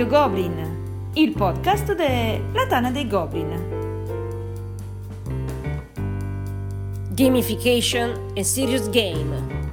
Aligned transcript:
Radio 0.00 0.18
Goblin, 0.18 1.10
il 1.12 1.32
podcast 1.32 1.92
della 1.92 2.66
Tana 2.66 2.90
dei 2.90 3.06
Goblin. 3.06 3.50
Gamification 7.10 8.30
e 8.32 8.42
Serious 8.42 8.88
Game. 8.88 9.68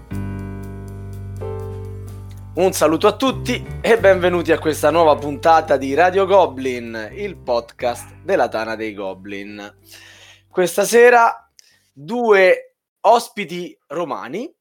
Un 2.56 2.74
saluto 2.74 3.07
a 3.07 3.15
tutti 3.15 3.65
e 3.79 3.98
benvenuti 4.00 4.51
a 4.51 4.60
questa 4.60 4.92
nuova 4.92 5.15
puntata 5.15 5.78
di 5.78 5.93
Radio 5.93 6.25
Goblin, 6.25 7.12
il 7.14 7.37
podcast 7.37 8.18
della 8.21 8.50
Tana 8.50 8.75
dei 8.75 8.93
Goblin. 8.93 9.78
Questa 10.50 10.84
sera 10.84 11.50
due 11.93 12.75
ospiti 13.00 13.79
romani 13.87 14.54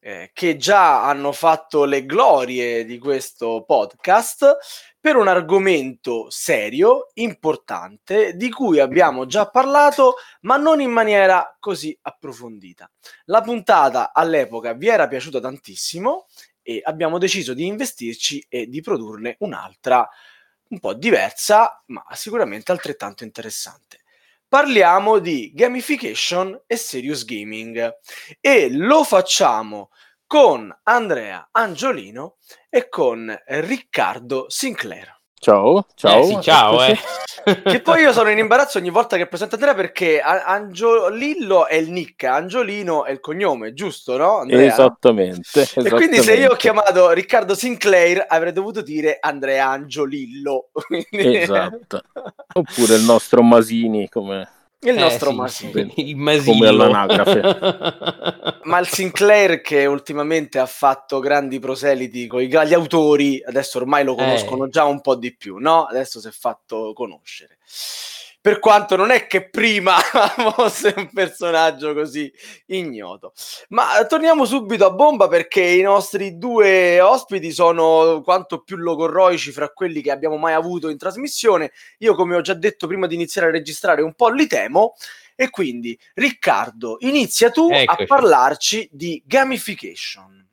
eh, 0.00 0.32
che 0.34 0.56
già 0.56 1.06
hanno 1.06 1.30
fatto 1.30 1.84
le 1.84 2.04
glorie 2.04 2.84
di 2.84 2.98
questo 2.98 3.62
podcast 3.64 4.58
per 5.04 5.16
un 5.16 5.28
argomento 5.28 6.30
serio, 6.30 7.10
importante, 7.16 8.34
di 8.36 8.48
cui 8.48 8.80
abbiamo 8.80 9.26
già 9.26 9.50
parlato, 9.50 10.14
ma 10.40 10.56
non 10.56 10.80
in 10.80 10.90
maniera 10.90 11.54
così 11.60 11.94
approfondita. 12.00 12.90
La 13.26 13.42
puntata 13.42 14.14
all'epoca 14.14 14.72
vi 14.72 14.88
era 14.88 15.06
piaciuta 15.06 15.40
tantissimo 15.40 16.26
e 16.62 16.80
abbiamo 16.82 17.18
deciso 17.18 17.52
di 17.52 17.66
investirci 17.66 18.46
e 18.48 18.66
di 18.66 18.80
produrne 18.80 19.36
un'altra 19.40 20.08
un 20.68 20.78
po' 20.78 20.94
diversa, 20.94 21.82
ma 21.88 22.02
sicuramente 22.12 22.72
altrettanto 22.72 23.24
interessante 23.24 23.98
parliamo 24.54 25.18
di 25.18 25.50
gamification 25.52 26.62
e 26.64 26.76
serious 26.76 27.24
gaming 27.24 27.92
e 28.40 28.68
lo 28.70 29.02
facciamo 29.02 29.90
con 30.34 30.76
Andrea 30.82 31.50
Angiolino 31.52 32.38
e 32.68 32.88
con 32.88 33.32
Riccardo 33.46 34.46
Sinclair. 34.48 35.16
Ciao, 35.38 35.86
ciao. 35.94 36.18
Eh 36.18 36.24
sì, 36.24 36.38
ciao, 36.40 36.84
eh. 36.84 36.98
che 37.62 37.80
poi 37.80 38.00
io 38.00 38.12
sono 38.12 38.30
in 38.30 38.38
imbarazzo 38.38 38.78
ogni 38.78 38.90
volta 38.90 39.16
che 39.16 39.28
presento 39.28 39.54
Andrea 39.54 39.76
perché 39.76 40.20
Angiolillo 40.20 41.68
è 41.68 41.76
il 41.76 41.92
nick, 41.92 42.24
Angiolino 42.24 43.04
è 43.04 43.12
il 43.12 43.20
cognome, 43.20 43.74
giusto, 43.74 44.16
no? 44.16 44.38
Andrea? 44.38 44.72
Esattamente, 44.72 45.60
esattamente. 45.60 45.94
E 45.94 45.98
quindi 45.98 46.20
se 46.20 46.34
io 46.34 46.50
ho 46.50 46.56
chiamato 46.56 47.12
Riccardo 47.12 47.54
Sinclair 47.54 48.24
avrei 48.26 48.52
dovuto 48.52 48.82
dire 48.82 49.18
Andrea 49.20 49.68
Angiolillo. 49.68 50.70
esatto. 51.10 52.02
Oppure 52.54 52.96
il 52.96 53.04
nostro 53.04 53.40
Masini 53.40 54.08
come 54.08 54.48
il 54.90 54.98
nostro 54.98 55.30
eh, 55.30 55.32
sì, 55.32 55.38
Masini. 55.38 55.92
Il 56.08 56.16
Masino. 56.16 56.52
Come 56.52 56.68
all'anagrafe. 56.68 58.60
Ma 58.64 58.78
il 58.78 58.86
Sinclair 58.86 59.60
che 59.60 59.86
ultimamente 59.86 60.58
ha 60.58 60.66
fatto 60.66 61.20
grandi 61.20 61.58
proseliti 61.58 62.26
con 62.26 62.40
gli 62.40 62.74
autori, 62.74 63.42
adesso 63.44 63.78
ormai 63.78 64.04
lo 64.04 64.14
conoscono 64.14 64.66
eh. 64.66 64.68
già 64.70 64.84
un 64.84 65.00
po' 65.00 65.16
di 65.16 65.34
più, 65.36 65.58
no? 65.58 65.84
Adesso 65.84 66.20
si 66.20 66.28
è 66.28 66.30
fatto 66.30 66.92
conoscere 66.94 67.58
per 68.44 68.58
quanto 68.58 68.94
non 68.94 69.10
è 69.10 69.26
che 69.26 69.48
prima 69.48 69.96
fosse 70.54 70.92
un 70.98 71.08
personaggio 71.10 71.94
così 71.94 72.30
ignoto. 72.66 73.32
Ma 73.68 74.04
torniamo 74.06 74.44
subito 74.44 74.84
a 74.84 74.90
bomba 74.90 75.28
perché 75.28 75.62
i 75.62 75.80
nostri 75.80 76.36
due 76.36 77.00
ospiti 77.00 77.50
sono 77.52 78.20
quanto 78.22 78.60
più 78.60 78.76
logorroici 78.76 79.50
fra 79.50 79.70
quelli 79.70 80.02
che 80.02 80.10
abbiamo 80.10 80.36
mai 80.36 80.52
avuto 80.52 80.90
in 80.90 80.98
trasmissione. 80.98 81.72
Io, 82.00 82.14
come 82.14 82.36
ho 82.36 82.42
già 82.42 82.52
detto 82.52 82.86
prima 82.86 83.06
di 83.06 83.14
iniziare 83.14 83.48
a 83.48 83.50
registrare, 83.50 84.02
un 84.02 84.12
po' 84.12 84.28
li 84.28 84.46
temo. 84.46 84.92
E 85.34 85.48
quindi, 85.48 85.98
Riccardo, 86.12 86.98
inizia 87.00 87.48
tu 87.48 87.70
Eccoci. 87.72 88.02
a 88.02 88.04
parlarci 88.04 88.88
di 88.92 89.22
gamification. 89.24 90.46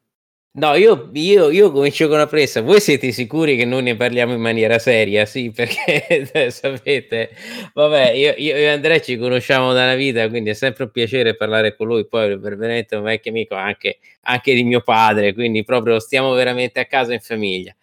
No, 0.54 0.76
io, 0.76 1.10
io, 1.14 1.50
io 1.50 1.72
comincio 1.72 2.08
con 2.08 2.16
una 2.18 2.28
pressa. 2.28 2.62
Voi 2.62 2.82
siete 2.82 3.14
sicuri 3.14 3.56
che 3.56 3.64
noi 3.64 3.84
ne 3.84 3.96
parliamo 3.96 4.34
in 4.34 4.42
maniera 4.42 4.80
seria? 4.80 5.26
Sì, 5.26 5.50
perché 5.50 6.28
sapete, 6.52 7.30
vabbè, 7.74 8.12
io, 8.12 8.34
io, 8.36 8.56
e 8.58 8.68
Andrea 8.68 9.00
ci 9.00 9.18
conosciamo 9.18 9.72
da 9.72 9.84
una 9.84 9.96
vita, 9.96 10.28
quindi 10.28 10.50
è 10.50 10.54
sempre 10.54 10.84
un 10.84 10.92
piacere 10.92 11.38
parlare 11.38 11.74
con 11.78 11.88
lui. 11.88 12.06
Poi, 12.06 12.38
veramente 12.38 12.98
un 12.98 13.04
vecchio 13.04 13.32
amico 13.32 13.56
anche, 13.56 14.00
anche 14.24 14.54
di 14.54 14.66
mio 14.66 14.82
padre, 14.82 15.34
quindi 15.34 15.64
proprio 15.64 16.00
stiamo 16.00 16.34
veramente 16.34 16.82
a 16.82 16.86
casa 16.86 17.14
in 17.14 17.22
famiglia. 17.22 17.74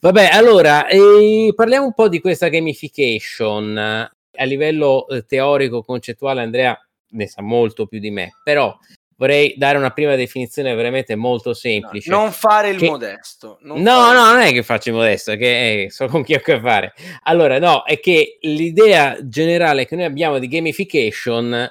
Vabbè, 0.00 0.30
allora 0.32 0.86
eh, 0.86 1.52
parliamo 1.54 1.86
un 1.86 1.92
po' 1.92 2.08
di 2.08 2.20
questa 2.20 2.48
gamification 2.48 3.76
a 3.76 4.44
livello 4.44 5.06
eh, 5.08 5.26
teorico, 5.26 5.82
concettuale. 5.82 6.40
Andrea 6.40 6.78
ne 7.10 7.26
sa 7.26 7.42
molto 7.42 7.86
più 7.86 7.98
di 7.98 8.10
me, 8.10 8.30
però 8.42 8.74
vorrei 9.18 9.54
dare 9.56 9.76
una 9.76 9.90
prima 9.90 10.14
definizione 10.14 10.74
veramente 10.74 11.16
molto 11.16 11.52
semplice. 11.52 12.08
No, 12.08 12.18
non 12.18 12.32
fare 12.32 12.70
il 12.70 12.78
che... 12.78 12.88
modesto. 12.88 13.58
no, 13.62 13.76
no, 13.76 14.12
non 14.12 14.40
è 14.40 14.52
che 14.52 14.62
faccio 14.62 14.88
il 14.88 14.94
modesto, 14.94 15.34
che 15.36 15.84
è, 15.84 15.90
so 15.90 16.06
con 16.06 16.22
chi 16.22 16.34
ho 16.34 16.38
a 16.38 16.40
che 16.40 16.60
fare. 16.60 16.94
Allora, 17.24 17.58
no, 17.58 17.84
è 17.84 18.00
che 18.00 18.38
l'idea 18.40 19.18
generale 19.22 19.86
che 19.86 19.96
noi 19.96 20.04
abbiamo 20.04 20.38
di 20.38 20.48
gamification 20.48 21.68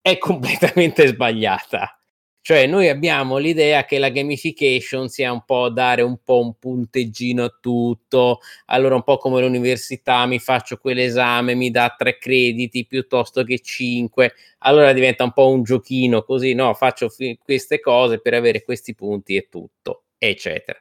è 0.00 0.18
completamente 0.18 1.06
sbagliata. 1.06 1.99
Cioè, 2.42 2.66
noi 2.66 2.88
abbiamo 2.88 3.36
l'idea 3.36 3.84
che 3.84 3.98
la 3.98 4.08
gamification 4.08 5.08
sia 5.08 5.30
un 5.30 5.44
po' 5.44 5.68
dare 5.68 6.00
un 6.00 6.22
po' 6.24 6.40
un 6.40 6.54
punteggino 6.58 7.44
a 7.44 7.58
tutto. 7.60 8.40
Allora, 8.66 8.94
un 8.94 9.02
po' 9.02 9.18
come 9.18 9.42
l'università, 9.42 10.24
mi 10.24 10.38
faccio 10.38 10.78
quell'esame, 10.78 11.54
mi 11.54 11.70
dà 11.70 11.94
tre 11.96 12.16
crediti 12.16 12.86
piuttosto 12.86 13.44
che 13.44 13.58
cinque. 13.60 14.32
Allora 14.60 14.94
diventa 14.94 15.22
un 15.22 15.32
po' 15.32 15.50
un 15.50 15.62
giochino 15.62 16.22
così, 16.22 16.54
no? 16.54 16.72
Faccio 16.72 17.10
fi- 17.10 17.38
queste 17.42 17.78
cose 17.78 18.20
per 18.20 18.32
avere 18.32 18.62
questi 18.64 18.94
punti 18.94 19.36
e 19.36 19.48
tutto, 19.50 20.04
eccetera. 20.16 20.80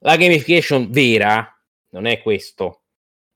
La 0.00 0.16
gamification 0.16 0.90
vera 0.90 1.52
non 1.90 2.06
è 2.06 2.22
questo. 2.22 2.82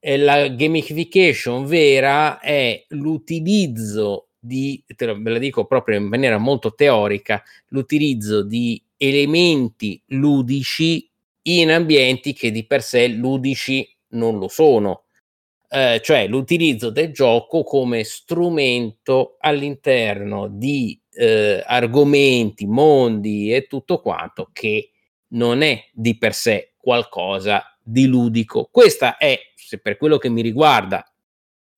La 0.01 0.49
gamification 0.49 1.67
vera 1.67 2.39
è 2.39 2.85
l'utilizzo 2.91 4.30
di, 4.41 4.83
lo, 4.99 5.21
ve 5.21 5.31
la 5.31 5.39
dico 5.39 5.67
proprio 5.67 5.99
in 5.99 6.05
maniera 6.05 6.39
molto 6.39 6.75
teorica, 6.75 7.43
l'utilizzo 7.69 8.43
di 8.43 8.83
elementi 8.97 10.01
ludici 10.07 11.09
in 11.43 11.71
ambienti 11.71 12.33
che 12.33 12.51
di 12.51 12.65
per 12.65 12.83
sé 12.83 13.09
ludici 13.09 13.89
non 14.09 14.39
lo 14.39 14.49
sono. 14.49 15.05
Eh, 15.69 16.01
cioè 16.03 16.27
l'utilizzo 16.27 16.91
del 16.91 17.13
gioco 17.13 17.63
come 17.63 18.03
strumento 18.03 19.37
all'interno 19.39 20.49
di 20.49 21.01
eh, 21.13 21.63
argomenti, 21.65 22.67
mondi 22.67 23.55
e 23.55 23.67
tutto 23.69 24.01
quanto 24.01 24.51
che 24.53 24.91
non 25.29 25.63
è 25.63 25.87
di 25.93 26.19
per 26.19 26.35
sé 26.35 26.73
qualcosa 26.77 27.77
di 27.83 28.07
ludico. 28.07 28.69
Questa 28.71 29.17
è, 29.17 29.39
se 29.55 29.79
per 29.79 29.97
quello 29.97 30.19
che 30.19 30.29
mi 30.29 30.43
riguarda, 30.43 31.05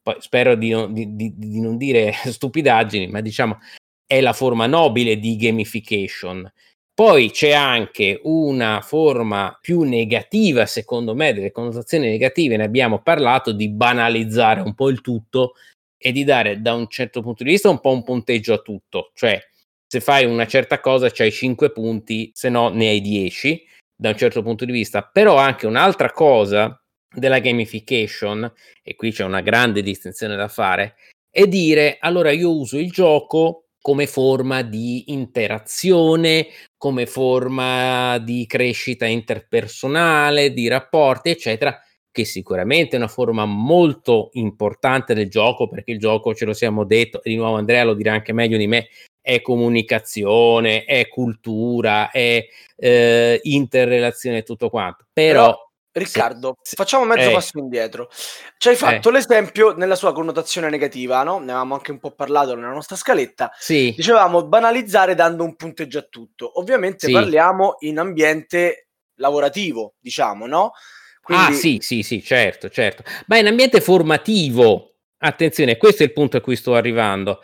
poi 0.02 0.16
spero 0.18 0.54
di 0.54 0.70
non, 0.70 0.92
di, 0.92 1.14
di, 1.14 1.32
di 1.36 1.60
non 1.60 1.76
dire 1.76 2.12
stupidaggini, 2.24 3.08
ma 3.08 3.20
diciamo 3.20 3.58
è 4.06 4.20
la 4.20 4.32
forma 4.32 4.66
nobile 4.66 5.18
di 5.18 5.36
gamification. 5.36 6.50
Poi 6.94 7.30
c'è 7.30 7.52
anche 7.52 8.20
una 8.24 8.82
forma 8.82 9.56
più 9.58 9.82
negativa, 9.82 10.66
secondo 10.66 11.14
me, 11.14 11.32
delle 11.32 11.50
connotazioni 11.50 12.08
negative, 12.08 12.58
ne 12.58 12.64
abbiamo 12.64 13.00
parlato, 13.00 13.52
di 13.52 13.70
banalizzare 13.70 14.60
un 14.60 14.74
po' 14.74 14.90
il 14.90 15.00
tutto 15.00 15.54
e 15.96 16.12
di 16.12 16.24
dare 16.24 16.60
da 16.60 16.74
un 16.74 16.88
certo 16.88 17.22
punto 17.22 17.44
di 17.44 17.50
vista 17.50 17.70
un 17.70 17.80
po' 17.80 17.92
un 17.92 18.02
punteggio 18.02 18.52
a 18.52 18.58
tutto, 18.58 19.12
cioè 19.14 19.40
se 19.86 20.00
fai 20.00 20.24
una 20.24 20.46
certa 20.46 20.80
cosa 20.80 21.10
c'hai 21.10 21.30
5 21.30 21.70
punti, 21.70 22.30
se 22.34 22.48
no 22.48 22.70
ne 22.70 22.88
hai 22.88 23.00
10 23.00 23.62
da 23.94 24.08
un 24.08 24.16
certo 24.16 24.42
punto 24.42 24.64
di 24.64 24.72
vista, 24.72 25.02
però 25.02 25.36
anche 25.36 25.66
un'altra 25.66 26.10
cosa 26.10 26.81
della 27.14 27.38
gamification, 27.38 28.50
e 28.82 28.94
qui 28.94 29.12
c'è 29.12 29.24
una 29.24 29.40
grande 29.40 29.82
distinzione 29.82 30.36
da 30.36 30.48
fare, 30.48 30.96
è 31.30 31.46
dire 31.46 31.96
allora 32.00 32.30
io 32.30 32.54
uso 32.54 32.78
il 32.78 32.90
gioco 32.90 33.64
come 33.80 34.06
forma 34.06 34.62
di 34.62 35.12
interazione, 35.12 36.46
come 36.76 37.06
forma 37.06 38.18
di 38.18 38.46
crescita 38.46 39.06
interpersonale, 39.06 40.52
di 40.52 40.68
rapporti, 40.68 41.30
eccetera, 41.30 41.76
che 42.12 42.24
sicuramente 42.24 42.94
è 42.94 42.98
una 42.98 43.08
forma 43.08 43.44
molto 43.44 44.28
importante 44.34 45.14
del 45.14 45.28
gioco, 45.28 45.68
perché 45.68 45.90
il 45.92 45.98
gioco, 45.98 46.32
ce 46.32 46.44
lo 46.44 46.52
siamo 46.52 46.84
detto, 46.84 47.22
e 47.22 47.30
di 47.30 47.36
nuovo 47.36 47.56
Andrea 47.56 47.82
lo 47.82 47.94
dirà 47.94 48.12
anche 48.12 48.32
meglio 48.32 48.56
di 48.56 48.68
me, 48.68 48.88
è 49.20 49.40
comunicazione, 49.40 50.84
è 50.84 51.08
cultura, 51.08 52.10
è 52.10 52.44
eh, 52.76 53.40
interrelazione 53.42 54.42
tutto 54.42 54.68
quanto. 54.68 55.06
Però, 55.12 55.46
Però 55.46 55.71
Riccardo, 55.94 56.56
sì, 56.62 56.74
facciamo 56.74 57.04
mezzo 57.04 57.28
eh. 57.28 57.32
passo 57.32 57.58
indietro. 57.58 58.08
Ci 58.56 58.68
hai 58.68 58.76
fatto 58.76 59.10
eh. 59.10 59.12
l'esempio 59.12 59.74
nella 59.74 59.94
sua 59.94 60.14
connotazione 60.14 60.70
negativa, 60.70 61.22
no? 61.22 61.38
Ne 61.38 61.50
avevamo 61.50 61.74
anche 61.74 61.90
un 61.90 61.98
po' 61.98 62.12
parlato 62.12 62.54
nella 62.54 62.72
nostra 62.72 62.96
scaletta. 62.96 63.52
Sì. 63.58 63.92
Dicevamo 63.94 64.46
banalizzare 64.46 65.14
dando 65.14 65.44
un 65.44 65.54
punteggio 65.54 65.98
a 65.98 66.06
tutto. 66.08 66.58
Ovviamente 66.58 67.08
sì. 67.08 67.12
parliamo 67.12 67.76
in 67.80 67.98
ambiente 67.98 68.88
lavorativo, 69.16 69.94
diciamo, 70.00 70.46
no? 70.46 70.72
Quindi... 71.20 71.44
Ah, 71.44 71.52
sì, 71.52 71.78
sì, 71.80 72.02
sì, 72.02 72.22
certo, 72.22 72.70
certo. 72.70 73.04
Ma 73.26 73.36
in 73.36 73.46
ambiente 73.46 73.80
formativo, 73.82 74.94
attenzione, 75.18 75.76
questo 75.76 76.02
è 76.02 76.06
il 76.06 76.12
punto 76.12 76.38
a 76.38 76.40
cui 76.40 76.56
sto 76.56 76.74
arrivando. 76.74 77.42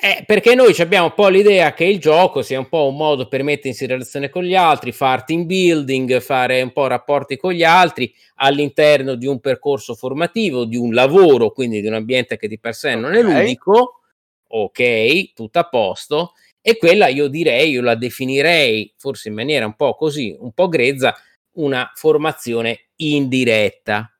Eh, 0.00 0.22
perché 0.24 0.54
noi 0.54 0.72
abbiamo 0.78 1.06
un 1.06 1.14
po' 1.14 1.26
l'idea 1.26 1.74
che 1.74 1.82
il 1.82 1.98
gioco 1.98 2.42
sia 2.42 2.60
un 2.60 2.68
po' 2.68 2.86
un 2.86 2.94
modo 2.94 3.26
per 3.26 3.42
mettersi 3.42 3.82
in 3.82 3.90
relazione 3.90 4.28
con 4.28 4.44
gli 4.44 4.54
altri, 4.54 4.92
fare 4.92 5.24
team 5.26 5.44
building, 5.44 6.20
fare 6.20 6.62
un 6.62 6.70
po' 6.70 6.86
rapporti 6.86 7.36
con 7.36 7.50
gli 7.52 7.64
altri 7.64 8.14
all'interno 8.36 9.16
di 9.16 9.26
un 9.26 9.40
percorso 9.40 9.96
formativo, 9.96 10.64
di 10.66 10.76
un 10.76 10.94
lavoro, 10.94 11.50
quindi 11.50 11.80
di 11.80 11.88
un 11.88 11.94
ambiente 11.94 12.36
che 12.36 12.46
di 12.46 12.60
per 12.60 12.74
sé 12.74 12.94
non 12.94 13.14
è 13.14 13.22
ludico. 13.22 14.02
Ok, 14.50 15.32
tutto 15.34 15.58
a 15.58 15.68
posto. 15.68 16.34
E 16.60 16.76
quella 16.76 17.08
io 17.08 17.26
direi, 17.26 17.70
io 17.70 17.82
la 17.82 17.96
definirei 17.96 18.94
forse 18.96 19.30
in 19.30 19.34
maniera 19.34 19.66
un 19.66 19.74
po' 19.74 19.96
così, 19.96 20.36
un 20.38 20.52
po' 20.52 20.68
grezza, 20.68 21.12
una 21.54 21.90
formazione 21.96 22.90
indiretta. 22.96 24.12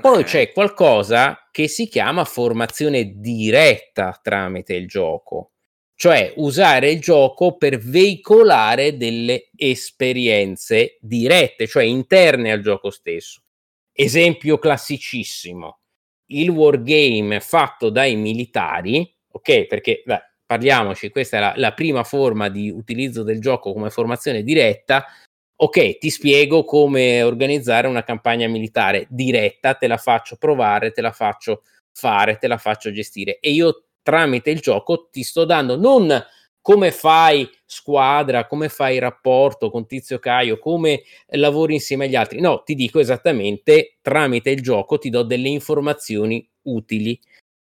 Poi 0.00 0.24
c'è 0.24 0.52
qualcosa 0.52 1.48
che 1.50 1.68
si 1.68 1.88
chiama 1.88 2.24
formazione 2.24 3.14
diretta 3.16 4.18
tramite 4.22 4.74
il 4.74 4.86
gioco, 4.86 5.52
cioè 5.94 6.32
usare 6.36 6.90
il 6.90 7.00
gioco 7.00 7.56
per 7.56 7.78
veicolare 7.78 8.96
delle 8.96 9.50
esperienze 9.56 10.98
dirette, 11.00 11.66
cioè 11.66 11.84
interne 11.84 12.52
al 12.52 12.60
gioco 12.60 12.90
stesso. 12.90 13.42
Esempio 13.92 14.58
classicissimo, 14.58 15.80
il 16.26 16.50
wargame 16.50 17.40
fatto 17.40 17.90
dai 17.90 18.14
militari, 18.14 19.12
ok? 19.32 19.66
Perché 19.66 20.02
beh, 20.04 20.22
parliamoci, 20.46 21.10
questa 21.10 21.38
è 21.38 21.40
la, 21.40 21.52
la 21.56 21.72
prima 21.72 22.04
forma 22.04 22.48
di 22.48 22.70
utilizzo 22.70 23.22
del 23.22 23.40
gioco 23.40 23.72
come 23.72 23.90
formazione 23.90 24.42
diretta, 24.42 25.04
ok, 25.60 25.98
ti 25.98 26.10
spiego 26.10 26.62
come 26.62 27.22
organizzare 27.22 27.88
una 27.88 28.04
campagna 28.04 28.46
militare 28.46 29.06
diretta, 29.10 29.74
te 29.74 29.88
la 29.88 29.96
faccio 29.96 30.36
provare, 30.36 30.92
te 30.92 31.00
la 31.00 31.10
faccio 31.10 31.62
fare, 31.92 32.38
te 32.38 32.46
la 32.46 32.58
faccio 32.58 32.92
gestire 32.92 33.38
e 33.40 33.50
io 33.50 33.86
tramite 34.02 34.50
il 34.50 34.60
gioco 34.60 35.08
ti 35.10 35.22
sto 35.24 35.44
dando 35.44 35.76
non 35.76 36.24
come 36.60 36.92
fai 36.92 37.48
squadra, 37.64 38.46
come 38.46 38.68
fai 38.68 38.98
rapporto 38.98 39.70
con 39.70 39.86
Tizio 39.86 40.18
Caio, 40.18 40.58
come 40.58 41.02
lavori 41.28 41.74
insieme 41.74 42.04
agli 42.04 42.14
altri. 42.14 42.40
No, 42.40 42.62
ti 42.62 42.74
dico 42.74 42.98
esattamente 43.00 43.96
tramite 44.02 44.50
il 44.50 44.60
gioco 44.60 44.98
ti 44.98 45.08
do 45.08 45.22
delle 45.22 45.48
informazioni 45.48 46.46
utili. 46.64 47.18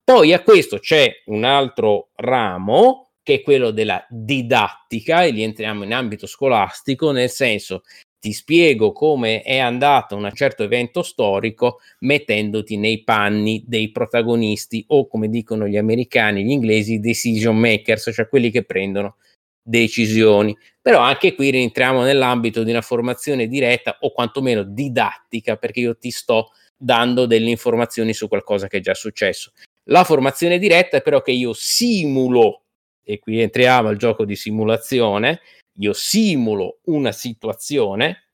Poi 0.03 0.33
a 0.33 0.41
questo 0.41 0.79
c'è 0.79 1.11
un 1.25 1.43
altro 1.43 2.09
ramo 2.15 3.06
che 3.27 3.33
è 3.33 3.41
quello 3.41 3.71
della 3.71 4.07
didattica, 4.09 5.25
e 5.25 5.31
lì 5.31 5.43
entriamo 5.43 5.83
in 5.83 5.91
ambito 5.91 6.25
scolastico, 6.27 7.11
nel 7.11 7.29
senso 7.29 7.81
ti 8.17 8.31
spiego 8.31 8.93
come 8.93 9.41
è 9.41 9.57
andato 9.57 10.15
un 10.15 10.31
certo 10.33 10.63
evento 10.63 11.03
storico 11.03 11.79
mettendoti 11.99 12.77
nei 12.77 13.03
panni 13.03 13.65
dei 13.67 13.91
protagonisti 13.91 14.85
o 14.87 15.07
come 15.07 15.27
dicono 15.27 15.67
gli 15.67 15.75
americani, 15.75 16.45
gli 16.45 16.51
inglesi, 16.51 17.01
decision 17.01 17.57
makers, 17.57 18.11
cioè 18.13 18.29
quelli 18.29 18.49
che 18.49 18.63
prendono 18.63 19.17
decisioni. 19.61 20.57
Però 20.81 21.01
anche 21.01 21.35
qui 21.35 21.49
rientriamo 21.49 22.03
nell'ambito 22.03 22.63
di 22.63 22.71
una 22.71 22.81
formazione 22.81 23.47
diretta 23.47 23.97
o 23.99 24.13
quantomeno 24.13 24.63
didattica, 24.63 25.57
perché 25.57 25.81
io 25.81 25.97
ti 25.97 26.11
sto 26.11 26.51
dando 26.77 27.25
delle 27.25 27.49
informazioni 27.49 28.13
su 28.13 28.29
qualcosa 28.29 28.69
che 28.69 28.77
è 28.77 28.79
già 28.79 28.93
successo. 28.93 29.51
La 29.89 30.05
formazione 30.05 30.59
diretta 30.59 30.95
è 30.95 31.01
però 31.01 31.21
che 31.21 31.31
io 31.31 31.51
simulo 31.53 32.61
e 33.09 33.19
qui 33.19 33.39
entriamo 33.39 33.87
al 33.87 33.95
gioco 33.95 34.25
di 34.25 34.35
simulazione, 34.35 35.39
io 35.77 35.93
simulo 35.93 36.79
una 36.85 37.13
situazione, 37.13 38.31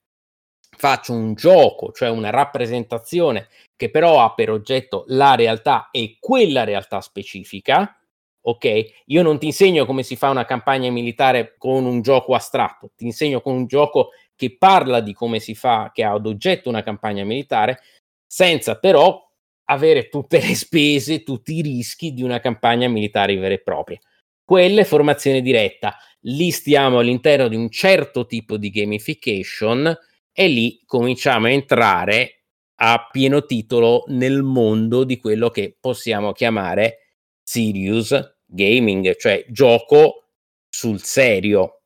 faccio 0.76 1.12
un 1.12 1.34
gioco, 1.34 1.92
cioè 1.92 2.08
una 2.10 2.30
rappresentazione 2.30 3.46
che 3.76 3.88
però 3.88 4.24
ha 4.24 4.34
per 4.34 4.50
oggetto 4.50 5.04
la 5.06 5.36
realtà 5.36 5.90
e 5.92 6.16
quella 6.18 6.64
realtà 6.64 7.00
specifica, 7.00 7.96
ok? 8.40 9.04
Io 9.06 9.22
non 9.22 9.38
ti 9.38 9.46
insegno 9.46 9.86
come 9.86 10.02
si 10.02 10.16
fa 10.16 10.30
una 10.30 10.44
campagna 10.44 10.90
militare 10.90 11.54
con 11.56 11.84
un 11.84 12.02
gioco 12.02 12.34
astratto, 12.34 12.90
ti 12.96 13.04
insegno 13.04 13.40
con 13.40 13.54
un 13.54 13.66
gioco 13.66 14.10
che 14.34 14.56
parla 14.56 14.98
di 14.98 15.12
come 15.12 15.38
si 15.38 15.54
fa, 15.54 15.92
che 15.94 16.02
ha 16.02 16.10
ad 16.10 16.26
oggetto 16.26 16.68
una 16.68 16.82
campagna 16.82 17.22
militare, 17.22 17.78
senza 18.26 18.76
però 18.80 19.22
avere 19.66 20.08
tutte 20.08 20.40
le 20.40 20.56
spese, 20.56 21.22
tutti 21.22 21.54
i 21.54 21.62
rischi 21.62 22.12
di 22.12 22.24
una 22.24 22.40
campagna 22.40 22.88
militare 22.88 23.36
vera 23.36 23.54
e 23.54 23.62
propria 23.62 24.00
quelle 24.44 24.84
formazione 24.84 25.40
diretta. 25.40 25.96
Lì 26.26 26.50
stiamo 26.50 26.98
all'interno 26.98 27.48
di 27.48 27.56
un 27.56 27.70
certo 27.70 28.26
tipo 28.26 28.56
di 28.56 28.70
gamification 28.70 29.96
e 30.32 30.48
lì 30.48 30.82
cominciamo 30.84 31.46
a 31.46 31.50
entrare 31.50 32.44
a 32.76 33.08
pieno 33.10 33.44
titolo 33.44 34.04
nel 34.08 34.42
mondo 34.42 35.04
di 35.04 35.18
quello 35.18 35.48
che 35.48 35.76
possiamo 35.78 36.32
chiamare 36.32 36.98
serious 37.42 38.38
gaming, 38.44 39.16
cioè 39.16 39.44
gioco 39.48 40.28
sul 40.68 41.00
serio, 41.00 41.82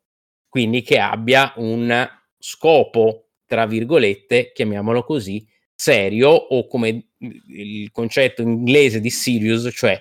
quindi 0.49 0.83
che 0.83 0.99
abbia 0.99 1.53
un 1.57 2.09
scopo, 2.39 3.31
tra 3.45 3.67
virgolette, 3.67 4.53
chiamiamolo 4.53 5.05
così, 5.05 5.47
serio 5.75 6.31
o 6.31 6.67
come 6.67 7.11
il 7.19 7.91
concetto 7.91 8.43
inglese 8.43 9.01
di 9.01 9.11
serious, 9.11 9.71
cioè 9.75 9.99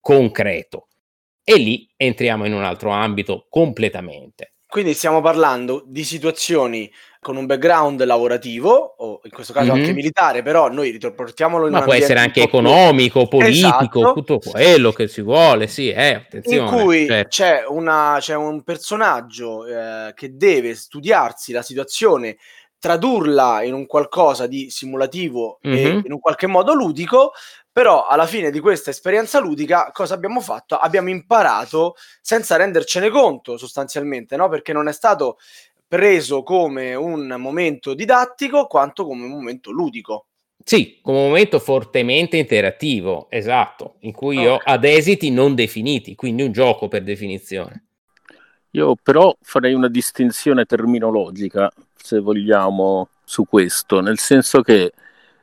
concreto 0.00 0.87
e 1.50 1.56
lì 1.56 1.88
entriamo 1.96 2.44
in 2.44 2.52
un 2.52 2.62
altro 2.62 2.90
ambito 2.90 3.46
completamente. 3.48 4.52
Quindi 4.68 4.92
stiamo 4.92 5.22
parlando 5.22 5.82
di 5.86 6.04
situazioni 6.04 6.92
con 7.20 7.36
un 7.36 7.46
background 7.46 8.04
lavorativo, 8.04 8.96
o 8.98 9.20
in 9.24 9.30
questo 9.30 9.54
caso 9.54 9.72
mm-hmm. 9.72 9.80
anche 9.80 9.94
militare, 9.94 10.42
però 10.42 10.68
noi 10.68 10.90
riportiamolo 10.90 11.64
in 11.64 11.72
Ma 11.72 11.80
può 11.80 11.94
essere 11.94 12.20
anche 12.20 12.42
economico, 12.42 13.26
più... 13.26 13.38
politico, 13.38 14.00
esatto. 14.00 14.12
tutto 14.12 14.38
quello 14.40 14.92
che 14.92 15.08
si 15.08 15.22
vuole, 15.22 15.68
sì, 15.68 15.88
eh, 15.88 16.16
attenzione. 16.16 16.70
In 16.70 16.82
cui 16.82 17.06
certo. 17.06 17.28
c'è, 17.30 17.64
una, 17.66 18.18
c'è, 18.20 18.34
un 18.34 18.62
personaggio 18.62 19.64
eh, 19.64 20.12
che 20.14 20.36
deve 20.36 20.74
studiarsi 20.74 21.52
la 21.52 21.62
situazione 21.62 22.36
tradurla 22.78 23.62
in 23.62 23.72
un 23.72 23.86
qualcosa 23.86 24.46
di 24.46 24.68
simulativo 24.68 25.60
mm-hmm. 25.66 25.76
e 25.76 26.02
in 26.04 26.12
un 26.12 26.20
qualche 26.20 26.46
modo 26.46 26.74
ludico 26.74 27.32
però 27.78 28.08
alla 28.08 28.26
fine 28.26 28.50
di 28.50 28.58
questa 28.58 28.90
esperienza 28.90 29.38
ludica, 29.38 29.92
cosa 29.92 30.14
abbiamo 30.14 30.40
fatto? 30.40 30.74
Abbiamo 30.74 31.10
imparato 31.10 31.94
senza 32.20 32.56
rendercene 32.56 33.08
conto 33.08 33.56
sostanzialmente, 33.56 34.34
no? 34.34 34.48
Perché 34.48 34.72
non 34.72 34.88
è 34.88 34.92
stato 34.92 35.38
preso 35.86 36.42
come 36.42 36.96
un 36.96 37.36
momento 37.38 37.94
didattico 37.94 38.66
quanto 38.66 39.06
come 39.06 39.26
un 39.26 39.30
momento 39.30 39.70
ludico. 39.70 40.26
Sì, 40.64 40.98
come 41.00 41.18
un 41.18 41.26
momento 41.26 41.60
fortemente 41.60 42.36
interattivo, 42.36 43.28
esatto, 43.30 43.94
in 44.00 44.10
cui 44.10 44.38
okay. 44.38 44.48
ho 44.48 44.60
ad 44.60 44.82
esiti 44.82 45.30
non 45.30 45.54
definiti, 45.54 46.16
quindi 46.16 46.42
un 46.42 46.50
gioco 46.50 46.88
per 46.88 47.04
definizione. 47.04 47.84
Io 48.70 48.96
però 49.00 49.32
farei 49.40 49.74
una 49.74 49.88
distinzione 49.88 50.64
terminologica, 50.64 51.70
se 51.94 52.18
vogliamo, 52.18 53.08
su 53.22 53.44
questo, 53.48 54.00
nel 54.00 54.18
senso 54.18 54.62
che 54.62 54.90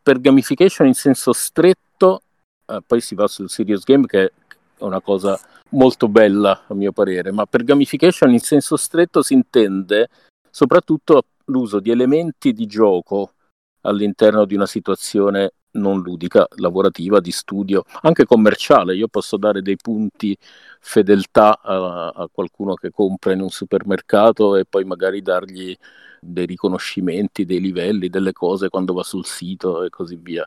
per 0.04 0.20
gamification 0.20 0.86
in 0.86 0.96
senso 0.96 1.32
stretto 1.32 2.24
eh, 2.66 2.82
poi 2.86 3.02
si 3.02 3.16
va 3.16 3.28
sul 3.28 3.50
serious 3.50 3.84
game 3.84 4.06
che 4.06 4.26
è 4.26 4.32
una 4.80 5.02
cosa 5.02 5.40
molto 5.72 6.08
bella 6.08 6.66
a 6.68 6.74
mio 6.74 6.92
parere, 6.92 7.32
ma 7.32 7.46
per 7.46 7.64
gamification 7.64 8.32
in 8.32 8.40
senso 8.40 8.78
stretto 8.78 9.22
si 9.22 9.34
intende 9.34 10.10
soprattutto 10.50 11.26
l'uso 11.46 11.80
di 11.80 11.92
elementi 11.92 12.54
di 12.54 12.66
gioco 12.66 13.34
all'interno 13.82 14.46
di 14.46 14.56
una 14.56 14.66
situazione 14.66 15.54
non 15.76 16.02
ludica, 16.02 16.48
lavorativa, 16.58 17.20
di 17.20 17.32
studio, 17.32 17.84
anche 18.02 18.26
commerciale. 18.26 18.96
Io 18.96 19.08
posso 19.08 19.38
dare 19.38 19.62
dei 19.62 19.76
punti 19.76 20.36
fedeltà 20.80 21.60
a, 21.62 22.08
a, 22.08 22.30
qualcuno 22.32 22.76
che 22.76 22.92
compra 22.92 23.34
in 23.34 23.42
un 23.42 23.50
supermercato 23.50 24.56
e 24.56 24.66
poi 24.66 24.86
magari 24.86 25.22
dargli 25.22 25.76
dei 26.22 26.46
riconoscimenti, 26.46 27.46
dei 27.46 27.60
livelli, 27.60 28.10
delle 28.10 28.32
cose 28.32 28.70
quando 28.70 28.94
va 28.94 29.04
sul 29.04 29.26
sito 29.26 29.84
e 29.84 29.90
così 29.90 30.16
via 30.16 30.46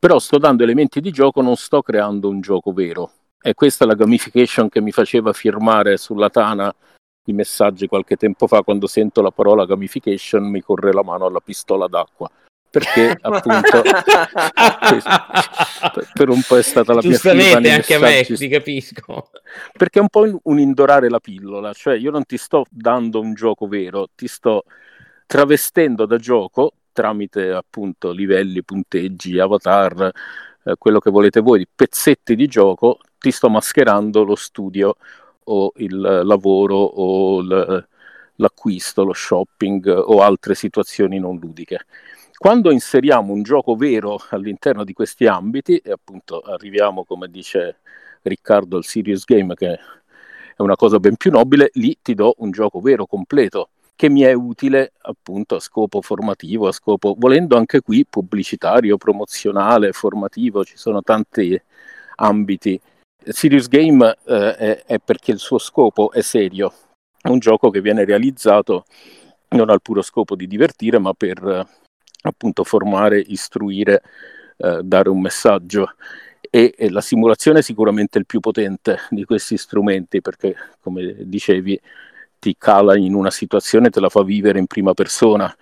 però 0.00 0.18
sto 0.18 0.38
dando 0.38 0.62
elementi 0.62 1.02
di 1.02 1.10
gioco, 1.10 1.42
non 1.42 1.56
sto 1.56 1.82
creando 1.82 2.30
un 2.30 2.40
gioco 2.40 2.72
vero. 2.72 3.12
E 3.38 3.52
questa 3.52 3.84
è 3.84 3.86
la 3.86 3.94
gamification 3.94 4.70
che 4.70 4.80
mi 4.80 4.92
faceva 4.92 5.34
firmare 5.34 5.98
sulla 5.98 6.30
Tana 6.30 6.74
i 7.26 7.34
messaggi 7.34 7.86
qualche 7.86 8.16
tempo 8.16 8.46
fa. 8.46 8.62
Quando 8.62 8.86
sento 8.86 9.20
la 9.20 9.30
parola 9.30 9.66
gamification 9.66 10.48
mi 10.48 10.62
corre 10.62 10.94
la 10.94 11.04
mano 11.04 11.26
alla 11.26 11.40
pistola 11.40 11.86
d'acqua. 11.86 12.30
Perché 12.70 13.14
appunto 13.20 13.82
per 16.14 16.30
un 16.30 16.40
po' 16.46 16.56
è 16.56 16.62
stata 16.62 16.94
la 16.94 17.00
mia 17.02 17.10
giustamente 17.10 17.70
anche 17.70 17.94
a 17.94 17.98
me 17.98 18.24
ti 18.24 18.48
capisco. 18.48 19.28
Perché 19.76 19.98
è 19.98 20.02
un 20.02 20.08
po' 20.08 20.40
un 20.44 20.58
indorare 20.58 21.10
la 21.10 21.20
pillola 21.20 21.74
cioè 21.74 21.96
io 21.96 22.10
non 22.10 22.24
ti 22.24 22.38
sto 22.38 22.64
dando 22.70 23.20
un 23.20 23.34
gioco 23.34 23.66
vero 23.66 24.08
ti 24.14 24.28
sto 24.28 24.64
travestendo 25.26 26.06
da 26.06 26.16
gioco 26.16 26.72
tramite 27.00 27.50
appunto 27.50 28.10
livelli, 28.12 28.62
punteggi, 28.62 29.38
avatar, 29.38 30.12
eh, 30.64 30.74
quello 30.76 30.98
che 30.98 31.10
volete 31.10 31.40
voi, 31.40 31.66
pezzetti 31.66 32.34
di 32.36 32.46
gioco, 32.46 32.98
ti 33.18 33.30
sto 33.30 33.48
mascherando 33.48 34.22
lo 34.22 34.34
studio 34.34 34.96
o 35.44 35.72
il 35.76 35.98
lavoro 35.98 36.76
o 36.76 37.40
l- 37.40 37.86
l'acquisto, 38.36 39.04
lo 39.04 39.14
shopping 39.14 39.86
o 39.88 40.20
altre 40.20 40.54
situazioni 40.54 41.18
non 41.18 41.38
ludiche. 41.38 41.86
Quando 42.36 42.70
inseriamo 42.70 43.32
un 43.32 43.42
gioco 43.42 43.76
vero 43.76 44.18
all'interno 44.30 44.84
di 44.84 44.92
questi 44.92 45.26
ambiti, 45.26 45.78
e 45.78 45.92
appunto 45.92 46.40
arriviamo, 46.40 47.04
come 47.04 47.28
dice 47.28 47.78
Riccardo, 48.22 48.76
al 48.76 48.84
serious 48.84 49.24
game, 49.24 49.54
che 49.54 49.72
è 49.72 50.62
una 50.62 50.76
cosa 50.76 50.98
ben 50.98 51.16
più 51.16 51.30
nobile, 51.30 51.70
lì 51.74 51.98
ti 52.02 52.14
do 52.14 52.34
un 52.38 52.50
gioco 52.50 52.80
vero, 52.80 53.06
completo, 53.06 53.70
che 54.00 54.08
mi 54.08 54.22
è 54.22 54.32
utile 54.32 54.92
appunto 55.02 55.56
a 55.56 55.60
scopo 55.60 56.00
formativo, 56.00 56.66
a 56.68 56.72
scopo, 56.72 57.14
volendo 57.18 57.58
anche 57.58 57.82
qui 57.82 58.06
pubblicitario, 58.08 58.96
promozionale, 58.96 59.92
formativo, 59.92 60.64
ci 60.64 60.78
sono 60.78 61.02
tanti 61.02 61.60
ambiti. 62.14 62.80
Serious 63.22 63.68
Game 63.68 64.16
eh, 64.24 64.56
è, 64.56 64.82
è 64.86 64.98
perché 65.00 65.32
il 65.32 65.38
suo 65.38 65.58
scopo 65.58 66.12
è 66.12 66.22
serio, 66.22 66.72
è 67.20 67.28
un 67.28 67.40
gioco 67.40 67.68
che 67.68 67.82
viene 67.82 68.06
realizzato 68.06 68.86
non 69.48 69.68
al 69.68 69.82
puro 69.82 70.00
scopo 70.00 70.34
di 70.34 70.46
divertire, 70.46 70.98
ma 70.98 71.12
per 71.12 71.68
appunto 72.22 72.64
formare, 72.64 73.20
istruire, 73.20 74.00
eh, 74.56 74.80
dare 74.82 75.10
un 75.10 75.20
messaggio. 75.20 75.90
E, 76.40 76.74
e, 76.74 76.88
la 76.88 77.02
simulazione 77.02 77.58
è 77.58 77.62
sicuramente 77.62 78.16
il 78.16 78.24
più 78.24 78.40
potente 78.40 78.96
di 79.10 79.26
questi 79.26 79.58
strumenti 79.58 80.22
perché, 80.22 80.56
come 80.80 81.16
dicevi, 81.26 81.78
ti 82.40 82.56
cala 82.58 82.96
in 82.96 83.14
una 83.14 83.30
situazione, 83.30 83.90
te 83.90 84.00
la 84.00 84.08
fa 84.08 84.24
vivere 84.24 84.58
in 84.58 84.66
prima 84.66 84.94
persona, 84.94 85.54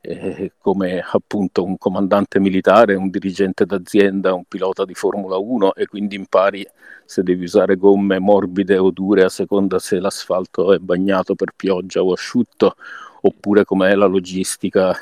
eh, 0.00 0.52
come 0.58 1.04
appunto 1.12 1.62
un 1.62 1.78
comandante 1.78 2.40
militare, 2.40 2.94
un 2.96 3.10
dirigente 3.10 3.64
d'azienda, 3.66 4.34
un 4.34 4.44
pilota 4.46 4.84
di 4.84 4.94
Formula 4.94 5.36
1 5.36 5.74
e 5.74 5.86
quindi 5.86 6.16
impari 6.16 6.66
se 7.04 7.22
devi 7.22 7.44
usare 7.44 7.76
gomme 7.76 8.18
morbide 8.18 8.78
o 8.78 8.90
dure 8.90 9.22
a 9.22 9.28
seconda 9.28 9.78
se 9.78 10.00
l'asfalto 10.00 10.72
è 10.72 10.78
bagnato 10.78 11.34
per 11.34 11.52
pioggia 11.54 12.02
o 12.02 12.12
asciutto, 12.12 12.74
oppure 13.20 13.64
com'è 13.64 13.94
la 13.94 14.06
logistica 14.06 14.96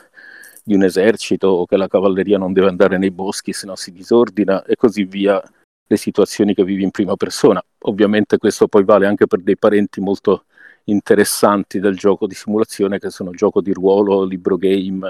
di 0.63 0.75
un 0.75 0.83
esercito 0.83 1.49
o 1.49 1.67
che 1.67 1.77
la 1.77 1.89
cavalleria 1.89 2.39
non 2.39 2.53
deve 2.53 2.69
andare 2.69 2.99
nei 2.99 3.11
boschi 3.11 3.53
se 3.53 3.67
no 3.67 3.77
si 3.77 3.93
disordina 3.93 4.65
e 4.65 4.77
così 4.77 5.05
via 5.05 5.43
le 5.87 5.97
situazioni 5.97 6.55
che 6.55 6.65
vivi 6.65 6.83
in 6.83 6.91
prima 6.91 7.17
persona. 7.17 7.63
Ovviamente 7.85 8.37
questo 8.39 8.69
poi 8.69 8.85
vale 8.85 9.07
anche 9.07 9.27
per 9.27 9.41
dei 9.41 9.57
parenti 9.57 10.01
molto 10.01 10.45
interessanti 10.85 11.81
del 11.81 11.97
gioco 11.97 12.27
di 12.27 12.35
simulazione 12.35 12.99
che 12.99 13.11
sono 13.11 13.31
gioco 13.31 13.61
di 13.61 13.73
ruolo, 13.73 14.25
libro 14.25 14.57
game, 14.57 15.09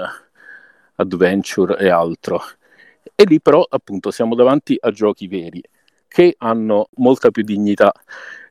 adventure 0.95 1.77
e 1.77 1.89
altro. 1.89 2.41
E 3.15 3.23
lì 3.25 3.41
però 3.41 3.65
appunto 3.67 4.11
siamo 4.11 4.35
davanti 4.35 4.77
a 4.79 4.91
giochi 4.91 5.27
veri 5.27 5.61
che 6.07 6.35
hanno 6.39 6.89
molta 6.95 7.31
più 7.31 7.43
dignità 7.43 7.91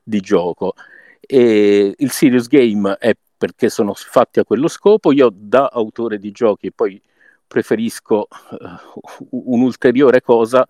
di 0.03 0.19
gioco 0.19 0.73
e 1.19 1.93
il 1.95 2.11
serious 2.11 2.47
game 2.47 2.97
è 2.97 3.13
perché 3.37 3.69
sono 3.69 3.93
fatti 3.93 4.39
a 4.39 4.43
quello 4.43 4.67
scopo. 4.67 5.11
Io 5.11 5.31
da 5.33 5.69
autore 5.71 6.17
di 6.19 6.31
giochi 6.31 6.71
poi 6.71 7.01
preferisco 7.47 8.27
uh, 8.29 9.29
un'ulteriore 9.29 10.21
cosa 10.21 10.67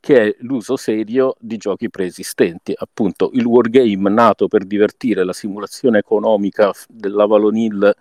che 0.00 0.22
è 0.22 0.36
l'uso 0.40 0.76
serio 0.76 1.34
di 1.38 1.56
giochi 1.56 1.90
preesistenti. 1.90 2.72
Appunto, 2.76 3.30
il 3.34 3.44
wargame 3.44 4.10
nato 4.10 4.48
per 4.48 4.64
divertire, 4.64 5.24
la 5.24 5.32
simulazione 5.32 5.98
economica 5.98 6.70
dell'Avalon 6.88 7.56
Hill 7.56 7.92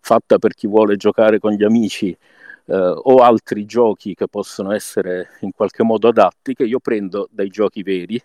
fatta 0.00 0.38
per 0.38 0.54
chi 0.54 0.66
vuole 0.66 0.96
giocare 0.96 1.38
con 1.38 1.52
gli 1.52 1.64
amici 1.64 2.10
eh, 2.66 2.74
o 2.74 3.16
altri 3.16 3.64
giochi 3.64 4.14
che 4.14 4.28
possono 4.28 4.72
essere 4.72 5.30
in 5.40 5.52
qualche 5.52 5.82
modo 5.82 6.08
adatti, 6.08 6.54
che 6.54 6.64
io 6.64 6.80
prendo 6.80 7.28
dai 7.30 7.48
giochi 7.48 7.82
veri, 7.82 8.20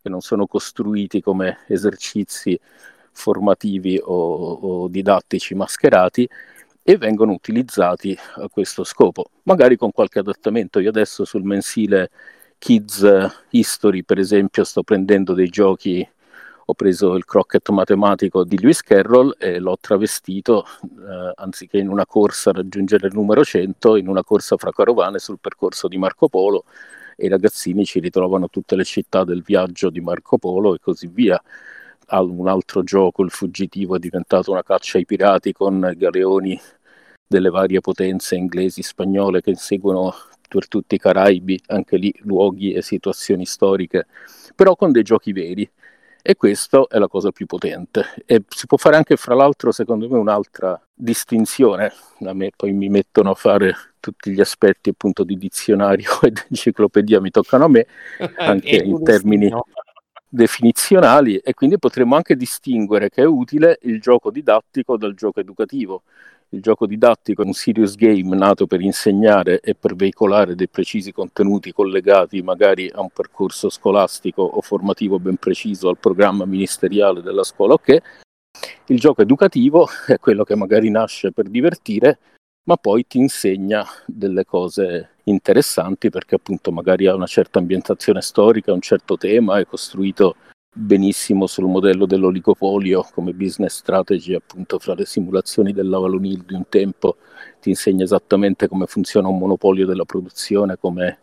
che 0.00 0.08
non 0.08 0.20
sono 0.20 0.46
costruiti 0.46 1.20
come 1.20 1.58
esercizi 1.66 2.58
formativi 3.10 4.00
o, 4.02 4.52
o 4.52 4.88
didattici 4.88 5.54
mascherati, 5.54 6.28
e 6.82 6.96
vengono 6.96 7.32
utilizzati 7.32 8.16
a 8.36 8.48
questo 8.48 8.82
scopo, 8.82 9.30
magari 9.42 9.76
con 9.76 9.92
qualche 9.92 10.20
adattamento. 10.20 10.78
Io 10.78 10.88
adesso 10.88 11.26
sul 11.26 11.42
mensile 11.42 12.10
Kids 12.58 13.06
History, 13.50 14.02
per 14.02 14.18
esempio, 14.18 14.64
sto 14.64 14.82
prendendo 14.82 15.32
dei 15.32 15.48
giochi, 15.48 16.06
ho 16.70 16.74
preso 16.74 17.14
il 17.14 17.24
croquet 17.24 17.66
matematico 17.70 18.44
di 18.44 18.58
Lewis 18.58 18.82
Carroll 18.82 19.34
e 19.38 19.58
l'ho 19.58 19.78
travestito, 19.80 20.66
eh, 20.82 21.32
anziché 21.36 21.78
in 21.78 21.88
una 21.88 22.04
corsa 22.04 22.50
a 22.50 22.54
raggiungere 22.54 23.06
il 23.06 23.14
numero 23.14 23.42
100, 23.42 23.96
in 23.96 24.08
una 24.08 24.22
corsa 24.22 24.56
fra 24.56 24.70
carovane 24.70 25.18
sul 25.18 25.38
percorso 25.40 25.88
di 25.88 25.96
Marco 25.96 26.28
Polo 26.28 26.64
e 27.16 27.26
i 27.26 27.28
ragazzini 27.28 27.84
ci 27.84 28.00
ritrovano 28.00 28.48
tutte 28.48 28.76
le 28.76 28.84
città 28.84 29.24
del 29.24 29.42
viaggio 29.42 29.88
di 29.88 30.00
Marco 30.00 30.36
Polo 30.36 30.74
e 30.74 30.78
così 30.78 31.06
via. 31.06 31.40
Un 32.10 32.48
altro 32.48 32.82
gioco, 32.82 33.22
il 33.22 33.30
fuggitivo, 33.30 33.96
è 33.96 33.98
diventato 33.98 34.50
una 34.50 34.62
caccia 34.62 34.98
ai 34.98 35.06
pirati 35.06 35.52
con 35.52 35.92
galeoni 35.96 36.60
delle 37.26 37.50
varie 37.50 37.80
potenze 37.80 38.34
inglesi, 38.34 38.82
spagnole 38.82 39.40
che 39.42 39.50
inseguono 39.50 40.14
per 40.48 40.66
tutti 40.66 40.96
i 40.96 40.98
Caraibi, 40.98 41.60
anche 41.66 41.96
lì 41.96 42.12
luoghi 42.22 42.72
e 42.72 42.82
situazioni 42.82 43.46
storiche, 43.46 44.06
però 44.54 44.74
con 44.74 44.90
dei 44.90 45.02
giochi 45.02 45.32
veri. 45.32 45.70
E 46.20 46.34
questa 46.34 46.84
è 46.88 46.98
la 46.98 47.06
cosa 47.06 47.30
più 47.30 47.46
potente. 47.46 48.04
E 48.26 48.42
si 48.48 48.66
può 48.66 48.76
fare 48.76 48.96
anche, 48.96 49.16
fra 49.16 49.34
l'altro, 49.34 49.70
secondo 49.70 50.08
me, 50.08 50.18
un'altra 50.18 50.78
distinzione. 50.92 51.92
A 52.20 52.34
me 52.34 52.50
poi 52.54 52.72
mi 52.72 52.88
mettono 52.88 53.30
a 53.30 53.34
fare 53.34 53.74
tutti 54.00 54.32
gli 54.32 54.40
aspetti 54.40 54.90
appunto 54.90 55.24
di 55.24 55.36
dizionario 55.36 56.10
e 56.22 56.30
di 56.30 56.40
enciclopedia, 56.50 57.20
mi 57.20 57.30
toccano 57.30 57.64
a 57.64 57.68
me, 57.68 57.86
anche 58.36 58.76
in 58.76 59.02
termini 59.04 59.50
definizionali, 60.28 61.36
e 61.38 61.54
quindi 61.54 61.78
potremmo 61.78 62.16
anche 62.16 62.36
distinguere 62.36 63.08
che 63.08 63.22
è 63.22 63.26
utile 63.26 63.78
il 63.82 64.00
gioco 64.00 64.30
didattico 64.30 64.98
dal 64.98 65.14
gioco 65.14 65.40
educativo 65.40 66.02
il 66.50 66.62
gioco 66.62 66.86
didattico 66.86 67.42
è 67.42 67.46
un 67.46 67.52
serious 67.52 67.94
game 67.94 68.34
nato 68.34 68.66
per 68.66 68.80
insegnare 68.80 69.60
e 69.60 69.74
per 69.74 69.94
veicolare 69.94 70.54
dei 70.54 70.68
precisi 70.68 71.12
contenuti 71.12 71.72
collegati 71.72 72.40
magari 72.42 72.90
a 72.92 73.00
un 73.00 73.10
percorso 73.10 73.68
scolastico 73.68 74.42
o 74.42 74.60
formativo 74.62 75.18
ben 75.18 75.36
preciso 75.36 75.88
al 75.90 75.98
programma 75.98 76.46
ministeriale 76.46 77.20
della 77.20 77.44
scuola 77.44 77.74
ok. 77.74 77.98
Il 78.86 78.98
gioco 78.98 79.20
educativo 79.20 79.86
è 80.06 80.18
quello 80.18 80.42
che 80.44 80.56
magari 80.56 80.88
nasce 80.90 81.32
per 81.32 81.48
divertire, 81.48 82.18
ma 82.64 82.76
poi 82.76 83.06
ti 83.06 83.18
insegna 83.18 83.84
delle 84.06 84.46
cose 84.46 85.16
interessanti 85.24 86.08
perché 86.08 86.36
appunto 86.36 86.72
magari 86.72 87.06
ha 87.06 87.14
una 87.14 87.26
certa 87.26 87.58
ambientazione 87.58 88.22
storica, 88.22 88.72
un 88.72 88.80
certo 88.80 89.18
tema, 89.18 89.58
è 89.58 89.66
costruito 89.66 90.36
benissimo 90.78 91.48
sul 91.48 91.66
modello 91.66 92.06
dell'oligopolio 92.06 93.04
come 93.12 93.32
business 93.32 93.78
strategy 93.78 94.34
appunto 94.34 94.78
fra 94.78 94.94
le 94.94 95.06
simulazioni 95.06 95.72
dell'Avalon 95.72 96.24
Hill 96.24 96.44
di 96.44 96.54
un 96.54 96.68
tempo 96.68 97.16
ti 97.60 97.70
insegna 97.70 98.04
esattamente 98.04 98.68
come 98.68 98.86
funziona 98.86 99.26
un 99.26 99.38
monopolio 99.38 99.86
della 99.86 100.04
produzione 100.04 100.78
come 100.78 101.18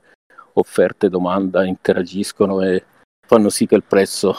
offerta 0.53 1.07
e 1.07 1.09
domanda 1.09 1.63
interagiscono 1.63 2.61
e 2.61 2.83
fanno 3.25 3.49
sì 3.49 3.65
che 3.65 3.75
il 3.75 3.83
prezzo 3.83 4.35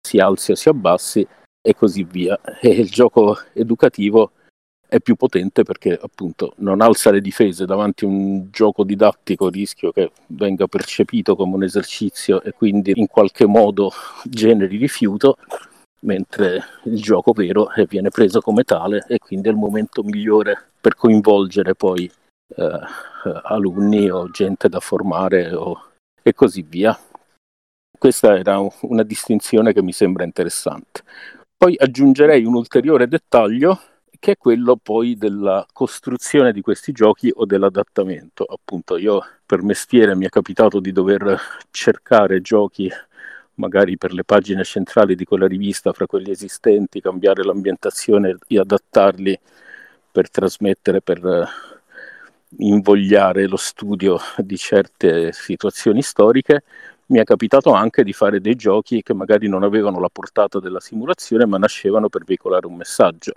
si 0.00 0.18
alzi 0.18 0.50
o 0.50 0.54
si 0.56 0.68
abbassi 0.68 1.26
e 1.60 1.74
così 1.74 2.04
via. 2.04 2.38
E 2.60 2.68
il 2.70 2.90
gioco 2.90 3.36
educativo 3.52 4.32
è 4.88 5.00
più 5.00 5.16
potente 5.16 5.64
perché 5.64 5.98
appunto 6.00 6.54
non 6.56 6.80
alza 6.80 7.10
le 7.10 7.20
difese 7.20 7.66
davanti 7.66 8.04
a 8.04 8.08
un 8.08 8.48
gioco 8.50 8.84
didattico, 8.84 9.50
rischio 9.50 9.92
che 9.92 10.12
venga 10.28 10.66
percepito 10.66 11.36
come 11.36 11.56
un 11.56 11.62
esercizio 11.62 12.42
e 12.42 12.52
quindi 12.52 12.92
in 12.96 13.06
qualche 13.06 13.46
modo 13.46 13.92
generi 14.24 14.78
rifiuto, 14.78 15.36
mentre 16.00 16.62
il 16.84 17.00
gioco 17.02 17.32
vero 17.32 17.68
viene 17.86 18.08
preso 18.08 18.40
come 18.40 18.64
tale 18.64 19.04
e 19.08 19.18
quindi 19.18 19.48
è 19.48 19.50
il 19.50 19.58
momento 19.58 20.02
migliore 20.02 20.70
per 20.80 20.94
coinvolgere 20.94 21.74
poi 21.74 22.10
eh, 22.56 22.80
alunni 23.42 24.08
o 24.08 24.30
gente 24.30 24.70
da 24.70 24.80
formare 24.80 25.52
o, 25.52 25.90
e 26.22 26.32
così 26.32 26.62
via. 26.62 26.98
Questa 27.98 28.38
era 28.38 28.58
una 28.82 29.02
distinzione 29.02 29.74
che 29.74 29.82
mi 29.82 29.92
sembra 29.92 30.24
interessante. 30.24 31.02
Poi 31.56 31.74
aggiungerei 31.76 32.44
un 32.44 32.54
ulteriore 32.54 33.08
dettaglio 33.08 33.80
che 34.18 34.32
è 34.32 34.36
quello 34.36 34.76
poi 34.76 35.16
della 35.16 35.66
costruzione 35.72 36.52
di 36.52 36.60
questi 36.60 36.92
giochi 36.92 37.32
o 37.34 37.44
dell'adattamento. 37.46 38.44
Appunto, 38.44 38.96
io 38.96 39.22
per 39.46 39.62
mestiere 39.62 40.14
mi 40.16 40.26
è 40.26 40.28
capitato 40.28 40.80
di 40.80 40.92
dover 40.92 41.40
cercare 41.70 42.40
giochi 42.40 42.90
magari 43.54 43.96
per 43.96 44.12
le 44.12 44.24
pagine 44.24 44.64
centrali 44.64 45.14
di 45.14 45.24
quella 45.24 45.46
rivista, 45.46 45.92
fra 45.92 46.06
quelli 46.06 46.30
esistenti, 46.30 47.00
cambiare 47.00 47.42
l'ambientazione 47.44 48.36
e 48.46 48.58
adattarli 48.58 49.38
per 50.10 50.30
trasmettere, 50.30 51.00
per 51.00 51.48
invogliare 52.58 53.46
lo 53.46 53.56
studio 53.56 54.18
di 54.36 54.56
certe 54.56 55.32
situazioni 55.32 56.02
storiche. 56.02 56.62
Mi 57.06 57.18
è 57.18 57.24
capitato 57.24 57.72
anche 57.72 58.04
di 58.04 58.12
fare 58.12 58.40
dei 58.40 58.54
giochi 58.54 59.02
che 59.02 59.14
magari 59.14 59.48
non 59.48 59.62
avevano 59.62 59.98
la 60.00 60.10
portata 60.10 60.60
della 60.60 60.80
simulazione, 60.80 61.46
ma 61.46 61.58
nascevano 61.58 62.08
per 62.08 62.24
veicolare 62.24 62.66
un 62.66 62.76
messaggio 62.76 63.32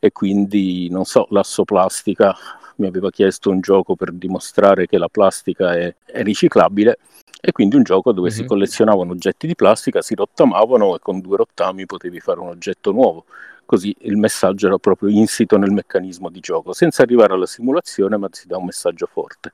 e 0.00 0.10
quindi 0.10 0.88
non 0.90 1.04
so, 1.04 1.26
l'assoplastica 1.30 2.34
mi 2.76 2.86
aveva 2.86 3.10
chiesto 3.10 3.50
un 3.50 3.60
gioco 3.60 3.94
per 3.94 4.10
dimostrare 4.12 4.86
che 4.86 4.98
la 4.98 5.08
plastica 5.08 5.74
è, 5.74 5.94
è 6.04 6.22
riciclabile 6.22 6.98
e 7.40 7.52
quindi 7.52 7.76
un 7.76 7.82
gioco 7.82 8.12
dove 8.12 8.28
mm-hmm. 8.28 8.36
si 8.36 8.42
mhm. 8.42 8.48
collezionavano 8.48 9.12
oggetti 9.12 9.46
di 9.46 9.54
plastica, 9.54 10.02
si 10.02 10.14
rottamavano 10.14 10.96
e 10.96 10.98
con 11.00 11.20
due 11.20 11.36
rottami 11.36 11.86
potevi 11.86 12.18
fare 12.18 12.40
un 12.40 12.48
oggetto 12.48 12.90
nuovo. 12.92 13.26
Così 13.64 13.94
il 14.00 14.16
messaggio 14.16 14.66
era 14.66 14.78
proprio 14.78 15.10
insito 15.10 15.56
nel 15.56 15.70
meccanismo 15.70 16.28
di 16.28 16.40
gioco, 16.40 16.72
senza 16.72 17.02
arrivare 17.02 17.34
alla 17.34 17.46
simulazione, 17.46 18.16
ma 18.16 18.26
si 18.32 18.48
dà 18.48 18.56
un 18.56 18.64
messaggio 18.64 19.06
forte. 19.06 19.52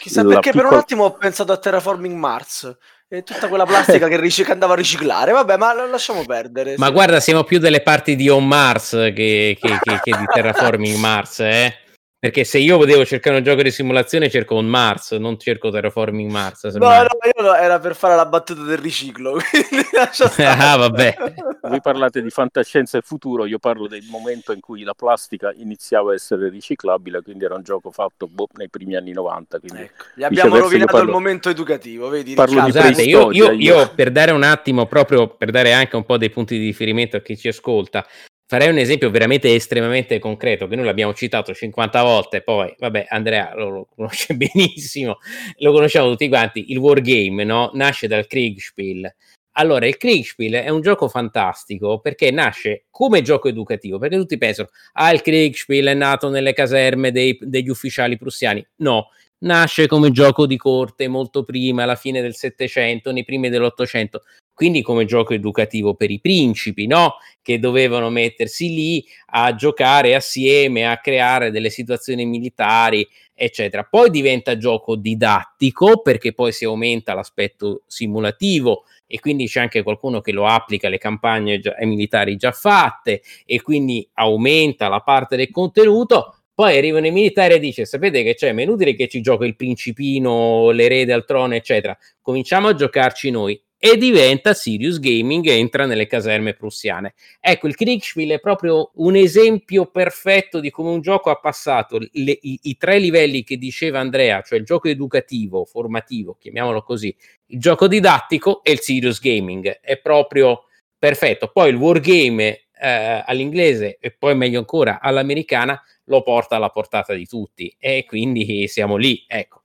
Chissà 0.00 0.22
la 0.22 0.30
perché 0.30 0.50
piccola... 0.50 0.68
per 0.68 0.72
un 0.72 0.82
attimo 0.82 1.04
ho 1.04 1.12
pensato 1.12 1.52
a 1.52 1.58
Terraforming 1.58 2.16
Mars 2.16 2.76
e 3.14 3.22
tutta 3.24 3.46
quella 3.48 3.66
plastica 3.66 4.08
che, 4.08 4.18
ric- 4.18 4.42
che 4.42 4.52
andava 4.52 4.72
a 4.72 4.76
riciclare. 4.76 5.32
Vabbè, 5.32 5.58
ma 5.58 5.74
lo 5.74 5.86
lasciamo 5.86 6.24
perdere. 6.24 6.76
Ma 6.78 6.86
sì. 6.86 6.92
guarda, 6.92 7.20
siamo 7.20 7.44
più 7.44 7.58
delle 7.58 7.82
parti 7.82 8.16
di 8.16 8.30
On 8.30 8.46
Mars 8.46 8.92
che, 8.92 9.58
che, 9.60 9.78
che, 9.82 10.00
che 10.02 10.16
di 10.16 10.24
Terraforming 10.32 10.96
Mars, 10.96 11.40
eh? 11.40 11.76
Perché 12.22 12.44
se 12.44 12.58
io 12.58 12.84
devo 12.84 13.04
cercare 13.04 13.38
un 13.38 13.42
gioco 13.42 13.62
di 13.62 13.72
simulazione, 13.72 14.30
cerco 14.30 14.54
un 14.54 14.66
Mars, 14.66 15.10
non 15.10 15.40
cerco 15.40 15.70
Terraforming 15.70 16.30
Mars. 16.30 16.62
No, 16.66 16.86
no, 16.86 17.08
io 17.24 17.42
no, 17.42 17.52
era 17.52 17.80
per 17.80 17.96
fare 17.96 18.14
la 18.14 18.26
battuta 18.26 18.62
del 18.62 18.78
riciclo. 18.78 19.38
ah, 20.38 20.76
vabbè. 20.76 21.16
Voi 21.62 21.80
parlate 21.80 22.22
di 22.22 22.30
fantascienza 22.30 22.96
e 22.96 23.00
futuro, 23.00 23.44
io 23.44 23.58
parlo 23.58 23.88
del 23.88 24.04
momento 24.08 24.52
in 24.52 24.60
cui 24.60 24.84
la 24.84 24.94
plastica 24.94 25.52
iniziava 25.56 26.12
a 26.12 26.14
essere 26.14 26.48
riciclabile, 26.48 27.22
quindi 27.22 27.42
era 27.42 27.56
un 27.56 27.64
gioco 27.64 27.90
fatto 27.90 28.28
boh, 28.28 28.46
nei 28.54 28.70
primi 28.70 28.94
anni 28.94 29.10
90. 29.10 29.56
Ecco, 29.56 30.04
gli 30.14 30.22
abbiamo 30.22 30.58
rovinato 30.58 30.92
parlo... 30.92 31.08
il 31.08 31.12
momento 31.12 31.48
educativo, 31.50 32.08
vedi? 32.08 32.34
Parlo 32.34 32.60
Scusate, 32.60 33.02
io, 33.02 33.32
io, 33.32 33.50
io 33.50 33.90
per 33.96 34.12
dare 34.12 34.30
un 34.30 34.44
attimo, 34.44 34.86
proprio 34.86 35.26
per 35.26 35.50
dare 35.50 35.72
anche 35.72 35.96
un 35.96 36.04
po' 36.04 36.18
dei 36.18 36.30
punti 36.30 36.56
di 36.56 36.66
riferimento 36.66 37.16
a 37.16 37.20
chi 37.20 37.36
ci 37.36 37.48
ascolta, 37.48 38.06
farei 38.52 38.68
un 38.68 38.76
esempio 38.76 39.10
veramente 39.10 39.54
estremamente 39.54 40.18
concreto 40.18 40.68
che 40.68 40.76
noi 40.76 40.84
l'abbiamo 40.84 41.14
citato 41.14 41.54
50 41.54 42.02
volte 42.02 42.42
poi 42.42 42.74
vabbè 42.78 43.06
Andrea 43.08 43.54
lo, 43.54 43.70
lo 43.70 43.88
conosce 43.96 44.34
benissimo 44.36 45.20
lo 45.56 45.72
conosciamo 45.72 46.10
tutti 46.10 46.28
quanti 46.28 46.70
il 46.70 46.76
wargame 46.76 47.44
no? 47.44 47.70
nasce 47.72 48.08
dal 48.08 48.26
Kriegspiel 48.26 49.10
allora 49.52 49.86
il 49.86 49.96
Kriegspiel 49.96 50.52
è 50.52 50.68
un 50.68 50.82
gioco 50.82 51.08
fantastico 51.08 52.00
perché 52.00 52.30
nasce 52.30 52.84
come 52.90 53.22
gioco 53.22 53.48
educativo 53.48 53.96
perché 53.96 54.18
tutti 54.18 54.36
pensano 54.36 54.68
ah 54.92 55.10
il 55.12 55.22
Kriegspiel 55.22 55.86
è 55.86 55.94
nato 55.94 56.28
nelle 56.28 56.52
caserme 56.52 57.10
dei, 57.10 57.38
degli 57.40 57.70
ufficiali 57.70 58.18
prussiani 58.18 58.62
no 58.80 59.12
nasce 59.44 59.86
come 59.86 60.10
gioco 60.10 60.46
di 60.46 60.58
corte 60.58 61.08
molto 61.08 61.42
prima 61.42 61.84
alla 61.84 61.96
fine 61.96 62.20
del 62.20 62.34
Settecento 62.34 63.12
nei 63.12 63.24
primi 63.24 63.48
dell'Ottocento 63.48 64.24
quindi 64.54 64.82
come 64.82 65.04
gioco 65.04 65.34
educativo 65.34 65.94
per 65.94 66.10
i 66.10 66.20
principi, 66.20 66.86
no? 66.86 67.14
Che 67.40 67.58
dovevano 67.58 68.10
mettersi 68.10 68.72
lì 68.74 69.04
a 69.30 69.54
giocare 69.54 70.14
assieme, 70.14 70.86
a 70.86 70.98
creare 70.98 71.50
delle 71.50 71.70
situazioni 71.70 72.24
militari, 72.26 73.06
eccetera. 73.34 73.84
Poi 73.84 74.10
diventa 74.10 74.56
gioco 74.56 74.94
didattico 74.96 76.02
perché 76.02 76.32
poi 76.32 76.52
si 76.52 76.64
aumenta 76.64 77.14
l'aspetto 77.14 77.82
simulativo 77.86 78.84
e 79.06 79.20
quindi 79.20 79.46
c'è 79.46 79.60
anche 79.60 79.82
qualcuno 79.82 80.20
che 80.20 80.32
lo 80.32 80.46
applica 80.46 80.86
alle 80.86 80.98
campagne 80.98 81.58
già, 81.58 81.74
militari 81.80 82.36
già 82.36 82.52
fatte 82.52 83.22
e 83.44 83.60
quindi 83.60 84.08
aumenta 84.14 84.88
la 84.88 85.00
parte 85.00 85.36
del 85.36 85.50
contenuto. 85.50 86.36
Poi 86.54 86.76
arrivano 86.76 87.06
i 87.06 87.10
militari 87.10 87.54
e 87.54 87.58
dice: 87.58 87.86
Sapete 87.86 88.22
che 88.22 88.34
c'è? 88.34 88.52
Ma 88.52 88.60
è 88.60 88.64
inutile 88.64 88.94
che 88.94 89.08
ci 89.08 89.20
gioca 89.22 89.44
il 89.46 89.56
principino, 89.56 90.70
l'erede 90.70 91.12
al 91.12 91.24
trono, 91.24 91.54
eccetera. 91.54 91.96
Cominciamo 92.20 92.68
a 92.68 92.74
giocarci 92.74 93.30
noi 93.30 93.60
e 93.84 93.96
diventa 93.96 94.54
Sirius 94.54 95.00
Gaming 95.00 95.44
e 95.44 95.58
entra 95.58 95.86
nelle 95.86 96.06
caserme 96.06 96.54
prussiane. 96.54 97.14
Ecco, 97.40 97.66
il 97.66 97.74
Kriegspiel 97.74 98.30
è 98.30 98.38
proprio 98.38 98.92
un 98.94 99.16
esempio 99.16 99.86
perfetto 99.86 100.60
di 100.60 100.70
come 100.70 100.90
un 100.90 101.00
gioco 101.00 101.30
ha 101.30 101.40
passato 101.40 101.98
le, 101.98 102.38
i, 102.42 102.60
i, 102.62 102.76
tre 102.76 103.00
livelli 103.00 103.42
che 103.42 103.56
diceva 103.56 103.98
Andrea, 103.98 104.40
cioè 104.42 104.60
il 104.60 104.64
gioco 104.64 104.86
educativo, 104.86 105.64
formativo, 105.64 106.36
chiamiamolo 106.38 106.84
così, 106.84 107.12
il 107.46 107.58
gioco 107.58 107.88
didattico 107.88 108.62
e 108.62 108.70
il 108.70 108.78
Sirius 108.78 109.20
Gaming. 109.20 109.80
È 109.80 109.98
proprio 109.98 110.66
perfetto. 110.96 111.50
Poi 111.52 111.70
il 111.70 111.74
wargame 111.74 112.66
eh, 112.80 113.24
all'inglese 113.26 113.98
e 113.98 114.12
poi 114.12 114.36
meglio 114.36 114.60
ancora 114.60 115.00
all'americana 115.00 115.82
lo 116.04 116.22
porta 116.22 116.54
alla 116.54 116.70
portata 116.70 117.14
di 117.14 117.26
tutti 117.26 117.74
e 117.80 118.04
quindi 118.06 118.68
siamo 118.68 118.94
lì, 118.94 119.24
ecco. 119.26 119.61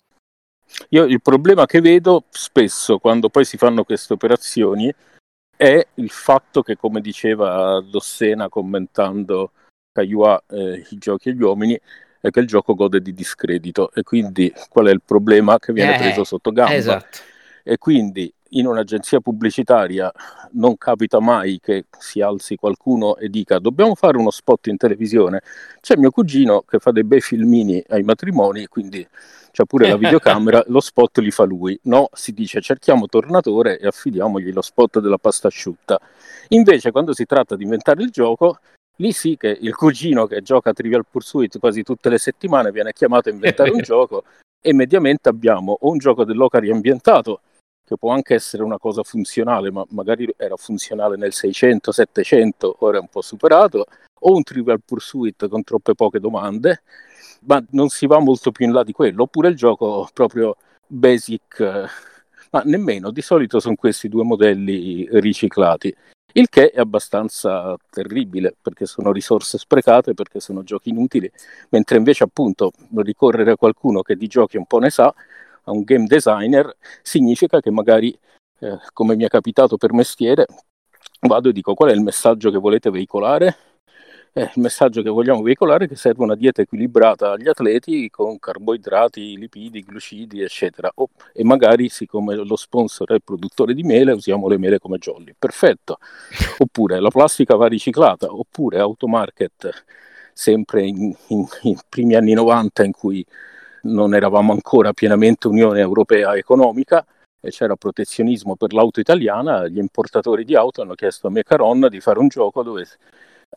Io 0.90 1.06
il 1.06 1.22
problema 1.22 1.66
che 1.66 1.82
vedo 1.82 2.26
spesso 2.30 3.00
quando 3.00 3.30
poi 3.30 3.46
si 3.46 3.58
fanno 3.58 3.84
queste 3.84 4.14
operazioni 4.14 4.94
è 5.56 5.86
il 5.96 6.10
fatto 6.10 6.62
che, 6.62 6.78
come 6.78 7.02
diceva 7.02 7.82
Dossena 7.82 8.48
commentando 8.48 9.52
Cagliua, 9.92 10.42
eh, 10.50 10.86
i 10.90 10.98
giochi 10.98 11.30
e 11.30 11.34
gli 11.34 11.42
uomini, 11.42 11.80
è 12.20 12.30
che 12.30 12.40
il 12.40 12.48
gioco 12.48 12.76
gode 12.76 13.02
di 13.02 13.14
discredito 13.14 13.92
e 13.92 14.04
quindi 14.04 14.54
qual 14.70 14.88
è 14.88 14.92
il 14.92 15.02
problema 15.04 15.58
che 15.58 15.74
viene 15.74 15.96
eh, 15.96 16.00
preso 16.00 16.24
sotto 16.24 16.52
gamba? 16.52 16.76
Esatto. 16.76 17.20
E 17.64 17.78
quindi 17.78 18.32
in 18.52 18.66
un'agenzia 18.66 19.20
pubblicitaria 19.20 20.12
non 20.54 20.78
capita 20.78 21.20
mai 21.20 21.60
che 21.62 21.86
si 21.98 22.22
alzi 22.22 22.56
qualcuno 22.56 23.18
e 23.18 23.30
dica 23.30 23.60
dobbiamo 23.60 23.96
fare 23.96 24.18
uno 24.18 24.32
spot 24.32 24.68
in 24.68 24.78
televisione. 24.78 25.42
C'è 25.82 25.96
mio 25.96 26.12
cugino 26.12 26.62
che 26.62 26.80
fa 26.80 26.92
dei 26.92 27.04
bei 27.04 27.22
filmini 27.22 27.84
ai 27.90 28.04
matrimoni, 28.04 28.68
quindi 28.68 29.06
c'ha 29.52 29.66
pure 29.66 29.90
la 29.90 29.98
videocamera, 29.98 30.64
lo 30.68 30.80
spot 30.80 31.18
li 31.20 31.32
fa 31.32 31.44
lui. 31.44 31.78
No, 31.84 32.10
si 32.14 32.34
dice 32.34 32.62
cerchiamo 32.62 33.08
Tornatore 33.08 33.80
e 33.80 33.88
affidiamogli 33.88 34.52
lo 34.52 34.62
spot 34.62 35.00
della 35.00 35.18
pasta 35.18 35.48
asciutta. 35.48 36.00
Invece 36.50 36.92
quando 36.92 37.14
si 37.14 37.26
tratta 37.26 37.56
di 37.56 37.64
inventare 37.64 38.04
il 38.04 38.10
gioco, 38.10 38.60
lì 38.98 39.12
sì 39.12 39.36
che 39.38 39.58
il 39.60 39.76
cugino 39.76 40.26
che 40.26 40.42
gioca 40.42 40.70
a 40.70 40.74
Trivial 40.74 41.06
Pursuit 41.10 41.60
quasi 41.60 41.84
tutte 41.84 42.10
le 42.10 42.18
settimane 42.18 42.72
viene 42.72 42.94
chiamato 42.94 43.30
a 43.30 43.32
inventare 43.32 43.70
un 43.72 43.82
gioco 43.82 44.24
e 44.62 44.74
mediamente 44.74 45.30
abbiamo 45.30 45.78
o 45.80 45.92
un 45.92 45.98
gioco 45.98 46.24
dell'oca 46.24 46.60
riambientato 46.60 47.42
che 47.88 47.98
può 47.98 48.12
anche 48.12 48.34
essere 48.34 48.64
una 48.64 48.78
cosa 48.78 49.02
funzionale, 49.02 49.72
ma 49.72 49.86
magari 49.92 50.28
era 50.36 50.58
funzionale 50.58 51.16
nel 51.16 51.32
600, 51.32 51.94
700, 51.94 52.76
ora 52.80 52.98
è 52.98 53.00
un 53.00 53.08
po' 53.08 53.22
superato, 53.22 53.86
o 54.20 54.36
un 54.36 54.44
Trivial 54.44 54.82
Pursuit 54.84 55.48
con 55.48 55.64
troppe 55.64 55.96
poche 55.96 56.20
domande, 56.20 56.82
ma 57.46 57.64
non 57.70 57.88
si 57.88 58.06
va 58.06 58.20
molto 58.20 58.52
più 58.52 58.66
in 58.66 58.74
là 58.74 58.84
di 58.84 58.92
quello, 58.92 59.24
oppure 59.24 59.48
il 59.48 59.56
gioco 59.56 60.06
proprio 60.14 60.58
basic, 60.86 61.62
ma 62.52 62.62
nemmeno, 62.66 63.10
di 63.12 63.22
solito 63.22 63.62
sono 63.62 63.76
questi 63.76 64.10
due 64.10 64.24
modelli 64.26 65.08
riciclati, 65.10 65.96
il 66.34 66.50
che 66.50 66.72
è 66.72 66.80
abbastanza 66.82 67.74
terribile 67.90 68.54
perché 68.62 68.86
sono 68.86 69.14
risorse 69.14 69.58
sprecate, 69.58 70.14
perché 70.14 70.42
sono 70.42 70.62
giochi 70.64 70.90
inutili, 70.90 71.32
mentre 71.70 71.96
invece 71.96 72.26
appunto 72.26 72.74
ricorrere 72.98 73.52
a 73.52 73.56
qualcuno 73.56 74.02
che 74.02 74.18
di 74.18 74.28
giochi 74.28 74.58
un 74.58 74.66
po' 74.66 74.80
ne 74.80 74.90
sa, 74.90 75.14
a 75.68 75.72
un 75.72 75.84
game 75.84 76.06
designer, 76.06 76.76
significa 77.02 77.60
che 77.60 77.72
magari, 77.72 78.18
eh, 78.60 78.78
come 78.94 79.16
mi 79.16 79.24
è 79.24 79.28
capitato 79.28 79.78
per 79.78 79.94
mestiere, 79.94 80.46
vado 81.22 81.50
e 81.50 81.54
dico 81.54 81.74
qual 81.74 81.92
è 81.92 81.94
il 81.94 82.02
messaggio 82.02 82.52
che 82.52 82.58
volete 82.58 82.90
veicolare. 82.90 83.58
Eh, 84.34 84.44
il 84.44 84.62
messaggio 84.62 85.02
che 85.02 85.10
vogliamo 85.10 85.42
veicolare 85.42 85.86
è 85.86 85.88
che 85.88 85.96
serve 85.96 86.24
una 86.24 86.36
dieta 86.36 86.62
equilibrata 86.62 87.32
agli 87.32 87.48
atleti 87.48 88.08
con 88.10 88.38
carboidrati, 88.38 89.36
lipidi, 89.36 89.82
glucidi, 89.84 90.42
eccetera. 90.42 90.92
Oh, 90.96 91.10
e 91.34 91.44
magari, 91.44 91.90
siccome 91.90 92.36
lo 92.36 92.56
sponsor 92.56 93.10
è 93.10 93.14
il 93.16 93.24
produttore 93.24 93.74
di 93.74 93.84
mele, 93.84 94.12
usiamo 94.12 94.48
le 94.48 94.58
mele 94.60 94.78
come 94.80 95.00
jolly. 95.00 95.34
Perfetto. 95.38 95.98
Oppure 96.60 97.00
la 97.00 97.10
plastica 97.10 97.56
va 97.56 97.68
riciclata, 97.68 98.28
oppure 98.32 98.80
automarket, 98.80 99.84
sempre 100.34 100.86
in, 100.86 101.16
in, 101.30 101.46
in 101.64 101.80
primi 101.90 102.16
anni 102.16 102.34
90 102.34 102.84
in 102.84 102.92
cui 102.92 103.26
non 103.88 104.14
eravamo 104.14 104.52
ancora 104.52 104.94
pienamente 104.94 105.48
Unione 105.48 105.80
Europea 105.80 106.36
economica 106.36 107.06
e 107.40 107.50
c'era 107.50 107.76
protezionismo 107.76 108.56
per 108.56 108.74
l'auto 108.74 109.00
italiana, 109.00 109.68
gli 109.68 109.78
importatori 109.78 110.44
di 110.44 110.56
auto 110.56 110.82
hanno 110.82 110.96
chiesto 110.96 111.28
a 111.28 111.30
Mecaron 111.30 111.88
di 111.90 112.00
fare 112.00 112.20
un 112.20 112.28
gioco 112.28 112.64
dove 112.64 112.86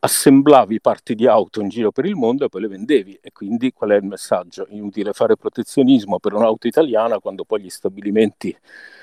assemblavi 0.02 0.80
parti 0.80 1.14
di 1.14 1.26
auto 1.26 1.60
in 1.60 1.68
giro 1.68 1.90
per 1.90 2.04
il 2.04 2.14
mondo 2.14 2.44
e 2.44 2.48
poi 2.48 2.62
le 2.62 2.68
vendevi. 2.68 3.18
E 3.20 3.32
quindi 3.32 3.72
qual 3.72 3.90
è 3.90 3.96
il 3.96 4.04
messaggio? 4.04 4.66
Inutile 4.70 5.12
fare 5.12 5.36
protezionismo 5.36 6.18
per 6.18 6.34
un'auto 6.34 6.66
italiana 6.66 7.18
quando 7.18 7.44
poi 7.44 7.62
gli 7.62 7.70
stabilimenti 7.70 8.56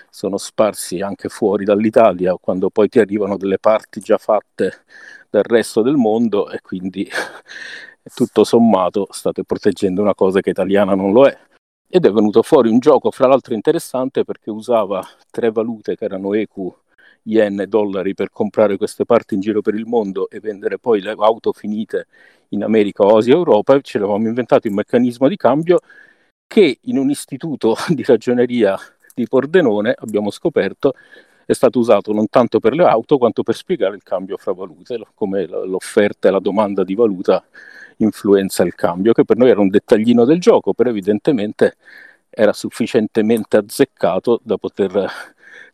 sono 0.10 0.38
sparsi 0.38 1.02
anche 1.02 1.30
fuori 1.30 1.66
dall'Italia, 1.66 2.36
quando 2.40 2.70
poi 2.70 2.88
ti 2.88 3.00
arrivano 3.00 3.38
delle 3.38 3.60
parti 3.60 4.00
già 4.00 4.18
fatte 4.18 4.84
dal 5.30 5.44
resto 5.44 5.82
del 5.82 5.96
mondo 5.96 6.50
e 6.50 6.62
quindi 6.62 7.08
tutto 8.14 8.44
sommato 8.44 9.08
state 9.12 9.44
proteggendo 9.44 10.02
una 10.02 10.16
cosa 10.16 10.42
che 10.42 10.50
italiana 10.52 10.96
non 10.96 11.12
lo 11.12 11.28
è. 11.28 11.38
Ed 11.90 12.06
è 12.06 12.12
venuto 12.12 12.42
fuori 12.44 12.70
un 12.70 12.80
gioco, 12.80 13.12
fra 13.12 13.28
l'altro 13.28 13.54
interessante, 13.54 14.24
perché 14.26 14.50
usava 14.50 15.06
tre 15.32 15.52
valute 15.52 15.96
che 15.96 16.06
erano 16.06 16.34
EQ, 16.34 16.74
yen 17.24 17.60
e 17.62 17.68
dollari 17.68 18.14
per 18.14 18.30
comprare 18.30 18.78
queste 18.78 19.06
parti 19.06 19.36
in 19.36 19.42
giro 19.42 19.62
per 19.62 19.74
il 19.76 19.86
mondo 19.86 20.30
e 20.30 20.40
vendere 20.40 20.80
poi 20.80 21.02
le 21.02 21.16
auto 21.18 21.54
finite 21.54 22.08
in 22.50 22.64
America, 22.64 23.06
Asia 23.06 23.34
Europa. 23.34 23.76
E 23.76 23.82
ce 23.82 24.00
l'avevamo 24.00 24.28
inventato 24.28 24.68
un 24.68 24.76
meccanismo 24.76 25.28
di 25.28 25.38
cambio 25.38 25.80
che 26.48 26.80
in 26.84 26.98
un 26.98 27.10
istituto 27.10 27.76
di 27.90 28.04
ragioneria 28.04 28.78
di 29.14 29.28
Pordenone 29.28 29.94
abbiamo 29.98 30.30
scoperto 30.30 30.94
è 31.48 31.54
stato 31.54 31.80
usato 31.80 32.12
non 32.12 32.28
tanto 32.28 32.60
per 32.60 32.74
le 32.74 32.84
auto 32.84 33.18
quanto 33.18 33.42
per 33.42 33.56
spiegare 33.56 33.96
il 33.96 34.04
cambio 34.04 34.36
fra 34.36 34.52
valute, 34.52 35.00
come 35.14 35.46
l'offerta 35.46 36.28
e 36.28 36.32
la 36.32 36.40
domanda 36.40 36.84
di 36.84 36.94
valuta 36.94 37.42
influenza 37.98 38.64
il 38.64 38.76
cambio, 38.76 39.14
che 39.14 39.26
per 39.26 39.38
noi 39.38 39.50
era 39.50 39.60
un 39.60 39.70
dettaglino 39.70 40.26
del 40.26 40.40
gioco, 40.40 40.74
però 40.74 40.90
evidentemente 40.90 41.78
era 42.30 42.54
sufficientemente 42.54 43.58
azzeccato 43.58 44.40
da 44.44 44.58
poter 44.58 45.10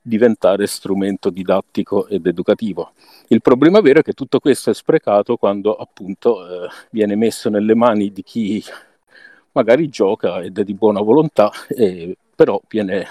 diventare 0.02 0.68
strumento 0.68 1.30
didattico 1.30 2.08
ed 2.08 2.26
educativo. 2.26 2.94
Il 3.28 3.42
problema 3.42 3.82
vero 3.82 4.00
è 4.00 4.04
che 4.04 4.14
tutto 4.14 4.40
questo 4.40 4.70
è 4.70 4.74
sprecato 4.74 5.38
quando 5.38 5.76
appunto 5.76 6.66
eh, 6.66 6.70
viene 6.92 7.16
messo 7.16 7.50
nelle 7.50 7.74
mani 7.74 8.12
di 8.12 8.22
chi 8.22 8.64
magari 9.54 9.88
gioca 9.90 10.42
ed 10.42 10.58
è 10.58 10.64
di 10.64 10.74
buona 10.74 11.02
volontà, 11.02 11.52
e, 11.70 12.18
però 12.36 12.62
viene 12.68 13.08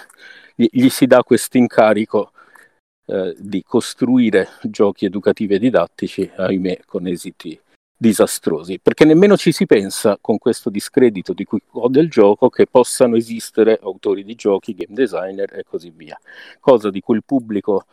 gli 0.55 0.89
si 0.91 1.07
dà 1.07 1.23
questo 1.23 1.57
incarico 1.57 2.33
eh, 3.07 3.35
di 3.39 3.63
costruire 3.63 4.49
giochi 4.63 5.07
educativi 5.07 5.55
e 5.55 5.59
didattici, 5.59 6.31
ahimè, 6.35 6.81
con 6.87 7.07
esiti 7.07 7.59
disastrosi, 8.03 8.81
perché 8.81 9.05
nemmeno 9.05 9.37
ci 9.37 9.53
si 9.53 9.65
pensa 9.65 10.19
con 10.21 10.37
questo 10.37 10.71
discredito 10.71 11.33
di 11.33 11.45
cui 11.45 11.63
ho 11.71 11.89
del 11.89 12.11
gioco 12.11 12.49
che 12.51 12.67
possano 12.67 13.15
esistere 13.15 13.79
autori 13.81 14.25
di 14.25 14.35
giochi, 14.35 14.75
game 14.75 14.93
designer 14.93 15.57
e 15.57 15.63
così 15.63 15.93
via, 15.95 16.19
cosa 16.59 16.91
di 16.91 17.01
cui 17.01 17.15
il 17.15 17.23
pubblico 17.25 17.85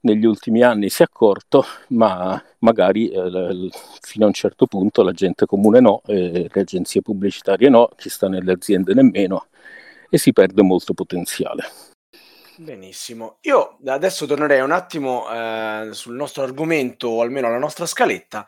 negli 0.00 0.24
ultimi 0.24 0.62
anni 0.62 0.88
si 0.88 1.02
è 1.02 1.04
accorto, 1.04 1.62
ma 1.88 2.42
magari 2.60 3.10
eh, 3.10 3.68
fino 4.00 4.24
a 4.24 4.28
un 4.28 4.32
certo 4.32 4.64
punto 4.64 5.02
la 5.02 5.12
gente 5.12 5.44
comune 5.44 5.80
no, 5.80 6.00
eh, 6.06 6.48
le 6.50 6.60
agenzie 6.60 7.02
pubblicitarie 7.02 7.68
no, 7.68 7.90
chi 7.96 8.08
sta 8.08 8.28
nelle 8.28 8.52
aziende 8.52 8.94
nemmeno 8.94 9.48
e 10.08 10.16
si 10.16 10.32
perde 10.32 10.62
molto 10.62 10.94
potenziale. 10.94 11.64
Benissimo, 12.60 13.38
io 13.40 13.78
adesso 13.86 14.26
tornerei 14.26 14.60
un 14.60 14.70
attimo 14.70 15.24
eh, 15.32 15.88
sul 15.92 16.14
nostro 16.14 16.42
argomento, 16.42 17.08
o 17.08 17.22
almeno 17.22 17.46
alla 17.46 17.56
nostra 17.56 17.86
scaletta, 17.86 18.46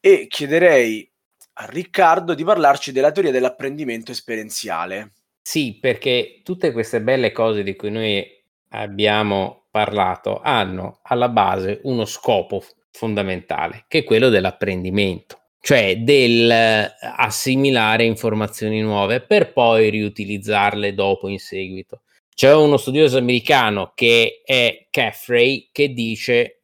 e 0.00 0.26
chiederei 0.26 1.08
a 1.52 1.66
Riccardo 1.66 2.34
di 2.34 2.42
parlarci 2.42 2.90
della 2.90 3.12
teoria 3.12 3.30
dell'apprendimento 3.30 4.10
esperienziale. 4.10 5.12
Sì, 5.40 5.78
perché 5.80 6.40
tutte 6.42 6.72
queste 6.72 7.00
belle 7.00 7.30
cose 7.30 7.62
di 7.62 7.76
cui 7.76 7.92
noi 7.92 8.26
abbiamo 8.70 9.66
parlato 9.70 10.40
hanno 10.42 10.98
alla 11.04 11.28
base 11.28 11.78
uno 11.84 12.06
scopo 12.06 12.60
fondamentale, 12.90 13.84
che 13.86 13.98
è 13.98 14.04
quello 14.04 14.30
dell'apprendimento, 14.30 15.42
cioè 15.60 15.98
del 15.98 16.50
assimilare 16.50 18.02
informazioni 18.04 18.80
nuove 18.80 19.20
per 19.20 19.52
poi 19.52 19.90
riutilizzarle 19.90 20.92
dopo 20.92 21.28
in 21.28 21.38
seguito. 21.38 22.00
C'è 22.34 22.52
uno 22.52 22.78
studioso 22.78 23.16
americano 23.16 23.92
che 23.94 24.42
è 24.44 24.88
Caffrey 24.90 25.68
che 25.70 25.92
dice, 25.92 26.58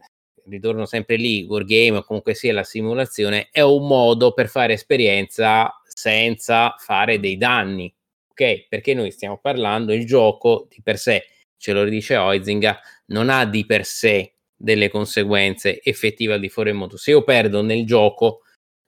ritorno 0.49 0.85
sempre 0.85 1.15
lì, 1.15 1.45
Wargame 1.45 1.99
o 1.99 2.03
comunque 2.03 2.35
sia 2.35 2.53
la 2.53 2.65
simulazione, 2.65 3.51
è 3.53 3.61
un 3.61 3.87
modo 3.87 4.33
per 4.33 4.49
fare 4.49 4.73
esperienza 4.73 5.73
senza 5.87 6.75
fare 6.77 7.21
dei 7.21 7.37
danni, 7.37 7.93
ok? 8.33 8.67
Perché 8.69 8.95
noi 8.95 9.13
stiamo 9.13 9.39
parlando, 9.39 9.93
il 9.93 10.07
gioco 10.07 10.67
di 10.69 10.83
per 10.83 10.99
sé, 10.99 11.27
ce 11.57 11.73
lo 11.73 11.85
dice 11.85 12.17
Oizinga, 12.17 12.81
non 13.07 13.31
ha 13.31 13.45
di 13.45 13.65
per 13.65 13.85
sé 13.85 14.35
delle 14.57 14.89
conseguenze 14.89 15.81
effettive 15.85 16.35
al 16.35 16.41
di 16.41 16.49
fuori 16.49 16.71
del 16.71 16.79
mondo. 16.79 16.97
Se 16.97 17.13
io 17.13 17.23
perdo 17.23 17.63
nel 17.63 17.87
gioco, 17.87 18.41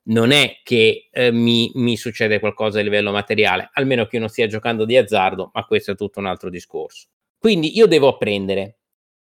non 0.04 0.32
è 0.32 0.60
che 0.62 1.08
eh, 1.10 1.30
mi, 1.30 1.70
mi, 1.74 1.96
succede 1.96 2.40
qualcosa 2.40 2.80
a 2.80 2.82
livello 2.82 3.12
materiale, 3.12 3.70
almeno 3.74 4.06
che 4.06 4.16
io 4.16 4.20
non 4.20 4.28
stia 4.28 4.46
giocando 4.46 4.84
di 4.84 4.96
azzardo, 4.96 5.50
ma 5.54 5.64
questo 5.64 5.92
è 5.92 5.96
tutto 5.96 6.18
un 6.18 6.26
altro 6.26 6.50
discorso. 6.50 7.08
Quindi 7.38 7.76
io 7.76 7.86
devo 7.86 8.08
apprendere 8.08 8.78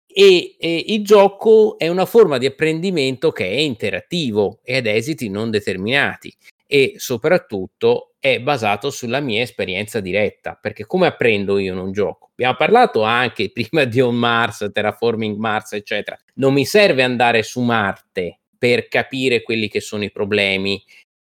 e, 0.06 0.56
e 0.58 0.84
il 0.88 1.04
gioco 1.04 1.78
è 1.78 1.88
una 1.88 2.06
forma 2.06 2.38
di 2.38 2.46
apprendimento 2.46 3.30
che 3.30 3.46
è 3.46 3.58
interattivo 3.60 4.60
e 4.62 4.76
ad 4.76 4.86
esiti 4.86 5.28
non 5.28 5.50
determinati 5.50 6.34
e 6.66 6.94
soprattutto 6.96 8.14
è 8.18 8.40
basato 8.40 8.90
sulla 8.90 9.20
mia 9.20 9.42
esperienza 9.42 10.00
diretta, 10.00 10.58
perché 10.60 10.84
come 10.84 11.06
apprendo 11.06 11.58
io 11.58 11.72
in 11.72 11.78
un 11.78 11.92
gioco? 11.92 12.28
Abbiamo 12.32 12.56
parlato 12.56 13.02
anche 13.02 13.50
prima 13.52 13.84
di 13.84 14.00
On 14.00 14.14
Mars, 14.14 14.68
Terraforming 14.72 15.36
Mars, 15.36 15.72
eccetera. 15.72 16.18
Non 16.34 16.52
mi 16.52 16.64
serve 16.64 17.02
andare 17.02 17.42
su 17.42 17.60
Marte 17.60 18.39
per 18.60 18.88
capire 18.88 19.40
quelli 19.40 19.68
che 19.68 19.80
sono 19.80 20.04
i 20.04 20.10
problemi 20.10 20.84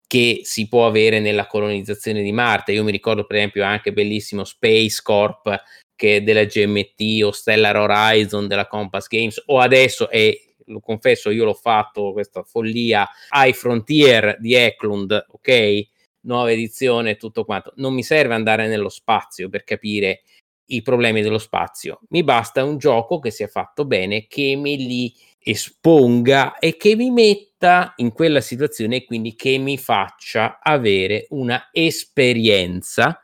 che 0.08 0.40
si 0.44 0.70
può 0.70 0.88
avere 0.88 1.20
nella 1.20 1.46
colonizzazione 1.46 2.24
di 2.24 2.32
Marte. 2.32 2.72
Io 2.72 2.86
mi 2.86 2.92
ricordo 2.92 3.26
per 3.26 3.36
esempio 3.36 3.66
anche 3.66 3.92
bellissimo 3.92 4.46
Space 4.46 5.02
Corp 5.04 5.64
che 5.94 6.18
è 6.18 6.22
della 6.22 6.46
GMT 6.46 7.24
o 7.24 7.32
Stellar 7.32 7.76
Horizon 7.76 8.48
della 8.48 8.68
Compass 8.68 9.08
Games 9.08 9.44
o 9.48 9.60
adesso 9.60 10.10
e 10.10 10.54
lo 10.68 10.80
confesso 10.80 11.30
io 11.30 11.44
l'ho 11.44 11.54
fatto 11.54 12.14
questa 12.14 12.44
follia 12.44 13.06
High 13.34 13.54
Frontier 13.54 14.38
di 14.40 14.54
Eklund, 14.54 15.26
ok? 15.30 15.88
Nuova 16.22 16.52
edizione 16.52 17.18
tutto 17.18 17.44
quanto. 17.44 17.74
Non 17.76 17.94
mi 17.94 18.04
serve 18.04 18.36
andare 18.36 18.68
nello 18.68 18.90
spazio 18.90 19.50
per 19.50 19.66
capire 19.66 20.22
i 20.68 20.82
problemi 20.82 21.22
dello 21.22 21.38
spazio. 21.38 22.02
Mi 22.10 22.24
basta 22.24 22.64
un 22.64 22.78
gioco 22.78 23.20
che 23.20 23.32
sia 23.32 23.48
fatto 23.48 23.86
bene, 23.86 24.28
che 24.28 24.56
me 24.58 24.76
li 24.76 25.14
esponga 25.50 26.60
e 26.60 26.76
che 26.76 26.96
mi 26.96 27.10
metta 27.10 27.94
in 27.98 28.12
quella 28.12 28.42
situazione 28.42 28.98
e 28.98 29.06
quindi 29.06 29.36
che 29.36 29.58
mi 29.58 29.78
faccia 29.78 30.60
avere 30.62 31.28
una 31.30 31.70
esperienza 31.72 33.22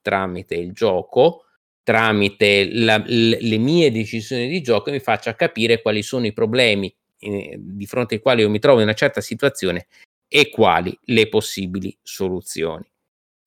tramite 0.00 0.54
il 0.54 0.72
gioco, 0.72 1.44
tramite 1.82 2.68
la, 2.72 3.02
le, 3.04 3.58
mie 3.58 3.90
decisioni 3.90 4.48
di 4.48 4.62
gioco, 4.62 4.90
mi 4.90 5.00
faccia 5.00 5.34
capire 5.34 5.82
quali 5.82 6.02
sono 6.02 6.26
i 6.26 6.32
problemi 6.32 6.94
eh, 7.18 7.56
di 7.58 7.86
fronte 7.86 8.14
ai 8.14 8.20
quali 8.20 8.40
io 8.40 8.48
mi 8.50 8.58
trovo 8.58 8.78
in 8.78 8.84
una 8.84 8.94
certa 8.94 9.20
situazione 9.20 9.88
e 10.28 10.48
quali 10.48 10.96
le 11.04 11.28
possibili 11.28 11.96
soluzioni. 12.02 12.84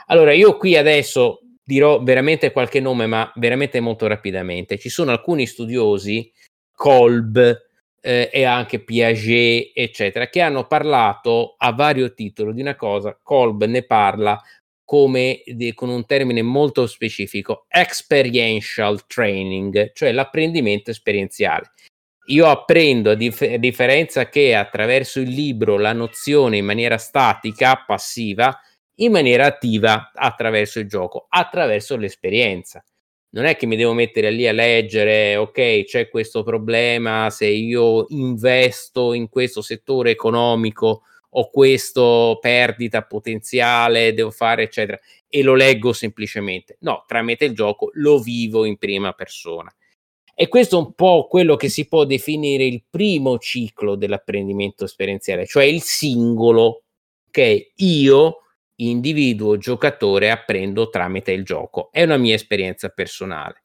Allora, 0.08 0.34
io 0.34 0.58
qui 0.58 0.76
adesso 0.78 1.42
dirò 1.64 2.02
veramente 2.04 2.52
qualche 2.52 2.80
nome, 2.80 3.08
ma 3.08 3.32
veramente 3.36 3.80
molto 3.80 4.06
rapidamente. 4.08 4.78
Ci 4.78 4.90
sono 4.90 5.12
alcuni 5.12 5.46
studiosi, 5.46 6.32
Kolb, 6.76 7.69
eh, 8.02 8.30
e 8.32 8.44
anche 8.44 8.80
Piaget, 8.84 9.72
eccetera, 9.74 10.28
che 10.28 10.42
hanno 10.42 10.66
parlato 10.68 11.56
a 11.58 11.72
vario 11.72 12.14
titolo 12.14 12.52
di 12.52 12.62
una 12.62 12.76
cosa, 12.76 13.18
Kolb 13.22 13.64
ne 13.66 13.84
parla 13.84 14.42
come 14.84 15.44
di, 15.46 15.74
con 15.74 15.90
un 15.90 16.06
termine 16.06 16.42
molto 16.42 16.88
specifico, 16.88 17.66
experiential 17.68 19.06
training, 19.06 19.92
cioè 19.94 20.12
l'apprendimento 20.12 20.90
esperienziale. 20.90 21.74
Io 22.30 22.48
apprendo, 22.48 23.12
a, 23.12 23.16
dif- 23.16 23.54
a 23.54 23.58
differenza 23.58 24.30
che 24.30 24.56
attraverso 24.56 25.20
il 25.20 25.30
libro 25.30 25.78
la 25.78 25.94
nozione 25.94 26.58
in 26.58 26.66
maniera 26.66 26.98
statica, 26.98 27.84
passiva, 27.86 28.60
in 28.96 29.12
maniera 29.12 29.46
attiva 29.46 30.12
attraverso 30.14 30.80
il 30.80 30.88
gioco, 30.88 31.28
attraverso 31.30 31.96
l'esperienza 31.96 32.84
non 33.32 33.46
è 33.46 33.56
che 33.56 33.66
mi 33.66 33.76
devo 33.76 33.94
mettere 33.94 34.32
lì 34.32 34.48
a 34.48 34.52
leggere, 34.52 35.36
ok, 35.36 35.84
c'è 35.84 36.10
questo 36.10 36.44
problema, 36.44 37.30
se 37.30 37.46
io 37.46 38.06
investo 38.10 39.14
in 39.14 39.30
questo 39.30 39.62
settore 39.62 40.12
economico 40.12 41.04
ho 41.32 41.50
questo 41.52 42.40
perdita 42.42 43.04
potenziale, 43.04 44.14
devo 44.14 44.32
fare, 44.32 44.64
eccetera, 44.64 45.00
e 45.28 45.44
lo 45.44 45.54
leggo 45.54 45.94
semplicemente. 45.94 46.78
No, 46.80 47.04
tramite 47.06 47.46
il 47.46 47.54
gioco 47.54 47.92
lo 47.94 48.20
vivo 48.20 48.66
in 48.66 48.78
prima 48.78 49.14
persona. 49.14 49.72
E 50.34 50.48
questo 50.48 50.78
è 50.78 50.82
un 50.82 50.94
po' 50.94 51.28
quello 51.28 51.56
che 51.56 51.70
si 51.70 51.88
può 51.88 52.06
definire 52.06 52.64
il 52.64 52.84
primo 52.90 53.38
ciclo 53.38 53.96
dell'apprendimento 53.96 54.86
esperienziale, 54.86 55.46
cioè 55.46 55.66
il 55.66 55.82
singolo 55.82 56.84
che 57.30 57.74
io 57.76 58.38
individuo, 58.80 59.58
giocatore, 59.58 60.32
apprendo 60.32 60.90
tramite 60.90 61.32
il 61.32 61.44
gioco. 61.44 61.90
È 61.92 62.04
una 62.04 62.18
mia 62.18 62.36
esperienza 62.36 62.90
personale. 62.90 63.64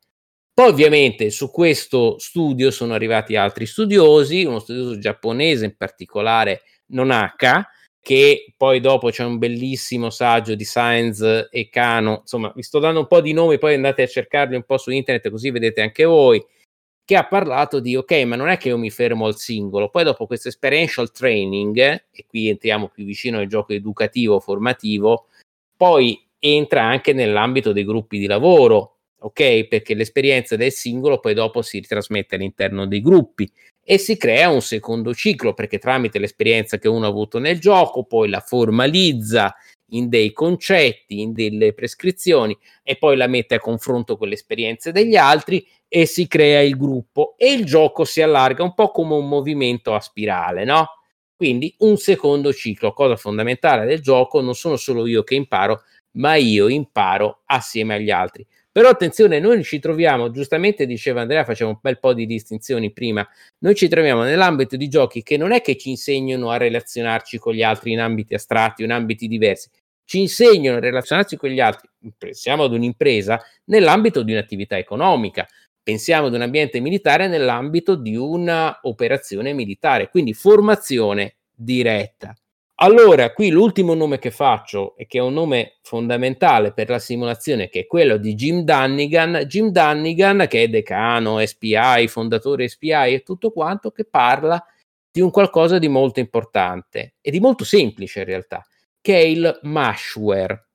Poi 0.52 0.68
ovviamente 0.68 1.30
su 1.30 1.50
questo 1.50 2.16
studio 2.18 2.70
sono 2.70 2.94
arrivati 2.94 3.34
altri 3.34 3.66
studiosi, 3.66 4.44
uno 4.44 4.60
studioso 4.60 4.98
giapponese 4.98 5.64
in 5.64 5.76
particolare, 5.76 6.62
Nonaka, 6.86 7.68
che 8.00 8.52
poi 8.56 8.78
dopo 8.78 9.10
c'è 9.10 9.24
un 9.24 9.38
bellissimo 9.38 10.10
saggio 10.10 10.54
di 10.54 10.64
Sainz 10.64 11.48
e 11.50 11.68
Kano, 11.70 12.18
insomma 12.20 12.52
vi 12.54 12.62
sto 12.62 12.78
dando 12.78 13.00
un 13.00 13.06
po' 13.08 13.20
di 13.20 13.32
nomi, 13.32 13.58
poi 13.58 13.74
andate 13.74 14.02
a 14.02 14.06
cercarli 14.06 14.54
un 14.54 14.62
po' 14.62 14.78
su 14.78 14.90
internet 14.90 15.28
così 15.30 15.50
vedete 15.50 15.80
anche 15.80 16.04
voi, 16.04 16.44
che 17.04 17.16
ha 17.16 17.26
parlato 17.26 17.80
di 17.80 17.96
ok, 17.96 18.12
ma 18.24 18.36
non 18.36 18.48
è 18.48 18.56
che 18.56 18.68
io 18.68 18.78
mi 18.78 18.90
fermo 18.90 19.26
al 19.26 19.36
singolo, 19.36 19.90
poi 19.90 20.04
dopo 20.04 20.26
questo 20.26 20.48
experiential 20.48 21.12
training, 21.12 21.78
e 22.10 22.24
qui 22.26 22.48
entriamo 22.48 22.88
più 22.88 23.04
vicino 23.04 23.38
al 23.38 23.46
gioco 23.46 23.72
educativo, 23.72 24.40
formativo, 24.40 25.26
poi 25.76 26.20
entra 26.38 26.82
anche 26.84 27.12
nell'ambito 27.12 27.72
dei 27.72 27.84
gruppi 27.84 28.18
di 28.18 28.26
lavoro, 28.26 28.98
ok? 29.20 29.66
Perché 29.66 29.94
l'esperienza 29.94 30.56
del 30.56 30.72
singolo 30.72 31.18
poi 31.20 31.34
dopo 31.34 31.62
si 31.62 31.80
trasmette 31.80 32.36
all'interno 32.36 32.86
dei 32.86 33.00
gruppi 33.00 33.50
e 33.82 33.98
si 33.98 34.16
crea 34.16 34.48
un 34.48 34.62
secondo 34.62 35.12
ciclo 35.14 35.52
perché 35.52 35.78
tramite 35.78 36.18
l'esperienza 36.18 36.78
che 36.78 36.88
uno 36.88 37.04
ha 37.04 37.08
avuto 37.08 37.38
nel 37.38 37.58
gioco 37.60 38.04
poi 38.04 38.30
la 38.30 38.40
formalizza 38.40 39.54
in 39.88 40.08
dei 40.08 40.32
concetti, 40.32 41.20
in 41.20 41.32
delle 41.32 41.72
prescrizioni 41.72 42.56
e 42.82 42.96
poi 42.96 43.16
la 43.16 43.26
mette 43.26 43.56
a 43.56 43.60
confronto 43.60 44.16
con 44.16 44.28
le 44.28 44.34
esperienze 44.34 44.92
degli 44.92 45.16
altri 45.16 45.66
e 45.88 46.06
si 46.06 46.26
crea 46.26 46.60
il 46.60 46.76
gruppo 46.76 47.34
e 47.36 47.52
il 47.52 47.64
gioco 47.64 48.04
si 48.04 48.20
allarga 48.22 48.62
un 48.62 48.74
po' 48.74 48.90
come 48.90 49.14
un 49.14 49.28
movimento 49.28 49.94
a 49.94 50.00
spirale, 50.00 50.64
no? 50.64 50.88
Quindi 51.36 51.74
un 51.78 51.96
secondo 51.96 52.52
ciclo, 52.52 52.92
cosa 52.92 53.16
fondamentale 53.16 53.86
del 53.86 54.00
gioco, 54.00 54.40
non 54.40 54.54
sono 54.54 54.76
solo 54.76 55.06
io 55.06 55.22
che 55.22 55.34
imparo, 55.34 55.82
ma 56.12 56.36
io 56.36 56.68
imparo 56.68 57.42
assieme 57.46 57.94
agli 57.94 58.10
altri. 58.10 58.46
Però 58.74 58.88
attenzione, 58.88 59.38
noi 59.38 59.62
ci 59.62 59.78
troviamo, 59.78 60.32
giustamente 60.32 60.84
diceva 60.84 61.20
Andrea, 61.20 61.44
faceva 61.44 61.70
un 61.70 61.78
bel 61.80 62.00
po' 62.00 62.12
di 62.12 62.26
distinzioni 62.26 62.92
prima, 62.92 63.24
noi 63.58 63.76
ci 63.76 63.86
troviamo 63.86 64.24
nell'ambito 64.24 64.76
di 64.76 64.88
giochi 64.88 65.22
che 65.22 65.36
non 65.36 65.52
è 65.52 65.60
che 65.60 65.76
ci 65.76 65.90
insegnano 65.90 66.50
a 66.50 66.56
relazionarci 66.56 67.38
con 67.38 67.54
gli 67.54 67.62
altri 67.62 67.92
in 67.92 68.00
ambiti 68.00 68.34
astratti 68.34 68.82
o 68.82 68.86
in 68.86 68.90
ambiti 68.90 69.28
diversi, 69.28 69.70
ci 70.04 70.18
insegnano 70.18 70.78
a 70.78 70.80
relazionarci 70.80 71.36
con 71.36 71.50
gli 71.50 71.60
altri, 71.60 71.88
siamo 72.30 72.64
ad 72.64 72.72
un'impresa, 72.72 73.40
nell'ambito 73.66 74.24
di 74.24 74.32
un'attività 74.32 74.76
economica 74.76 75.46
pensiamo 75.80 76.26
ad 76.26 76.34
un 76.34 76.40
ambiente 76.40 76.80
militare 76.80 77.28
nell'ambito 77.28 77.94
di 77.94 78.16
una 78.16 78.80
operazione 78.82 79.52
militare, 79.52 80.08
quindi 80.08 80.32
formazione 80.32 81.36
diretta. 81.54 82.34
Allora, 82.78 83.32
qui 83.32 83.50
l'ultimo 83.50 83.94
nome 83.94 84.18
che 84.18 84.32
faccio 84.32 84.96
e 84.96 85.06
che 85.06 85.18
è 85.18 85.20
un 85.20 85.32
nome 85.32 85.76
fondamentale 85.82 86.72
per 86.72 86.88
la 86.88 86.98
simulazione, 86.98 87.68
che 87.68 87.80
è 87.80 87.86
quello 87.86 88.16
di 88.16 88.34
Jim 88.34 88.62
Dunnigan. 88.62 89.44
Jim 89.46 89.68
Dunnigan, 89.68 90.46
che 90.48 90.64
è 90.64 90.68
decano, 90.68 91.44
SPI, 91.44 92.08
fondatore 92.08 92.66
SPI 92.66 93.14
e 93.14 93.22
tutto 93.24 93.52
quanto, 93.52 93.92
che 93.92 94.04
parla 94.04 94.60
di 95.08 95.20
un 95.20 95.30
qualcosa 95.30 95.78
di 95.78 95.86
molto 95.86 96.18
importante 96.18 97.14
e 97.20 97.30
di 97.30 97.38
molto 97.38 97.62
semplice 97.64 98.20
in 98.20 98.24
realtà, 98.24 98.66
che 99.00 99.14
è 99.14 99.24
il 99.24 99.60
mashware. 99.62 100.66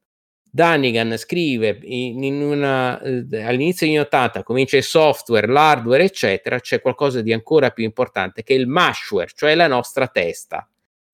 Dunnigan 0.51 1.17
scrive 1.17 1.79
in, 1.83 2.23
in 2.23 2.41
una, 2.41 2.99
eh, 3.01 3.43
all'inizio 3.43 3.85
degli 3.85 3.97
anni 3.97 4.05
80 4.05 4.43
comincia 4.43 4.77
il 4.77 4.83
software, 4.83 5.47
l'hardware, 5.47 6.05
eccetera, 6.05 6.62
c'è 6.62 6.79
qualcosa 6.79 7.21
di 7.21 7.33
ancora 7.33 7.71
più 7.71 7.83
importante 7.83 8.41
che 8.41 8.55
è 8.55 8.57
il 8.57 8.67
mashware, 8.67 9.31
cioè 9.35 9.53
la 9.53 9.67
nostra 9.67 10.07
testa 10.07 10.65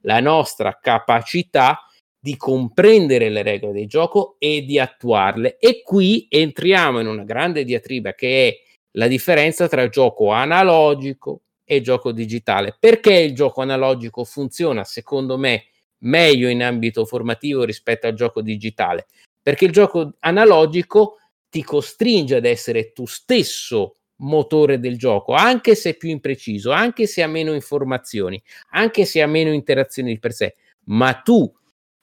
la 0.05 0.19
nostra 0.19 0.79
capacità 0.81 1.81
di 2.19 2.37
comprendere 2.37 3.29
le 3.29 3.43
regole 3.43 3.73
del 3.73 3.87
gioco 3.87 4.35
e 4.39 4.63
di 4.63 4.79
attuarle. 4.79 5.57
E 5.59 5.83
qui 5.83 6.25
entriamo 6.29 6.99
in 6.99 7.07
una 7.07 7.23
grande 7.23 7.63
diatriba 7.63 8.13
che 8.13 8.47
è 8.47 8.57
la 8.93 9.07
differenza 9.07 9.67
tra 9.67 9.87
gioco 9.89 10.31
analogico 10.31 11.41
e 11.63 11.81
gioco 11.81 12.11
digitale. 12.11 12.75
Perché 12.79 13.13
il 13.13 13.35
gioco 13.35 13.61
analogico 13.61 14.23
funziona, 14.23 14.83
secondo 14.83 15.37
me, 15.37 15.65
meglio 15.99 16.47
in 16.47 16.63
ambito 16.63 17.05
formativo 17.05 17.63
rispetto 17.63 18.07
al 18.07 18.13
gioco 18.13 18.41
digitale? 18.41 19.05
Perché 19.41 19.65
il 19.65 19.71
gioco 19.71 20.13
analogico 20.19 21.17
ti 21.49 21.63
costringe 21.63 22.37
ad 22.37 22.45
essere 22.45 22.91
tu 22.91 23.05
stesso 23.05 23.97
motore 24.17 24.79
del 24.79 24.97
gioco, 24.97 25.33
anche 25.33 25.75
se 25.75 25.95
più 25.95 26.09
impreciso, 26.09 26.71
anche 26.71 27.07
se 27.07 27.21
ha 27.21 27.27
meno 27.27 27.53
informazioni, 27.53 28.41
anche 28.71 29.05
se 29.05 29.21
ha 29.21 29.27
meno 29.27 29.51
interazioni 29.51 30.13
di 30.13 30.19
per 30.19 30.33
sé, 30.33 30.55
ma 30.85 31.13
tu 31.13 31.51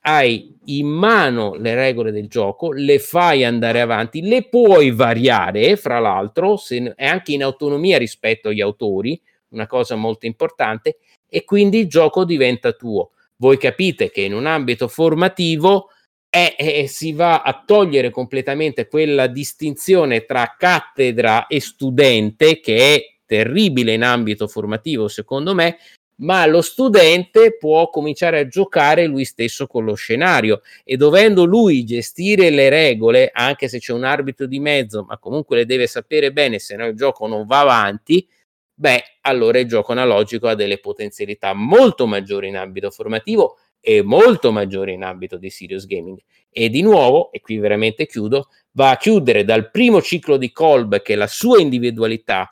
hai 0.04 0.56
in 0.64 0.88
mano 0.88 1.54
le 1.54 1.74
regole 1.74 2.10
del 2.10 2.28
gioco, 2.28 2.72
le 2.72 2.98
fai 2.98 3.44
andare 3.44 3.80
avanti, 3.80 4.20
le 4.22 4.48
puoi 4.48 4.90
variare, 4.90 5.76
fra 5.76 6.00
l'altro, 6.00 6.56
se, 6.56 6.92
è 6.96 7.06
anche 7.06 7.32
in 7.32 7.42
autonomia 7.42 7.98
rispetto 7.98 8.48
agli 8.48 8.60
autori, 8.60 9.20
una 9.50 9.66
cosa 9.66 9.94
molto 9.94 10.26
importante, 10.26 10.98
e 11.28 11.44
quindi 11.44 11.78
il 11.80 11.88
gioco 11.88 12.24
diventa 12.24 12.72
tuo. 12.72 13.12
Voi 13.36 13.58
capite 13.58 14.10
che 14.10 14.22
in 14.22 14.34
un 14.34 14.46
ambito 14.46 14.88
formativo 14.88 15.88
e, 16.34 16.86
si 16.88 17.12
va 17.12 17.42
a 17.42 17.62
togliere 17.62 18.08
completamente 18.08 18.88
quella 18.88 19.26
distinzione 19.26 20.24
tra 20.24 20.56
cattedra 20.58 21.46
e 21.46 21.60
studente 21.60 22.58
che 22.58 22.94
è 22.94 23.04
terribile 23.26 23.92
in 23.92 24.02
ambito 24.02 24.48
formativo 24.48 25.08
secondo 25.08 25.54
me 25.54 25.76
ma 26.22 26.46
lo 26.46 26.62
studente 26.62 27.56
può 27.56 27.90
cominciare 27.90 28.38
a 28.38 28.46
giocare 28.46 29.06
lui 29.06 29.24
stesso 29.24 29.66
con 29.66 29.84
lo 29.84 29.94
scenario. 29.94 30.62
E 30.84 30.96
dovendo 30.96 31.44
lui 31.44 31.84
gestire 31.84 32.50
le 32.50 32.68
regole, 32.68 33.30
anche 33.32 33.68
se 33.68 33.78
c'è 33.78 33.92
un 33.92 34.04
arbitro 34.04 34.46
di 34.46 34.60
mezzo, 34.60 35.04
ma 35.04 35.18
comunque 35.18 35.56
le 35.56 35.66
deve 35.66 35.86
sapere 35.88 36.32
bene, 36.32 36.58
se 36.60 36.76
no 36.76 36.86
il 36.86 36.94
gioco 36.94 37.26
non 37.26 37.44
va 37.44 37.60
avanti, 37.60 38.26
beh, 38.72 39.02
allora 39.22 39.58
il 39.58 39.66
gioco 39.66 39.92
analogico 39.92 40.46
ha 40.48 40.54
delle 40.54 40.78
potenzialità 40.78 41.54
molto 41.54 42.06
maggiori 42.06 42.48
in 42.48 42.56
ambito 42.56 42.90
formativo 42.90 43.56
molto 44.02 44.52
maggiore 44.52 44.92
in 44.92 45.02
ambito 45.02 45.36
di 45.36 45.50
serious 45.50 45.86
gaming. 45.86 46.18
E 46.50 46.68
di 46.68 46.82
nuovo, 46.82 47.32
e 47.32 47.40
qui 47.40 47.58
veramente 47.58 48.06
chiudo, 48.06 48.48
va 48.72 48.90
a 48.90 48.96
chiudere 48.96 49.44
dal 49.44 49.70
primo 49.70 50.00
ciclo 50.00 50.36
di 50.36 50.52
Kolb 50.52 51.02
che 51.02 51.14
la 51.14 51.26
sua 51.26 51.60
individualità 51.60 52.48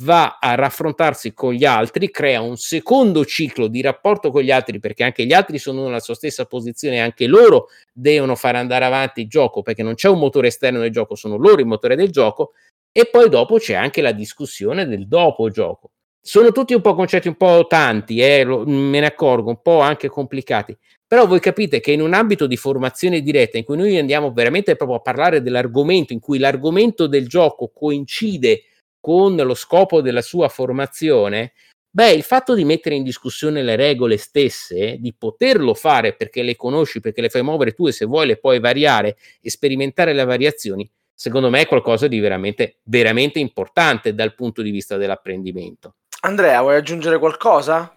va 0.00 0.38
a 0.38 0.54
raffrontarsi 0.54 1.32
con 1.32 1.54
gli 1.54 1.64
altri, 1.64 2.10
crea 2.10 2.42
un 2.42 2.56
secondo 2.56 3.24
ciclo 3.24 3.66
di 3.66 3.80
rapporto 3.80 4.30
con 4.30 4.42
gli 4.42 4.50
altri 4.50 4.78
perché 4.78 5.04
anche 5.04 5.24
gli 5.24 5.32
altri 5.32 5.58
sono 5.58 5.84
nella 5.84 6.00
sua 6.00 6.14
stessa 6.14 6.44
posizione 6.44 6.96
e 6.96 7.00
anche 7.00 7.26
loro 7.26 7.68
devono 7.92 8.34
fare 8.34 8.58
andare 8.58 8.84
avanti 8.84 9.22
il 9.22 9.28
gioco 9.28 9.62
perché 9.62 9.82
non 9.82 9.94
c'è 9.94 10.08
un 10.08 10.18
motore 10.18 10.48
esterno 10.48 10.80
del 10.80 10.90
gioco, 10.90 11.14
sono 11.14 11.36
loro 11.36 11.60
il 11.60 11.66
motore 11.66 11.96
del 11.96 12.10
gioco 12.10 12.52
e 12.92 13.06
poi 13.06 13.30
dopo 13.30 13.56
c'è 13.56 13.74
anche 13.74 14.02
la 14.02 14.12
discussione 14.12 14.86
del 14.86 15.06
dopo 15.08 15.48
gioco 15.48 15.92
sono 16.26 16.50
tutti 16.50 16.74
un 16.74 16.80
po' 16.80 16.94
concetti 16.94 17.28
un 17.28 17.36
po' 17.36 17.66
tanti, 17.68 18.18
eh, 18.18 18.42
lo, 18.42 18.64
me 18.66 18.98
ne 18.98 19.06
accorgo, 19.06 19.50
un 19.50 19.62
po' 19.62 19.78
anche 19.78 20.08
complicati. 20.08 20.76
Però 21.06 21.24
voi 21.24 21.38
capite 21.38 21.78
che 21.78 21.92
in 21.92 22.00
un 22.00 22.14
ambito 22.14 22.48
di 22.48 22.56
formazione 22.56 23.20
diretta 23.20 23.58
in 23.58 23.64
cui 23.64 23.76
noi 23.76 23.96
andiamo 23.96 24.32
veramente 24.32 24.74
proprio 24.74 24.98
a 24.98 25.02
parlare 25.02 25.40
dell'argomento, 25.40 26.12
in 26.12 26.18
cui 26.18 26.38
l'argomento 26.38 27.06
del 27.06 27.28
gioco 27.28 27.70
coincide 27.72 28.64
con 28.98 29.36
lo 29.36 29.54
scopo 29.54 30.00
della 30.00 30.20
sua 30.20 30.48
formazione, 30.48 31.52
beh, 31.88 32.10
il 32.10 32.24
fatto 32.24 32.54
di 32.54 32.64
mettere 32.64 32.96
in 32.96 33.04
discussione 33.04 33.62
le 33.62 33.76
regole 33.76 34.16
stesse, 34.16 34.96
di 34.98 35.14
poterlo 35.16 35.74
fare 35.74 36.16
perché 36.16 36.42
le 36.42 36.56
conosci, 36.56 36.98
perché 36.98 37.20
le 37.20 37.28
fai 37.28 37.44
muovere 37.44 37.70
tu 37.70 37.86
e 37.86 37.92
se 37.92 38.04
vuoi 38.04 38.26
le 38.26 38.36
puoi 38.36 38.58
variare 38.58 39.16
sperimentare 39.42 40.12
le 40.12 40.24
variazioni, 40.24 40.90
secondo 41.14 41.50
me 41.50 41.60
è 41.60 41.66
qualcosa 41.68 42.08
di 42.08 42.18
veramente, 42.18 42.78
veramente 42.82 43.38
importante 43.38 44.12
dal 44.12 44.34
punto 44.34 44.60
di 44.60 44.72
vista 44.72 44.96
dell'apprendimento. 44.96 45.94
Andrea, 46.26 46.60
vuoi 46.60 46.74
aggiungere 46.74 47.20
qualcosa? 47.20 47.96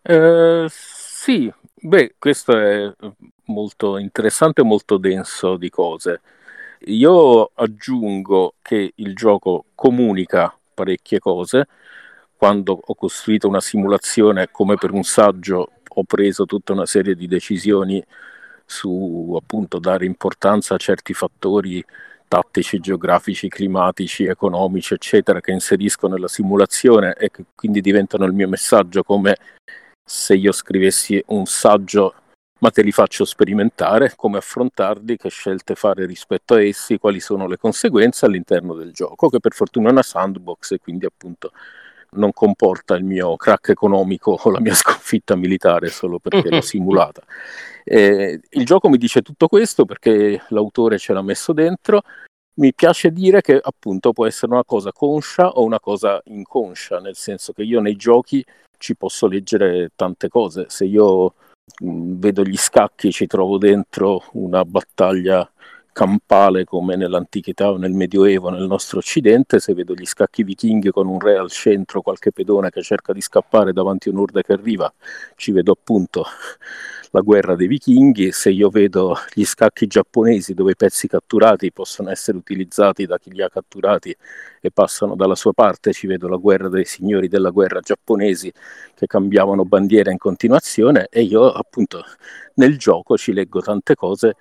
Eh, 0.00 0.66
sì, 0.70 1.52
beh, 1.74 2.14
questo 2.18 2.56
è 2.58 2.90
molto 3.46 3.98
interessante 3.98 4.62
molto 4.62 4.96
denso 4.96 5.58
di 5.58 5.68
cose. 5.68 6.22
Io 6.86 7.50
aggiungo 7.52 8.54
che 8.62 8.92
il 8.94 9.14
gioco 9.14 9.66
comunica 9.74 10.56
parecchie 10.72 11.18
cose. 11.18 11.66
Quando 12.34 12.80
ho 12.82 12.94
costruito 12.94 13.46
una 13.46 13.60
simulazione 13.60 14.48
come 14.50 14.76
per 14.76 14.92
un 14.92 15.02
saggio, 15.02 15.70
ho 15.86 16.04
preso 16.04 16.46
tutta 16.46 16.72
una 16.72 16.86
serie 16.86 17.14
di 17.14 17.26
decisioni 17.26 18.02
su 18.64 19.38
appunto 19.38 19.78
dare 19.78 20.06
importanza 20.06 20.74
a 20.74 20.78
certi 20.78 21.12
fattori 21.12 21.84
tattici, 22.34 22.80
geografici, 22.80 23.48
climatici, 23.48 24.24
economici, 24.24 24.94
eccetera, 24.94 25.40
che 25.40 25.52
inserisco 25.52 26.08
nella 26.08 26.26
simulazione 26.26 27.14
e 27.14 27.30
che 27.30 27.44
quindi 27.54 27.80
diventano 27.80 28.24
il 28.24 28.32
mio 28.32 28.48
messaggio 28.48 29.04
come 29.04 29.36
se 30.04 30.34
io 30.34 30.50
scrivessi 30.50 31.22
un 31.28 31.46
saggio 31.46 32.14
ma 32.58 32.70
te 32.70 32.82
li 32.82 32.92
faccio 32.92 33.26
sperimentare, 33.26 34.14
come 34.16 34.38
affrontarli, 34.38 35.18
che 35.18 35.28
scelte 35.28 35.74
fare 35.74 36.06
rispetto 36.06 36.54
a 36.54 36.62
essi, 36.62 36.98
quali 36.98 37.20
sono 37.20 37.46
le 37.46 37.58
conseguenze 37.58 38.24
all'interno 38.24 38.74
del 38.74 38.90
gioco, 38.90 39.28
che 39.28 39.38
per 39.38 39.52
fortuna 39.52 39.88
è 39.88 39.92
una 39.92 40.02
sandbox 40.02 40.70
e 40.72 40.78
quindi 40.78 41.04
appunto 41.04 41.52
non 42.14 42.32
comporta 42.32 42.94
il 42.94 43.04
mio 43.04 43.36
crack 43.36 43.70
economico 43.70 44.38
o 44.40 44.50
la 44.50 44.60
mia 44.60 44.74
sconfitta 44.74 45.36
militare 45.36 45.88
solo 45.88 46.18
perché 46.18 46.48
l'ho 46.48 46.60
simulata. 46.62 47.22
Eh, 47.84 48.40
il 48.48 48.64
gioco 48.64 48.88
mi 48.88 48.96
dice 48.96 49.22
tutto 49.22 49.46
questo 49.46 49.84
perché 49.84 50.42
l'autore 50.48 50.98
ce 50.98 51.12
l'ha 51.12 51.22
messo 51.22 51.52
dentro. 51.52 52.02
Mi 52.56 52.72
piace 52.72 53.10
dire 53.10 53.40
che 53.40 53.58
appunto 53.60 54.12
può 54.12 54.26
essere 54.26 54.52
una 54.52 54.64
cosa 54.64 54.92
conscia 54.92 55.50
o 55.50 55.64
una 55.64 55.80
cosa 55.80 56.20
inconscia, 56.24 57.00
nel 57.00 57.16
senso 57.16 57.52
che 57.52 57.62
io 57.62 57.80
nei 57.80 57.96
giochi 57.96 58.44
ci 58.78 58.96
posso 58.96 59.26
leggere 59.26 59.90
tante 59.96 60.28
cose. 60.28 60.66
Se 60.68 60.84
io 60.84 61.34
mh, 61.80 62.18
vedo 62.18 62.42
gli 62.44 62.56
scacchi 62.56 63.10
ci 63.10 63.26
trovo 63.26 63.58
dentro 63.58 64.24
una 64.32 64.64
battaglia 64.64 65.48
campale 65.94 66.64
come 66.64 66.96
nell'antichità 66.96 67.70
o 67.70 67.76
nel 67.76 67.92
medioevo 67.92 68.50
nel 68.50 68.66
nostro 68.66 68.98
occidente, 68.98 69.60
se 69.60 69.74
vedo 69.74 69.94
gli 69.94 70.04
scacchi 70.04 70.42
vichinghi 70.42 70.90
con 70.90 71.06
un 71.06 71.20
re 71.20 71.36
al 71.36 71.52
centro, 71.52 72.02
qualche 72.02 72.32
pedone 72.32 72.70
che 72.70 72.82
cerca 72.82 73.12
di 73.12 73.20
scappare 73.20 73.72
davanti 73.72 74.08
a 74.08 74.12
un'urda 74.12 74.42
che 74.42 74.54
arriva, 74.54 74.92
ci 75.36 75.52
vedo 75.52 75.70
appunto 75.70 76.26
la 77.12 77.20
guerra 77.20 77.54
dei 77.54 77.68
vichinghi, 77.68 78.32
se 78.32 78.50
io 78.50 78.70
vedo 78.70 79.16
gli 79.32 79.44
scacchi 79.44 79.86
giapponesi 79.86 80.52
dove 80.52 80.72
i 80.72 80.76
pezzi 80.76 81.06
catturati 81.06 81.70
possono 81.70 82.10
essere 82.10 82.38
utilizzati 82.38 83.06
da 83.06 83.16
chi 83.16 83.30
li 83.30 83.40
ha 83.40 83.48
catturati 83.48 84.14
e 84.60 84.70
passano 84.72 85.14
dalla 85.14 85.36
sua 85.36 85.52
parte, 85.52 85.92
ci 85.92 86.08
vedo 86.08 86.26
la 86.26 86.38
guerra 86.38 86.68
dei 86.68 86.84
signori 86.84 87.28
della 87.28 87.50
guerra 87.50 87.78
giapponesi 87.78 88.52
che 88.96 89.06
cambiavano 89.06 89.64
bandiera 89.64 90.10
in 90.10 90.18
continuazione 90.18 91.06
e 91.08 91.22
io 91.22 91.52
appunto 91.52 92.02
nel 92.54 92.76
gioco 92.78 93.16
ci 93.16 93.32
leggo 93.32 93.60
tante 93.60 93.94
cose 93.94 94.34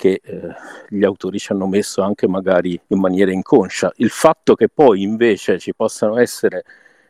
che 0.00 0.22
eh, 0.24 0.48
gli 0.88 1.04
autori 1.04 1.38
ci 1.38 1.52
hanno 1.52 1.66
messo 1.66 2.00
anche 2.00 2.26
magari 2.26 2.80
in 2.86 2.98
maniera 2.98 3.30
inconscia. 3.32 3.92
Il 3.96 4.08
fatto 4.08 4.54
che 4.54 4.70
poi 4.70 5.02
invece 5.02 5.58
ci 5.58 5.74
possano 5.74 6.16
essere 6.16 6.64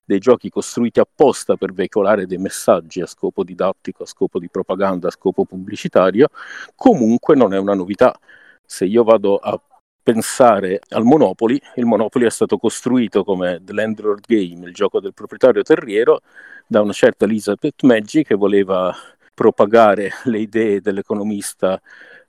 dei 0.04 0.18
giochi 0.18 0.50
costruiti 0.50 0.98
apposta 0.98 1.54
per 1.54 1.72
veicolare 1.72 2.26
dei 2.26 2.38
messaggi 2.38 3.00
a 3.00 3.06
scopo 3.06 3.44
didattico, 3.44 4.02
a 4.02 4.06
scopo 4.06 4.40
di 4.40 4.48
propaganda, 4.50 5.06
a 5.06 5.12
scopo 5.12 5.44
pubblicitario, 5.44 6.30
comunque 6.74 7.36
non 7.36 7.54
è 7.54 7.58
una 7.58 7.74
novità. 7.74 8.12
Se 8.66 8.84
io 8.86 9.04
vado 9.04 9.36
a 9.36 9.60
pensare 10.02 10.80
al 10.88 11.04
Monopoli, 11.04 11.62
il 11.76 11.84
Monopoli 11.84 12.24
è 12.24 12.30
stato 12.30 12.58
costruito 12.58 13.22
come 13.22 13.60
The 13.62 13.72
Landlord 13.72 14.24
Game, 14.26 14.66
il 14.66 14.74
gioco 14.74 14.98
del 14.98 15.14
proprietario 15.14 15.62
terriero, 15.62 16.22
da 16.66 16.80
una 16.80 16.92
certa 16.92 17.24
Elizabeth 17.24 17.84
Maggi 17.84 18.24
che 18.24 18.34
voleva 18.34 18.92
propagare 19.32 20.10
le 20.24 20.40
idee 20.40 20.80
dell'economista 20.80 21.80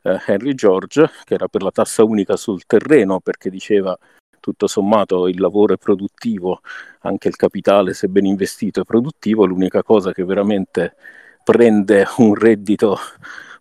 eh, 0.04 0.20
Henry 0.26 0.54
George, 0.54 1.10
che 1.24 1.34
era 1.34 1.48
per 1.48 1.64
la 1.64 1.72
tassa 1.72 2.04
unica 2.04 2.36
sul 2.36 2.66
terreno, 2.66 3.20
perché 3.20 3.50
diceva 3.50 3.98
tutto 4.40 4.68
sommato 4.68 5.28
il 5.28 5.40
lavoro 5.40 5.76
è 5.76 5.78
produttivo, 5.78 6.62
anche 7.02 7.28
il 7.28 7.36
capitale, 7.36 7.94
se 7.94 8.08
ben 8.08 8.26
investito, 8.26 8.82
è 8.82 8.84
produttivo, 8.84 9.46
l'unica 9.46 9.84
cosa 9.84 10.12
che 10.12 10.26
veramente 10.26 10.96
prende 11.44 12.06
un 12.18 12.36
reddito 12.36 12.98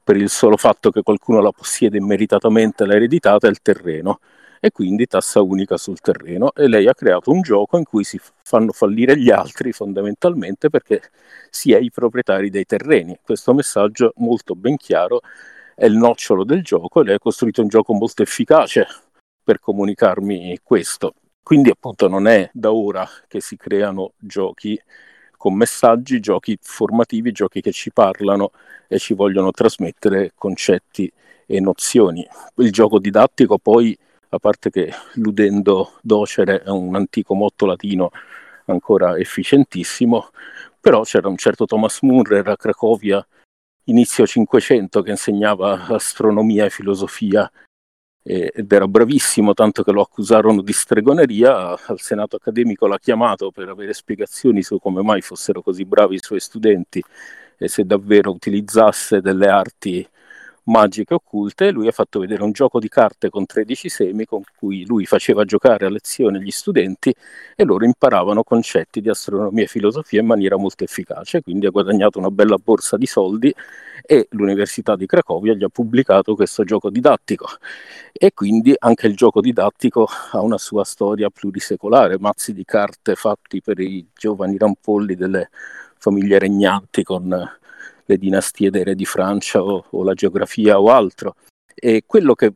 per 0.03 0.17
il 0.17 0.31
solo 0.31 0.57
fatto 0.57 0.91
che 0.91 1.03
qualcuno 1.03 1.41
la 1.41 1.53
possiede 1.53 1.99
immeritatamente, 1.99 2.85
l'ha 2.87 2.95
ereditata, 2.95 3.47
è 3.47 3.51
il 3.51 3.61
terreno. 3.63 4.21
E 4.63 4.71
quindi 4.73 5.07
tassa 5.07 5.41
unica 5.41 5.79
sul 5.79 6.01
terreno. 6.01 6.53
E 6.53 6.69
lei 6.69 6.87
ha 6.87 6.95
creato 6.95 7.31
un 7.31 7.41
gioco 7.41 7.79
in 7.79 7.85
cui 7.85 8.05
si 8.05 8.21
fanno 8.43 8.73
fallire 8.73 9.17
gli 9.17 9.31
altri 9.31 9.73
fondamentalmente 9.73 10.69
perché 10.69 11.01
si 11.49 11.73
è 11.73 11.79
i 11.79 11.91
proprietari 11.91 12.51
dei 12.51 12.67
terreni. 12.67 13.19
Questo 13.23 13.55
messaggio 13.55 14.13
molto 14.17 14.55
ben 14.55 14.77
chiaro 14.77 15.23
è 15.81 15.87
il 15.87 15.97
nocciolo 15.97 16.45
del 16.45 16.63
gioco 16.63 17.01
e 17.01 17.05
lei 17.05 17.15
ha 17.15 17.19
costruito 17.19 17.63
un 17.63 17.69
gioco 17.69 17.95
molto 17.95 18.21
efficace 18.23 18.87
per 19.43 19.61
comunicarmi 19.61 20.59
questo. 20.63 21.15
Quindi 21.43 21.71
appunto 21.71 22.07
non 22.07 22.27
è 22.27 22.51
da 22.53 22.71
ora 22.71 23.09
che 23.27 23.41
si 23.41 23.57
creano 23.57 24.13
giochi 24.19 24.79
con 25.39 25.55
messaggi, 25.55 26.21
giochi 26.21 26.59
formativi, 26.61 27.33
giochi 27.33 27.63
che 27.63 27.73
ci 27.73 27.93
parlano 27.93 28.51
e 28.89 28.99
ci 28.99 29.15
vogliono 29.15 29.53
trasmettere 29.53 30.33
concetti 30.35 31.11
e 31.47 31.61
nozioni. 31.61 32.29
Il 32.57 32.73
gioco 32.73 32.99
didattico 32.99 33.57
poi 33.57 33.97
a 34.29 34.39
parte 34.39 34.69
che 34.69 34.93
ludendo 35.15 35.93
docere 36.03 36.61
è 36.61 36.69
un 36.69 36.95
antico 36.95 37.33
motto 37.33 37.65
latino 37.65 38.11
ancora 38.67 39.17
efficientissimo, 39.17 40.29
però 40.79 41.05
c'era 41.05 41.29
un 41.29 41.39
certo 41.39 41.65
Thomas 41.65 42.03
Munrer 42.03 42.49
a 42.49 42.57
Cracovia 42.59 43.27
inizio 43.91 44.27
500 44.27 45.03
che 45.03 45.11
insegnava 45.11 45.87
astronomia 45.87 46.65
e 46.65 46.71
filosofia 46.71 47.51
ed 48.23 48.71
era 48.71 48.87
bravissimo, 48.87 49.55
tanto 49.55 49.83
che 49.83 49.93
lo 49.93 50.03
accusarono 50.03 50.63
di 50.63 50.73
stregoneria, 50.73 51.71
al 51.87 52.01
Senato 52.01 52.37
accademico 52.37 52.87
l'ha 52.87 52.99
chiamato 52.99 53.51
per 53.51 53.69
avere 53.69 53.95
spiegazioni 53.95 54.63
su 54.63 54.79
come 54.79 55.03
mai 55.03 55.23
fossero 55.23 55.63
così 55.63 55.85
bravi 55.85 56.17
i 56.17 56.23
suoi 56.23 56.39
studenti 56.39 57.03
e 57.57 57.69
se 57.69 57.85
davvero 57.85 58.31
utilizzasse 58.31 59.21
delle 59.21 59.49
arti 59.49 60.07
magiche 60.71 61.15
occulte, 61.15 61.71
lui 61.73 61.89
ha 61.89 61.93
fatto 61.93 62.21
vedere 62.21 62.45
un 62.45 62.53
gioco 62.53 62.79
di 62.79 62.89
carte 62.89 63.29
con 63.29 63.45
13 63.45 63.89
semi 63.89 64.25
con 64.25 64.43
cui 64.57 64.87
lui 64.87 65.05
faceva 65.05 65.45
giocare 65.45 65.85
a 65.85 65.91
lezione 65.91 66.41
gli 66.41 66.51
studenti 66.51 67.13
e 67.57 67.65
loro 67.65 67.85
imparavano 67.85 68.45
concetti 68.45 69.01
di 69.01 69.09
astronomia 69.09 69.65
e 69.65 69.67
filosofia 69.67 70.21
in 70.21 70.27
maniera 70.27 70.57
molto 70.57 70.85
efficace, 70.85 71.43
quindi 71.43 71.67
ha 71.67 71.71
guadagnato 71.71 72.19
una 72.19 72.31
bella 72.31 72.57
borsa 72.57 72.97
di 72.97 73.07
soldi 73.07 73.53
e 74.07 74.29
l'Università 74.31 74.95
di 74.97 75.07
Cracovia 75.07 75.55
gli 75.55 75.65
ha 75.65 75.69
pubblicato 75.69 76.35
questo 76.37 76.63
gioco 76.65 76.89
didattico. 76.89 77.47
E 78.13 78.33
quindi 78.33 78.75
anche 78.79 79.09
il 79.09 79.17
gioco 79.17 79.41
didattico 79.41 80.07
ha 80.33 80.41
una 80.41 80.59
sua 80.59 80.85
storia 80.85 81.31
plurisecolare, 81.31 82.19
mazzi 82.19 82.53
di 82.53 82.65
carte 82.65 83.17
fatti 83.17 83.61
per 83.61 83.81
i 83.81 84.07
giovani 84.15 84.57
rampolli 84.57 85.17
delle 85.17 85.51
famiglie 85.99 86.39
regnanti 86.39 87.03
con 87.03 87.59
le 88.11 88.19
dinastie 88.19 88.71
dei 88.71 88.83
re 88.83 88.95
di 88.95 89.05
Francia 89.05 89.63
o, 89.63 89.85
o 89.89 90.03
la 90.03 90.15
geografia 90.15 90.81
o 90.81 90.89
altro. 90.91 91.37
E 91.75 92.03
quello 92.05 92.35
che 92.35 92.53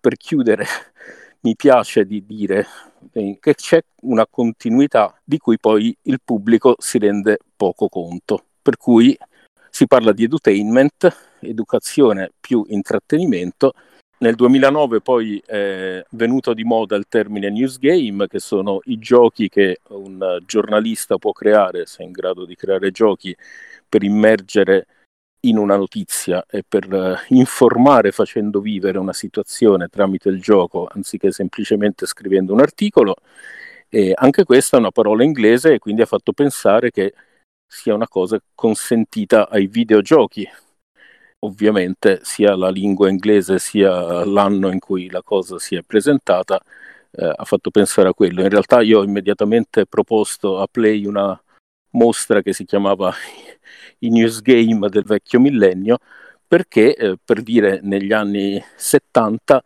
per 0.00 0.16
chiudere 0.16 0.66
mi 1.42 1.54
piace 1.54 2.04
di 2.04 2.24
dire 2.26 2.66
è 3.12 3.36
che 3.38 3.54
c'è 3.54 3.80
una 4.02 4.26
continuità 4.26 5.18
di 5.22 5.38
cui 5.38 5.58
poi 5.58 5.96
il 6.02 6.20
pubblico 6.24 6.74
si 6.78 6.98
rende 6.98 7.38
poco 7.56 7.88
conto. 7.88 8.44
Per 8.60 8.76
cui 8.76 9.16
si 9.70 9.86
parla 9.86 10.12
di 10.12 10.24
edutainment, 10.24 11.16
educazione 11.40 12.32
più 12.40 12.64
intrattenimento. 12.68 13.74
Nel 14.18 14.34
2009 14.34 15.02
poi 15.02 15.40
è 15.44 16.02
venuto 16.10 16.54
di 16.54 16.64
moda 16.64 16.96
il 16.96 17.04
termine 17.06 17.50
news 17.50 17.78
game, 17.78 18.26
che 18.26 18.38
sono 18.38 18.80
i 18.84 18.98
giochi 18.98 19.48
che 19.50 19.80
un 19.88 20.38
giornalista 20.46 21.18
può 21.18 21.32
creare, 21.32 21.84
se 21.84 22.02
è 22.02 22.06
in 22.06 22.12
grado 22.12 22.46
di 22.46 22.56
creare 22.56 22.90
giochi, 22.90 23.36
per 23.88 24.02
immergere 24.02 24.86
in 25.48 25.58
una 25.58 25.76
notizia 25.76 26.44
e 26.48 26.64
per 26.66 26.92
uh, 26.92 27.16
informare 27.34 28.12
facendo 28.12 28.60
vivere 28.60 28.98
una 28.98 29.12
situazione 29.12 29.88
tramite 29.88 30.28
il 30.28 30.40
gioco 30.40 30.88
anziché 30.90 31.30
semplicemente 31.32 32.06
scrivendo 32.06 32.52
un 32.52 32.60
articolo. 32.60 33.16
E 33.88 34.12
anche 34.14 34.44
questa 34.44 34.76
è 34.76 34.80
una 34.80 34.90
parola 34.90 35.24
inglese 35.24 35.74
e 35.74 35.78
quindi 35.78 36.02
ha 36.02 36.06
fatto 36.06 36.32
pensare 36.32 36.90
che 36.90 37.14
sia 37.66 37.94
una 37.94 38.08
cosa 38.08 38.40
consentita 38.54 39.48
ai 39.48 39.66
videogiochi. 39.66 40.48
Ovviamente 41.40 42.20
sia 42.22 42.56
la 42.56 42.70
lingua 42.70 43.08
inglese 43.08 43.58
sia 43.58 44.24
l'anno 44.24 44.70
in 44.70 44.78
cui 44.78 45.10
la 45.10 45.22
cosa 45.22 45.58
si 45.58 45.76
è 45.76 45.82
presentata 45.82 46.60
eh, 47.16 47.32
ha 47.34 47.44
fatto 47.44 47.70
pensare 47.70 48.08
a 48.08 48.14
quello. 48.14 48.42
In 48.42 48.48
realtà 48.48 48.82
io 48.82 49.00
ho 49.00 49.04
immediatamente 49.04 49.86
proposto 49.86 50.60
a 50.60 50.66
Play 50.70 51.04
una 51.06 51.38
mostra 51.90 52.42
che 52.42 52.52
si 52.52 52.64
chiamava 52.64 53.12
i 54.00 54.10
news 54.10 54.40
game 54.40 54.88
del 54.88 55.04
vecchio 55.04 55.40
millennio, 55.40 55.98
perché 56.46 56.94
eh, 56.94 57.16
per 57.22 57.42
dire 57.42 57.80
negli 57.82 58.12
anni 58.12 58.62
70 58.76 59.62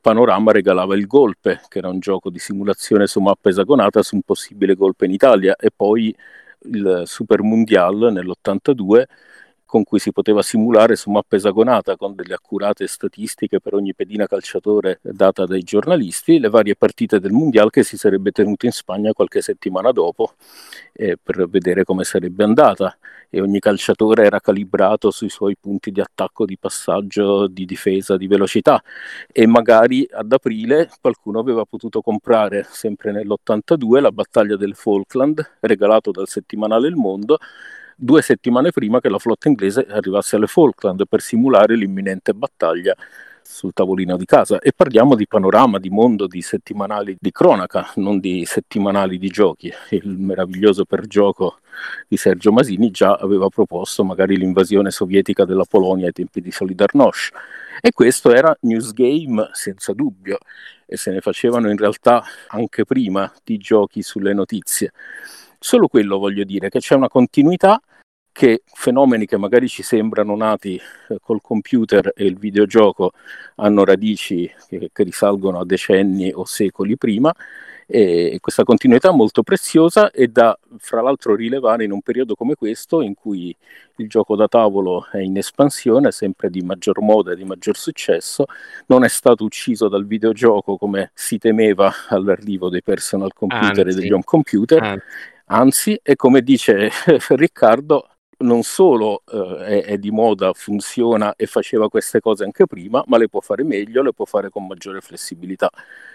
Panorama 0.00 0.52
regalava 0.52 0.94
il 0.96 1.06
Golpe, 1.06 1.60
che 1.68 1.78
era 1.78 1.88
un 1.88 1.98
gioco 2.00 2.30
di 2.30 2.38
simulazione 2.38 3.06
su 3.06 3.20
mappa 3.20 3.50
esagonata 3.50 4.02
su 4.02 4.14
un 4.14 4.22
possibile 4.22 4.74
golpe 4.74 5.04
in 5.04 5.12
Italia, 5.12 5.56
e 5.56 5.70
poi 5.74 6.14
il 6.64 7.02
Super 7.04 7.42
Mundial 7.42 8.10
nell'82 8.12 9.04
con 9.70 9.84
cui 9.84 10.00
si 10.00 10.10
poteva 10.10 10.42
simulare 10.42 10.96
su 10.96 11.10
mappa 11.10 11.36
esagonata 11.36 11.96
con 11.96 12.16
delle 12.16 12.34
accurate 12.34 12.88
statistiche 12.88 13.60
per 13.60 13.74
ogni 13.74 13.94
pedina 13.94 14.26
calciatore 14.26 14.98
data 15.00 15.46
dai 15.46 15.62
giornalisti 15.62 16.40
le 16.40 16.48
varie 16.48 16.74
partite 16.74 17.20
del 17.20 17.30
mondiale 17.30 17.70
che 17.70 17.84
si 17.84 17.96
sarebbe 17.96 18.32
tenuto 18.32 18.66
in 18.66 18.72
Spagna 18.72 19.12
qualche 19.12 19.40
settimana 19.40 19.92
dopo 19.92 20.34
eh, 20.92 21.16
per 21.22 21.48
vedere 21.48 21.84
come 21.84 22.02
sarebbe 22.02 22.42
andata. 22.42 22.98
E 23.32 23.40
ogni 23.40 23.60
calciatore 23.60 24.24
era 24.24 24.40
calibrato 24.40 25.12
sui 25.12 25.28
suoi 25.28 25.56
punti 25.56 25.92
di 25.92 26.00
attacco, 26.00 26.44
di 26.44 26.58
passaggio, 26.58 27.46
di 27.46 27.64
difesa, 27.64 28.16
di 28.16 28.26
velocità. 28.26 28.82
E 29.30 29.46
magari 29.46 30.04
ad 30.10 30.32
aprile 30.32 30.90
qualcuno 31.00 31.38
aveva 31.38 31.64
potuto 31.64 32.00
comprare 32.00 32.66
sempre 32.68 33.12
nell'82 33.12 34.00
la 34.00 34.10
battaglia 34.10 34.56
del 34.56 34.74
Falkland 34.74 35.58
regalato 35.60 36.10
dal 36.10 36.26
settimanale 36.26 36.88
Il 36.88 36.96
Mondo 36.96 37.38
due 38.02 38.22
settimane 38.22 38.70
prima 38.70 38.98
che 38.98 39.10
la 39.10 39.18
flotta 39.18 39.48
inglese 39.48 39.86
arrivasse 39.86 40.36
alle 40.36 40.46
Falkland 40.46 41.06
per 41.06 41.20
simulare 41.20 41.76
l'imminente 41.76 42.32
battaglia 42.32 42.96
sul 43.42 43.72
tavolino 43.74 44.16
di 44.16 44.24
casa 44.24 44.58
e 44.60 44.72
parliamo 44.72 45.14
di 45.14 45.26
panorama, 45.26 45.78
di 45.78 45.90
mondo, 45.90 46.26
di 46.26 46.40
settimanali 46.40 47.16
di 47.20 47.30
cronaca, 47.30 47.90
non 47.96 48.18
di 48.18 48.44
settimanali 48.46 49.18
di 49.18 49.28
giochi. 49.28 49.70
Il 49.90 50.16
meraviglioso 50.16 50.84
per 50.84 51.06
gioco 51.06 51.58
di 52.08 52.16
Sergio 52.16 52.52
Masini 52.52 52.90
già 52.90 53.14
aveva 53.14 53.48
proposto 53.48 54.02
magari 54.02 54.36
l'invasione 54.36 54.90
sovietica 54.90 55.44
della 55.44 55.64
Polonia 55.68 56.06
ai 56.06 56.12
tempi 56.12 56.40
di 56.40 56.50
Solidarnosc 56.50 57.34
e 57.82 57.92
questo 57.92 58.32
era 58.32 58.56
news 58.60 58.92
game 58.92 59.50
senza 59.52 59.92
dubbio 59.92 60.38
e 60.86 60.96
se 60.96 61.10
ne 61.10 61.20
facevano 61.20 61.68
in 61.68 61.76
realtà 61.76 62.22
anche 62.48 62.84
prima 62.84 63.30
di 63.44 63.58
giochi 63.58 64.02
sulle 64.02 64.32
notizie. 64.32 64.92
Solo 65.58 65.88
quello 65.88 66.18
voglio 66.18 66.44
dire, 66.44 66.70
che 66.70 66.78
c'è 66.78 66.94
una 66.94 67.08
continuità 67.08 67.80
che 68.40 68.62
fenomeni 68.64 69.26
che 69.26 69.36
magari 69.36 69.68
ci 69.68 69.82
sembrano 69.82 70.34
nati 70.34 70.74
eh, 70.76 71.18
col 71.20 71.42
computer 71.42 72.10
e 72.16 72.24
il 72.24 72.38
videogioco 72.38 73.12
hanno 73.56 73.84
radici 73.84 74.50
che, 74.66 74.88
che 74.90 75.02
risalgono 75.02 75.60
a 75.60 75.66
decenni 75.66 76.32
o 76.32 76.46
secoli 76.46 76.96
prima 76.96 77.30
e 77.86 78.38
questa 78.40 78.62
continuità 78.62 79.10
molto 79.10 79.42
preziosa 79.42 80.10
è 80.10 80.26
da 80.28 80.58
fra 80.78 81.02
l'altro 81.02 81.34
rilevare 81.34 81.84
in 81.84 81.92
un 81.92 82.00
periodo 82.00 82.34
come 82.34 82.54
questo 82.54 83.02
in 83.02 83.14
cui 83.14 83.54
il 83.96 84.08
gioco 84.08 84.36
da 84.36 84.48
tavolo 84.48 85.06
è 85.10 85.18
in 85.18 85.36
espansione, 85.36 86.10
sempre 86.10 86.48
di 86.48 86.62
maggior 86.62 87.02
moda 87.02 87.32
e 87.32 87.36
di 87.36 87.44
maggior 87.44 87.76
successo, 87.76 88.46
non 88.86 89.04
è 89.04 89.08
stato 89.08 89.44
ucciso 89.44 89.88
dal 89.88 90.06
videogioco 90.06 90.78
come 90.78 91.10
si 91.12 91.36
temeva 91.36 91.92
all'arrivo 92.08 92.70
dei 92.70 92.82
personal 92.82 93.34
computer 93.34 93.84
anzi, 93.84 93.98
e 93.98 94.00
degli 94.00 94.12
home 94.12 94.24
computer, 94.24 94.82
anzi. 94.82 95.04
anzi, 95.46 96.00
e 96.00 96.16
come 96.16 96.42
dice 96.42 96.90
Riccardo, 97.28 98.09
non 98.40 98.62
solo 98.62 99.22
eh, 99.30 99.82
è, 99.82 99.84
è, 99.84 99.98
di 99.98 100.10
moda, 100.10 100.52
funziona 100.52 101.34
e 101.36 101.46
faceva 101.46 101.88
queste 101.88 102.20
cose 102.20 102.44
anche 102.44 102.66
prima, 102.66 103.02
ma 103.06 103.18
le 103.18 103.28
può 103.28 103.40
fare 103.40 103.64
meglio, 103.64 104.02
le 104.02 104.12
può 104.12 104.24
fare 104.24 104.50
con 104.50 104.66
maggiore 104.66 105.00
flessibilità. 105.00 105.70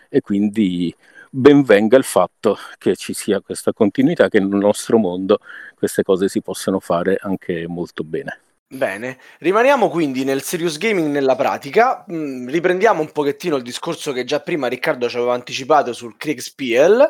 E 0.09 0.21
quindi 0.21 0.95
ben 1.29 1.63
venga 1.63 1.97
il 1.97 2.03
fatto 2.03 2.57
che 2.77 2.95
ci 2.95 3.13
sia 3.13 3.41
questa 3.41 3.73
continuità, 3.73 4.29
che 4.29 4.39
nel 4.39 4.49
nostro 4.49 4.97
mondo 4.97 5.39
queste 5.75 6.03
cose 6.03 6.29
si 6.29 6.41
possano 6.41 6.79
fare 6.79 7.17
anche 7.19 7.67
molto 7.67 8.03
bene. 8.03 8.39
Bene, 8.67 9.19
rimaniamo 9.39 9.89
quindi 9.89 10.23
nel 10.23 10.41
serious 10.41 10.77
gaming 10.79 11.09
nella 11.11 11.35
pratica, 11.35 12.03
mm, 12.11 12.49
riprendiamo 12.49 12.99
un 12.99 13.11
pochettino 13.11 13.57
il 13.57 13.61
discorso 13.61 14.11
che 14.11 14.23
già 14.23 14.39
prima 14.39 14.67
Riccardo 14.67 15.07
ci 15.07 15.17
aveva 15.17 15.35
anticipato 15.35 15.93
sul 15.93 16.17
Kriegspiel, 16.17 17.07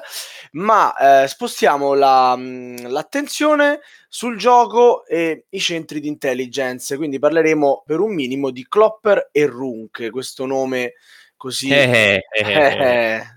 ma 0.51 1.23
eh, 1.23 1.27
spostiamo 1.27 1.93
la, 1.93 2.35
mm, 2.35 2.87
l'attenzione 2.87 3.79
sul 4.15 4.37
gioco 4.37 5.05
e 5.05 5.43
i 5.49 5.59
centri 5.59 5.99
di 5.99 6.07
intelligence, 6.07 6.95
quindi 6.95 7.19
parleremo 7.19 7.83
per 7.85 7.99
un 7.99 8.13
minimo 8.13 8.49
di 8.49 8.65
Klopper 8.65 9.27
e 9.29 9.45
Runk, 9.45 10.09
questo 10.09 10.45
nome 10.45 10.93
così... 11.35 11.67
Eh, 11.67 12.23
eh, 12.31 12.45
eh, 12.45 12.53
eh. 12.53 13.23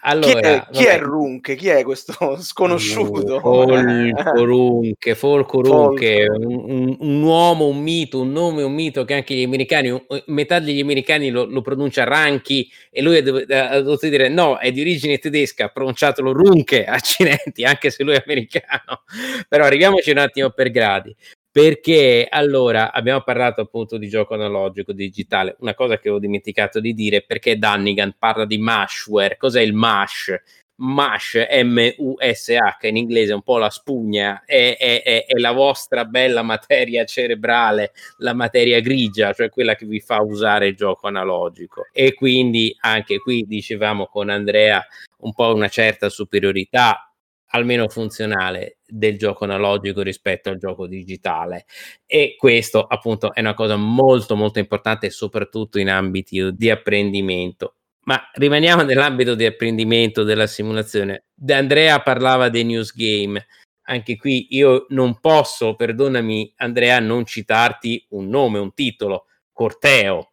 Allora, 0.00 0.40
chi, 0.40 0.46
è, 0.46 0.66
chi 0.70 0.84
è 0.84 0.98
Runke? 0.98 1.54
Chi 1.56 1.68
è 1.68 1.82
questo 1.82 2.12
sconosciuto? 2.40 3.40
Folco 3.40 4.44
Runke, 4.44 5.14
Folco 5.14 5.60
Runke, 5.62 6.26
un, 6.30 6.54
un- 6.70 6.96
un 6.98 7.22
uomo, 7.22 7.66
un 7.66 7.78
mito, 7.82 8.20
un 8.20 8.32
nome, 8.32 8.62
un 8.62 8.72
mito 8.72 9.04
che 9.04 9.14
anche 9.14 9.34
gli 9.34 9.42
americani, 9.44 9.90
un- 9.90 10.04
metà 10.26 10.58
degli 10.60 10.80
americani 10.80 11.30
lo, 11.30 11.44
lo 11.44 11.60
pronuncia 11.60 12.04
Ranchi 12.04 12.70
e 12.90 13.02
lui 13.02 13.16
ha 13.18 13.22
dov- 13.22 13.50
ha 13.50 13.80
dovuto 13.80 14.08
dire 14.08 14.28
no, 14.28 14.58
è 14.58 14.70
di 14.72 14.80
origine 14.80 15.18
tedesca, 15.18 15.68
pronunciatelo 15.68 16.32
Runke, 16.32 16.84
accidenti, 16.84 17.64
anche 17.64 17.90
se 17.90 18.04
lui 18.04 18.14
è 18.14 18.22
americano. 18.24 19.02
Però 19.48 19.64
arriviamoci 19.64 20.10
un 20.10 20.18
attimo 20.18 20.50
per 20.50 20.70
gradi. 20.70 21.14
Perché 21.50 22.26
allora 22.30 22.92
abbiamo 22.92 23.22
parlato 23.22 23.62
appunto 23.62 23.96
di 23.96 24.08
gioco 24.08 24.34
analogico 24.34 24.92
digitale, 24.92 25.56
una 25.60 25.74
cosa 25.74 25.98
che 25.98 26.10
ho 26.10 26.18
dimenticato 26.18 26.78
di 26.78 26.92
dire 26.94 27.22
perché 27.22 27.58
Dunnigan 27.58 28.14
parla 28.18 28.44
di 28.44 28.58
mashware, 28.58 29.36
cos'è 29.36 29.60
il 29.62 29.72
mash? 29.72 30.34
Mash, 30.80 31.34
M-U-S-H 31.64 32.86
in 32.86 32.96
inglese, 32.96 33.32
è 33.32 33.34
un 33.34 33.42
po' 33.42 33.58
la 33.58 33.68
spugna, 33.70 34.44
è, 34.44 34.76
è- 34.78 35.02
è- 35.02 35.24
è 35.26 35.38
la 35.40 35.50
vostra 35.50 36.04
bella 36.04 36.42
materia 36.42 37.04
cerebrale, 37.04 37.90
la 38.18 38.32
materia 38.32 38.78
grigia, 38.80 39.32
cioè 39.32 39.48
quella 39.48 39.74
che 39.74 39.86
vi 39.86 39.98
fa 39.98 40.20
usare 40.22 40.68
il 40.68 40.76
gioco 40.76 41.08
analogico. 41.08 41.86
E 41.92 42.14
quindi 42.14 42.76
anche 42.80 43.18
qui 43.18 43.42
dicevamo 43.44 44.06
con 44.06 44.28
Andrea 44.28 44.84
un 45.20 45.32
po' 45.34 45.52
una 45.52 45.68
certa 45.68 46.08
superiorità 46.08 47.12
almeno 47.52 47.88
funzionale 47.88 48.77
del 48.88 49.18
gioco 49.18 49.44
analogico 49.44 50.02
rispetto 50.02 50.48
al 50.48 50.58
gioco 50.58 50.86
digitale. 50.86 51.66
E 52.06 52.34
questo 52.38 52.82
appunto 52.84 53.34
è 53.34 53.40
una 53.40 53.54
cosa 53.54 53.76
molto 53.76 54.34
molto 54.34 54.58
importante 54.58 55.10
soprattutto 55.10 55.78
in 55.78 55.90
ambiti 55.90 56.54
di 56.54 56.70
apprendimento. 56.70 57.74
Ma 58.04 58.30
rimaniamo 58.32 58.82
nell'ambito 58.82 59.34
di 59.34 59.44
apprendimento 59.44 60.22
della 60.22 60.46
simulazione. 60.46 61.24
De 61.34 61.52
Andrea 61.52 62.00
parlava 62.00 62.48
dei 62.48 62.64
news 62.64 62.94
game. 62.94 63.46
Anche 63.82 64.16
qui 64.16 64.46
io 64.50 64.86
non 64.90 65.20
posso 65.20 65.74
perdonami 65.74 66.54
Andrea 66.56 67.00
non 67.00 67.24
citarti 67.26 68.06
un 68.10 68.28
nome 68.28 68.58
un 68.58 68.72
titolo 68.72 69.26
Corteo 69.52 70.27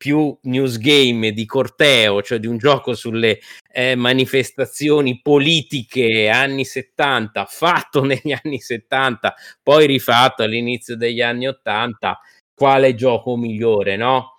più 0.00 0.34
news 0.44 0.78
game 0.78 1.30
di 1.32 1.44
corteo, 1.44 2.22
cioè 2.22 2.38
di 2.38 2.46
un 2.46 2.56
gioco 2.56 2.94
sulle 2.94 3.38
eh, 3.70 3.94
manifestazioni 3.96 5.20
politiche 5.20 6.30
anni 6.30 6.64
70, 6.64 7.44
fatto 7.44 8.02
negli 8.08 8.34
anni 8.42 8.60
70, 8.60 9.34
poi 9.62 9.86
rifatto 9.86 10.42
all'inizio 10.42 10.96
degli 10.96 11.20
anni 11.20 11.48
80, 11.48 12.18
quale 12.54 12.94
gioco 12.94 13.36
migliore, 13.36 13.96
no? 13.96 14.38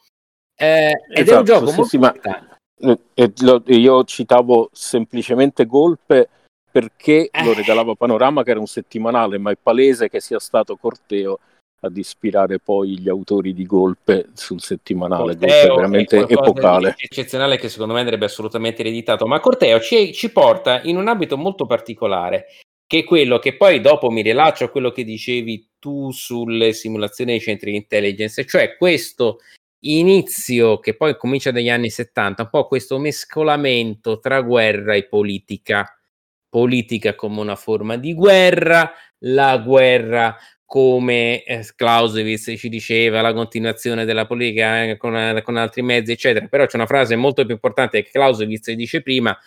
Eh, 0.58 0.90
ed 1.14 1.30
è 1.30 1.36
un 1.36 1.44
Esatto, 1.44 1.44
gioco 1.44 1.68
sì, 1.68 1.76
molto 1.76 1.90
sì, 1.90 1.98
ma-. 2.00 2.14
Eh, 2.80 3.00
eh, 3.14 3.34
lo- 3.42 3.64
io 3.68 4.04
citavo 4.04 4.70
semplicemente 4.74 5.68
Golpe 5.68 6.28
perché 6.72 7.30
lo 7.44 7.52
Eh. 7.52 7.56
regalava 7.56 7.94
Panorama, 7.94 8.42
che 8.42 8.50
era 8.50 8.60
un 8.60 8.66
settimanale, 8.66 9.38
ma 9.38 9.52
è 9.52 9.58
palese 9.62 10.10
che 10.10 10.20
sia 10.22 10.40
stato 10.40 10.76
Corteo 10.76 11.38
ad 11.84 11.98
ispirare 11.98 12.60
poi 12.60 13.00
gli 13.00 13.10
autori 13.10 13.54
di 13.54 13.66
Golpe 13.66 14.30
sul 14.34 14.62
settimanale. 14.62 15.36
Golpe 15.36 15.46
è 15.46 15.50
Corteo 15.50 15.76
veramente 15.76 16.16
qualcosa 16.18 16.50
epocale. 16.50 16.96
eccezionale 16.98 17.58
che 17.58 17.70
secondo 17.70 17.94
me 17.94 18.00
andrebbe 18.00 18.26
assolutamente 18.26 18.82
ereditato, 18.82 19.26
ma 19.26 19.40
Corteo 19.40 19.80
ci, 19.80 20.14
ci 20.14 20.32
porta 20.32 20.82
in 20.84 20.98
un 20.98 21.08
ambito 21.08 21.38
molto 21.38 21.66
particolare, 21.66 22.46
che 22.86 23.00
è 23.00 23.04
quello 23.04 23.40
che 23.40 23.56
poi 23.56 23.82
dopo 23.82 24.10
mi 24.10 24.22
rilaccio 24.22 24.66
a 24.66 24.70
quello 24.70 24.92
che 24.92 25.04
dicevi 25.04 25.70
tu 25.80 26.12
sulle 26.12 26.74
simulazioni 26.74 27.32
dei 27.32 27.40
centri 27.40 27.72
di 27.72 27.78
intelligence, 27.78 28.46
cioè 28.46 28.76
questo 28.78 29.40
inizio 29.84 30.80
che 30.80 30.96
poi 30.96 31.18
comincia 31.18 31.50
dagli 31.50 31.70
anni 31.70 31.90
70, 31.90 32.44
un 32.44 32.50
po' 32.50 32.68
questo 32.68 33.00
mescolamento 33.00 34.20
tra 34.20 34.42
guerra 34.42 34.94
e 34.94 35.08
politica, 35.08 36.00
politica 36.48 37.16
come 37.16 37.40
una 37.40 37.56
forma 37.56 37.98
di 37.98 38.14
guerra, 38.14 38.92
la 39.24 39.58
guerra 39.58 40.38
come 40.72 41.44
eh, 41.44 41.68
Clausewitz 41.76 42.54
ci 42.56 42.70
diceva, 42.70 43.20
la 43.20 43.34
continuazione 43.34 44.06
della 44.06 44.26
politica 44.26 44.84
eh, 44.84 44.96
con, 44.96 45.18
eh, 45.18 45.42
con 45.42 45.58
altri 45.58 45.82
mezzi, 45.82 46.14
eccetera. 46.14 46.48
Però 46.48 46.66
c'è 46.66 46.78
una 46.78 46.86
frase 46.86 47.18
molto 47.18 47.44
più 47.44 47.54
importante 47.54 48.02
che 48.02 48.10
Clausewitz 48.10 48.72
dice 48.72 49.02
prima, 49.02 49.38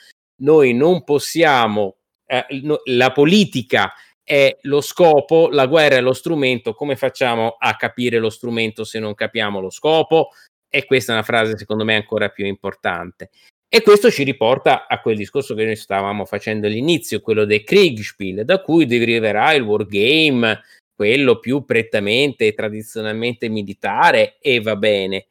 noi 0.42 0.74
non 0.74 1.02
possiamo, 1.02 1.96
eh, 2.26 2.44
no- 2.60 2.82
la 2.84 3.10
politica 3.12 3.94
è 4.22 4.54
lo 4.64 4.82
scopo, 4.82 5.48
la 5.48 5.64
guerra 5.64 5.96
è 5.96 6.02
lo 6.02 6.12
strumento, 6.12 6.74
come 6.74 6.94
facciamo 6.94 7.56
a 7.58 7.74
capire 7.76 8.18
lo 8.18 8.28
strumento 8.28 8.84
se 8.84 8.98
non 8.98 9.14
capiamo 9.14 9.60
lo 9.60 9.70
scopo? 9.70 10.28
E 10.68 10.84
questa 10.84 11.12
è 11.12 11.14
una 11.14 11.24
frase 11.24 11.56
secondo 11.56 11.84
me 11.84 11.94
ancora 11.94 12.28
più 12.28 12.44
importante. 12.44 13.30
E 13.66 13.80
questo 13.80 14.10
ci 14.10 14.24
riporta 14.24 14.86
a 14.86 15.00
quel 15.00 15.16
discorso 15.16 15.54
che 15.54 15.64
noi 15.64 15.76
stavamo 15.76 16.26
facendo 16.26 16.66
all'inizio, 16.66 17.22
quello 17.22 17.46
del 17.46 17.64
Kriegspiel, 17.64 18.44
da 18.44 18.60
cui 18.60 18.84
deriverà 18.84 19.54
il 19.54 19.62
wargame, 19.62 20.60
quello 20.95 21.38
più 21.40 21.64
prettamente 21.64 22.47
e 22.47 22.55
tradizionalmente 22.55 23.49
militare, 23.49 24.36
e 24.40 24.61
va 24.61 24.76
bene. 24.76 25.26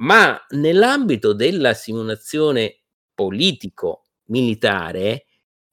Ma 0.00 0.38
nell'ambito 0.50 1.32
della 1.34 1.74
simulazione 1.74 2.80
politico-militare, 3.14 5.24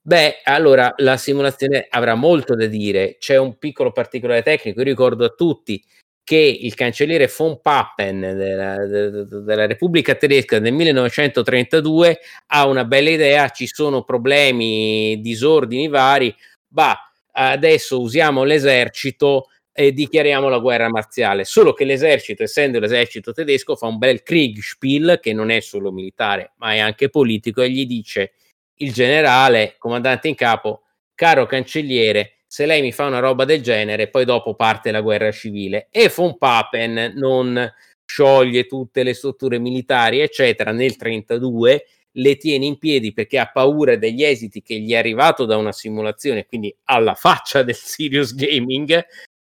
beh, 0.02 0.40
allora 0.44 0.92
la 0.98 1.16
simulazione 1.16 1.86
avrà 1.90 2.14
molto 2.14 2.54
da 2.56 2.66
dire. 2.66 3.16
C'è 3.18 3.36
un 3.38 3.56
piccolo 3.58 3.92
particolare 3.92 4.42
tecnico. 4.42 4.80
Io 4.80 4.84
ricordo 4.86 5.24
a 5.24 5.30
tutti 5.30 5.82
che 6.24 6.36
il 6.36 6.74
cancelliere 6.74 7.30
von 7.36 7.60
Papen 7.60 8.20
della, 8.20 8.84
de- 8.86 9.10
de- 9.10 9.26
della 9.44 9.66
Repubblica 9.66 10.14
Tedesca 10.16 10.58
nel 10.58 10.72
1932 10.72 12.18
ha 12.48 12.66
una 12.66 12.84
bella 12.84 13.10
idea, 13.10 13.48
ci 13.50 13.66
sono 13.68 14.02
problemi, 14.02 15.20
disordini 15.20 15.86
vari, 15.88 16.34
bah, 16.66 17.05
adesso 17.36 18.00
usiamo 18.00 18.44
l'esercito 18.44 19.48
e 19.72 19.92
dichiariamo 19.92 20.48
la 20.48 20.58
guerra 20.58 20.88
marziale. 20.88 21.44
Solo 21.44 21.74
che 21.74 21.84
l'esercito, 21.84 22.42
essendo 22.42 22.78
l'esercito 22.80 23.32
tedesco, 23.32 23.76
fa 23.76 23.86
un 23.86 23.98
bel 23.98 24.22
Kriegspiel 24.22 25.18
che 25.20 25.34
non 25.34 25.50
è 25.50 25.60
solo 25.60 25.92
militare, 25.92 26.52
ma 26.56 26.72
è 26.72 26.78
anche 26.78 27.10
politico 27.10 27.60
e 27.60 27.70
gli 27.70 27.86
dice 27.86 28.32
il 28.78 28.92
generale, 28.92 29.76
comandante 29.78 30.28
in 30.28 30.34
capo, 30.34 30.82
caro 31.14 31.46
cancelliere, 31.46 32.36
se 32.46 32.64
lei 32.64 32.80
mi 32.80 32.92
fa 32.92 33.04
una 33.04 33.18
roba 33.18 33.44
del 33.44 33.60
genere, 33.60 34.08
poi 34.08 34.24
dopo 34.24 34.54
parte 34.54 34.90
la 34.90 35.02
guerra 35.02 35.30
civile. 35.30 35.88
E 35.90 36.10
von 36.14 36.38
Papen 36.38 37.12
non 37.16 37.70
scioglie 38.04 38.66
tutte 38.66 39.02
le 39.02 39.12
strutture 39.12 39.58
militari, 39.58 40.20
eccetera, 40.20 40.72
nel 40.72 40.96
32 40.96 41.84
le 42.16 42.36
tiene 42.36 42.66
in 42.66 42.78
piedi 42.78 43.12
perché 43.12 43.38
ha 43.38 43.50
paura 43.50 43.96
degli 43.96 44.22
esiti 44.22 44.62
che 44.62 44.78
gli 44.78 44.92
è 44.92 44.96
arrivato 44.96 45.44
da 45.44 45.56
una 45.56 45.72
simulazione, 45.72 46.46
quindi 46.46 46.74
alla 46.84 47.14
faccia 47.14 47.62
del 47.62 47.74
serious 47.76 48.34
gaming, 48.34 49.04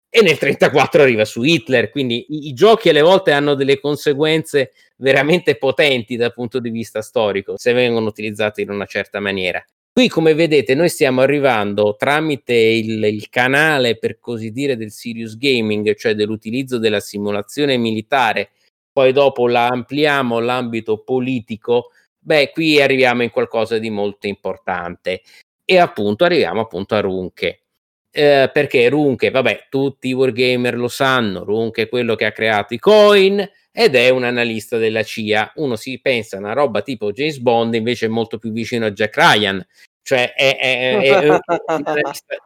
e 0.08 0.22
nel 0.22 0.38
34 0.38 1.02
arriva 1.02 1.24
su 1.24 1.42
Hitler, 1.42 1.90
quindi 1.90 2.24
i, 2.28 2.48
i 2.48 2.52
giochi 2.54 2.88
alle 2.88 3.02
volte 3.02 3.32
hanno 3.32 3.54
delle 3.54 3.78
conseguenze 3.80 4.72
veramente 4.96 5.56
potenti 5.56 6.16
dal 6.16 6.32
punto 6.32 6.58
di 6.58 6.70
vista 6.70 7.02
storico 7.02 7.58
se 7.58 7.72
vengono 7.72 8.06
utilizzati 8.06 8.62
in 8.62 8.70
una 8.70 8.86
certa 8.86 9.20
maniera. 9.20 9.62
Qui, 9.92 10.08
come 10.08 10.34
vedete, 10.34 10.74
noi 10.74 10.90
stiamo 10.90 11.22
arrivando 11.22 11.96
tramite 11.96 12.54
il, 12.54 13.02
il 13.04 13.28
canale, 13.30 13.96
per 13.96 14.18
così 14.18 14.50
dire, 14.50 14.76
del 14.76 14.90
serious 14.90 15.38
gaming, 15.38 15.94
cioè 15.94 16.14
dell'utilizzo 16.14 16.78
della 16.78 17.00
simulazione 17.00 17.78
militare, 17.78 18.50
poi 18.92 19.12
dopo 19.12 19.48
la 19.48 19.68
ampliamo 19.68 20.38
l'ambito 20.38 21.02
politico, 21.02 21.92
beh, 22.27 22.51
qui 22.51 22.81
arriviamo 22.83 23.22
in 23.22 23.31
qualcosa 23.31 23.79
di 23.79 23.89
molto 23.89 24.27
importante. 24.27 25.22
E 25.64 25.79
appunto 25.79 26.24
arriviamo 26.24 26.61
appunto 26.61 26.97
a 26.97 27.01
Runke. 27.01 27.62
Eh, 28.11 28.51
perché 28.53 28.89
Runke, 28.89 29.31
vabbè, 29.31 29.66
tutti 29.68 30.09
i 30.09 30.12
wargamer 30.12 30.77
lo 30.77 30.89
sanno, 30.89 31.45
Runke 31.45 31.83
è 31.83 31.89
quello 31.89 32.14
che 32.16 32.24
ha 32.24 32.33
creato 32.33 32.74
i 32.74 32.79
coin 32.79 33.49
ed 33.70 33.95
è 33.95 34.09
un 34.09 34.24
analista 34.24 34.77
della 34.79 35.03
CIA. 35.05 35.53
Uno 35.57 35.77
si 35.77 36.01
pensa 36.01 36.37
a 36.37 36.41
una 36.41 36.53
roba 36.53 36.83
tipo 36.83 37.12
James 37.12 37.39
Bond, 37.39 37.74
invece 37.74 38.07
è 38.07 38.09
molto 38.09 38.39
più 38.39 38.51
vicino 38.51 38.87
a 38.87 38.91
Jack 38.91 39.16
Ryan, 39.16 39.64
cioè 40.03 40.33
è, 40.33 40.57
è- 40.57 40.99
è- 41.01 41.29
un 41.29 41.41
analista 41.66 42.37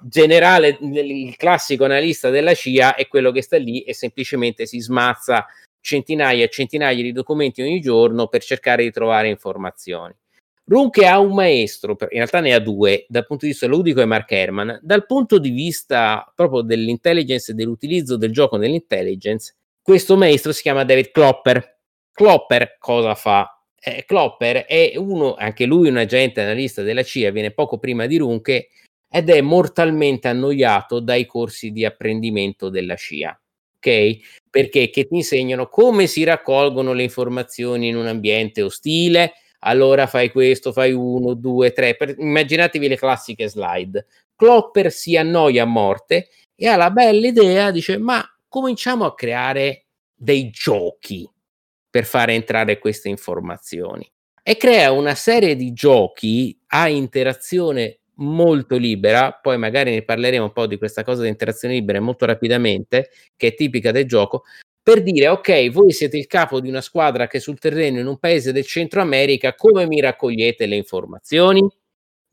generale, 0.00 0.78
il 0.80 1.34
classico 1.36 1.84
analista 1.84 2.30
della 2.30 2.54
CIA 2.54 2.94
è 2.94 3.08
quello 3.08 3.32
che 3.32 3.42
sta 3.42 3.56
lì 3.56 3.80
e 3.82 3.94
semplicemente 3.94 4.66
si 4.66 4.78
smazza 4.80 5.46
centinaia 5.84 6.44
e 6.44 6.48
centinaia 6.48 7.02
di 7.02 7.12
documenti 7.12 7.60
ogni 7.60 7.78
giorno 7.80 8.26
per 8.26 8.42
cercare 8.42 8.82
di 8.82 8.90
trovare 8.90 9.28
informazioni. 9.28 10.14
Runke 10.66 11.06
ha 11.06 11.18
un 11.18 11.34
maestro, 11.34 11.90
in 12.00 12.08
realtà 12.08 12.40
ne 12.40 12.54
ha 12.54 12.58
due, 12.58 13.04
dal 13.06 13.26
punto 13.26 13.44
di 13.44 13.50
vista 13.50 13.66
ludico 13.66 14.00
è 14.00 14.06
Mark 14.06 14.30
Herman, 14.32 14.80
dal 14.82 15.04
punto 15.04 15.38
di 15.38 15.50
vista 15.50 16.32
proprio 16.34 16.62
dell'intelligence 16.62 17.52
e 17.52 17.54
dell'utilizzo 17.54 18.16
del 18.16 18.32
gioco 18.32 18.56
nell'intelligence, 18.56 19.56
questo 19.82 20.16
maestro 20.16 20.52
si 20.52 20.62
chiama 20.62 20.84
David 20.84 21.10
Klopper. 21.10 21.80
Klopper 22.14 22.78
cosa 22.78 23.14
fa? 23.14 23.62
Eh, 23.78 24.06
Klopper 24.06 24.64
è 24.64 24.94
uno, 24.96 25.34
anche 25.34 25.66
lui 25.66 25.88
un 25.88 25.98
agente 25.98 26.40
analista 26.40 26.80
della 26.80 27.02
CIA, 27.02 27.30
viene 27.30 27.50
poco 27.50 27.76
prima 27.76 28.06
di 28.06 28.16
Runke 28.16 28.70
ed 29.06 29.28
è 29.28 29.42
mortalmente 29.42 30.28
annoiato 30.28 31.00
dai 31.00 31.26
corsi 31.26 31.72
di 31.72 31.84
apprendimento 31.84 32.70
della 32.70 32.96
CIA. 32.96 33.38
Ok? 33.84 34.46
Perché 34.48 34.88
che 34.88 35.06
ti 35.06 35.16
insegnano 35.16 35.68
come 35.68 36.06
si 36.06 36.24
raccolgono 36.24 36.94
le 36.94 37.02
informazioni 37.02 37.88
in 37.88 37.96
un 37.96 38.06
ambiente 38.06 38.62
ostile, 38.62 39.34
allora 39.60 40.06
fai 40.06 40.30
questo, 40.30 40.72
fai 40.72 40.92
uno, 40.92 41.34
due, 41.34 41.72
tre. 41.72 41.96
Per, 41.96 42.14
immaginatevi 42.18 42.88
le 42.88 42.96
classiche 42.96 43.48
slide. 43.48 44.06
Clopper 44.36 44.90
si 44.90 45.16
annoia 45.16 45.64
a 45.64 45.66
morte 45.66 46.28
e 46.54 46.66
ha 46.66 46.76
la 46.76 46.90
bella 46.90 47.26
idea, 47.26 47.70
dice, 47.70 47.98
ma 47.98 48.24
cominciamo 48.48 49.04
a 49.04 49.14
creare 49.14 49.86
dei 50.14 50.50
giochi 50.50 51.28
per 51.90 52.04
fare 52.04 52.34
entrare 52.34 52.78
queste 52.78 53.08
informazioni. 53.08 54.10
E 54.42 54.56
crea 54.56 54.92
una 54.92 55.14
serie 55.14 55.56
di 55.56 55.72
giochi 55.72 56.58
a 56.68 56.88
interazione 56.88 58.00
molto 58.16 58.76
libera, 58.76 59.32
poi 59.32 59.58
magari 59.58 59.90
ne 59.92 60.02
parleremo 60.02 60.44
un 60.44 60.52
po' 60.52 60.66
di 60.66 60.78
questa 60.78 61.02
cosa 61.04 61.22
di 61.22 61.28
interazione 61.28 61.74
libera 61.74 62.00
molto 62.00 62.26
rapidamente, 62.26 63.10
che 63.36 63.48
è 63.48 63.54
tipica 63.54 63.90
del 63.90 64.06
gioco, 64.06 64.44
per 64.82 65.02
dire 65.02 65.28
ok, 65.28 65.70
voi 65.70 65.92
siete 65.92 66.18
il 66.18 66.26
capo 66.26 66.60
di 66.60 66.68
una 66.68 66.82
squadra 66.82 67.26
che 67.26 67.38
è 67.38 67.40
sul 67.40 67.58
terreno 67.58 67.98
in 68.00 68.06
un 68.06 68.18
paese 68.18 68.52
del 68.52 68.66
Centro 68.66 69.00
America, 69.00 69.54
come 69.54 69.86
mi 69.86 70.00
raccogliete 70.00 70.66
le 70.66 70.76
informazioni? 70.76 71.66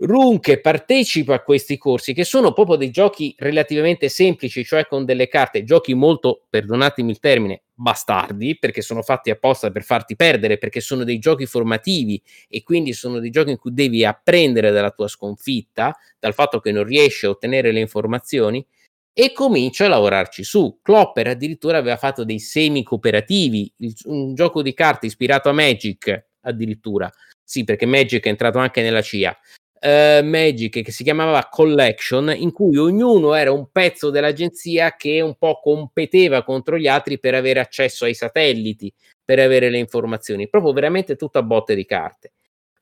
Runke 0.04 0.60
partecipa 0.60 1.36
a 1.36 1.44
questi 1.44 1.78
corsi 1.78 2.14
che 2.14 2.24
sono 2.24 2.54
proprio 2.54 2.76
dei 2.76 2.90
giochi 2.90 3.36
relativamente 3.38 4.10
semplici, 4.10 4.66
cioè 4.66 4.88
con 4.88 5.06
delle 5.06 5.28
carte, 5.28 5.64
giochi 5.64 5.94
molto, 5.94 6.46
perdonatemi 6.50 7.12
il 7.12 7.20
termine, 7.20 7.66
bastardi, 7.72 8.58
perché 8.58 8.82
sono 8.82 9.04
fatti 9.04 9.30
apposta 9.30 9.70
per 9.70 9.84
farti 9.84 10.16
perdere, 10.16 10.58
perché 10.58 10.80
sono 10.80 11.04
dei 11.04 11.20
giochi 11.20 11.46
formativi 11.46 12.20
e 12.50 12.64
quindi 12.64 12.94
sono 12.94 13.20
dei 13.20 13.30
giochi 13.30 13.52
in 13.52 13.60
cui 13.60 13.76
devi 13.76 14.04
apprendere 14.04 14.72
dalla 14.72 14.90
tua 14.90 15.08
sconfitta, 15.08 15.96
dal 16.18 16.34
fatto 16.34 16.60
che 16.60 16.72
non 16.72 16.84
riesci 16.84 17.28
a 17.28 17.30
ottenere 17.30 17.72
le 17.72 17.80
informazioni 17.80 18.66
e 19.14 19.32
comincia 19.34 19.86
a 19.86 19.90
lavorarci 19.90 20.44
su. 20.44 20.80
Clopper 20.82 21.28
addirittura 21.28 21.78
aveva 21.78 21.98
fatto 21.98 22.24
dei 22.24 22.40
semi 22.40 22.82
cooperativi, 22.82 23.72
un 24.06 24.34
gioco 24.34 24.64
di 24.64 24.74
carte 24.74 25.06
ispirato 25.06 25.48
a 25.48 25.54
Magic 25.54 26.30
addirittura. 26.42 27.08
Sì, 27.44 27.64
perché 27.66 27.86
Magic 27.86 28.26
è 28.26 28.30
entrato 28.30 28.58
anche 28.58 28.82
nella 28.82 29.04
CIA 29.04 29.38
uh, 29.82 30.24
Magic 30.24 30.84
che 30.84 30.92
si 30.92 31.04
chiamava 31.04 31.48
Collection, 31.50 32.34
in 32.36 32.52
cui 32.52 32.78
ognuno 32.78 33.34
era 33.34 33.52
un 33.52 33.70
pezzo 33.72 34.10
dell'agenzia 34.10 34.96
che 34.96 35.22
un 35.22 35.36
po' 35.36 35.60
competeva 35.62 36.44
contro 36.44 36.78
gli 36.78 36.88
altri 36.88 37.20
per 37.20 37.36
avere 37.36 37.60
accesso 37.60 38.06
ai 38.06 38.14
satelliti, 38.14 38.94
per 39.24 39.40
avere 39.40 39.70
le 39.70 39.78
informazioni, 39.78 40.50
proprio 40.50 40.74
veramente 40.74 41.16
tutto 41.16 41.40
a 41.40 41.44
botte 41.44 41.76
di 41.76 41.86
carte. 41.86 42.32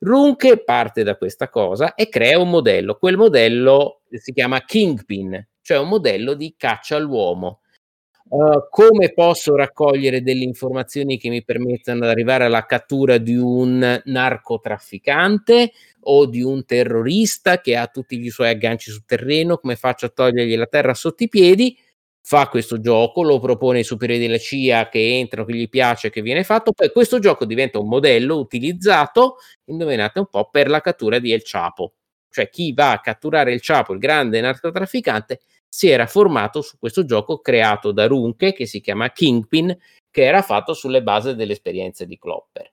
Runke 0.01 0.63
parte 0.63 1.03
da 1.03 1.17
questa 1.17 1.49
cosa 1.49 1.93
e 1.93 2.07
crea 2.07 2.39
un 2.39 2.49
modello. 2.49 2.95
Quel 2.95 3.17
modello 3.17 4.01
si 4.11 4.31
chiama 4.31 4.63
Kingpin, 4.63 5.47
cioè 5.61 5.77
un 5.77 5.89
modello 5.89 6.33
di 6.35 6.55
caccia 6.57 6.95
all'uomo. 6.95 7.61
Uh, 8.31 8.67
come 8.69 9.11
posso 9.11 9.55
raccogliere 9.55 10.21
delle 10.21 10.43
informazioni 10.43 11.17
che 11.17 11.29
mi 11.29 11.43
permettano 11.43 12.01
di 12.01 12.05
arrivare 12.05 12.43
alla 12.43 12.63
cattura 12.67 13.17
di 13.17 13.35
un 13.35 14.01
narcotrafficante 14.05 15.71
o 16.01 16.27
di 16.27 16.43
un 16.43 16.63
terrorista 16.63 17.59
che 17.59 17.75
ha 17.75 17.87
tutti 17.87 18.23
i 18.23 18.29
suoi 18.29 18.49
agganci 18.49 18.91
sul 18.91 19.05
terreno? 19.05 19.57
Come 19.57 19.75
faccio 19.75 20.05
a 20.05 20.09
togliergli 20.09 20.55
la 20.55 20.67
terra 20.67 20.93
sotto 20.93 21.23
i 21.23 21.27
piedi? 21.27 21.75
Fa 22.21 22.47
questo 22.49 22.79
gioco, 22.79 23.23
lo 23.23 23.39
propone 23.39 23.79
ai 23.79 23.83
superiori 23.83 24.21
della 24.21 24.37
CIA 24.37 24.89
che 24.89 25.17
entrano, 25.17 25.47
che 25.47 25.55
gli 25.55 25.67
piace, 25.67 26.11
che 26.11 26.21
viene 26.21 26.43
fatto. 26.43 26.71
Poi 26.71 26.91
questo 26.91 27.17
gioco 27.17 27.45
diventa 27.45 27.79
un 27.79 27.87
modello 27.87 28.37
utilizzato, 28.37 29.37
indovinate 29.65 30.19
un 30.19 30.27
po', 30.27 30.49
per 30.51 30.69
la 30.69 30.81
cattura 30.81 31.17
di 31.17 31.31
El 31.33 31.41
Chapo. 31.43 31.93
Cioè 32.29 32.49
chi 32.49 32.73
va 32.73 32.91
a 32.91 32.99
catturare 32.99 33.51
il 33.53 33.59
Chapo, 33.63 33.93
il 33.93 33.99
grande 33.99 34.39
narcotrafficante, 34.39 35.39
si 35.69 35.87
era 35.87 36.07
formato 36.07 36.61
su 36.61 36.77
questo 36.79 37.05
gioco 37.05 37.37
creato 37.37 37.91
da 37.91 38.07
Runke 38.07 38.53
che 38.53 38.65
si 38.65 38.81
chiama 38.81 39.11
Kingpin, 39.11 39.77
che 40.09 40.23
era 40.23 40.41
fatto 40.41 40.73
sulle 40.73 41.03
basi 41.03 41.35
delle 41.35 41.53
esperienze 41.53 42.05
di 42.05 42.17
Klopper. 42.17 42.71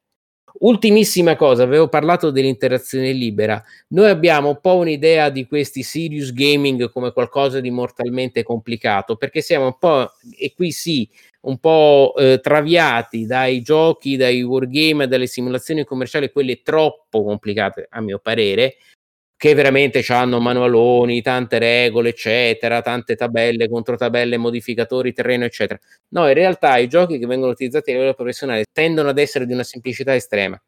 Ultimissima 0.58 1.36
cosa, 1.36 1.64
avevo 1.64 1.88
parlato 1.88 2.30
dell'interazione 2.30 3.12
libera. 3.12 3.62
Noi 3.88 4.08
abbiamo 4.08 4.48
un 4.48 4.60
po' 4.62 4.76
un'idea 4.76 5.28
di 5.28 5.46
questi 5.46 5.82
serious 5.82 6.32
gaming 6.32 6.90
come 6.90 7.12
qualcosa 7.12 7.60
di 7.60 7.70
mortalmente 7.70 8.42
complicato, 8.42 9.16
perché 9.16 9.42
siamo 9.42 9.66
un 9.66 9.76
po', 9.78 10.12
e 10.38 10.54
qui 10.54 10.72
sì, 10.72 11.06
un 11.42 11.58
po' 11.58 12.14
eh, 12.16 12.40
traviati 12.40 13.26
dai 13.26 13.60
giochi, 13.60 14.16
dai 14.16 14.42
wargame, 14.42 15.06
dalle 15.06 15.26
simulazioni 15.26 15.84
commerciali, 15.84 16.32
quelle 16.32 16.62
troppo 16.62 17.22
complicate, 17.22 17.86
a 17.90 18.00
mio 18.00 18.18
parere, 18.18 18.76
che 19.36 19.52
veramente 19.54 20.02
hanno 20.08 20.40
manualoni, 20.40 21.20
tante 21.20 21.58
regole, 21.58 22.10
eccetera, 22.10 22.80
tante 22.80 23.16
tabelle, 23.16 23.68
controtabelle, 23.68 24.38
modificatori, 24.38 25.12
terreno, 25.12 25.44
eccetera. 25.44 25.78
No, 26.08 26.26
in 26.26 26.34
realtà 26.34 26.78
i 26.78 26.88
giochi 26.88 27.18
che 27.18 27.26
vengono 27.26 27.52
utilizzati 27.52 27.90
a 27.90 27.94
livello 27.94 28.14
professionale 28.14 28.64
tendono 28.72 29.10
ad 29.10 29.18
essere 29.18 29.46
di 29.46 29.52
una 29.52 29.62
semplicità 29.62 30.14
estrema, 30.14 30.60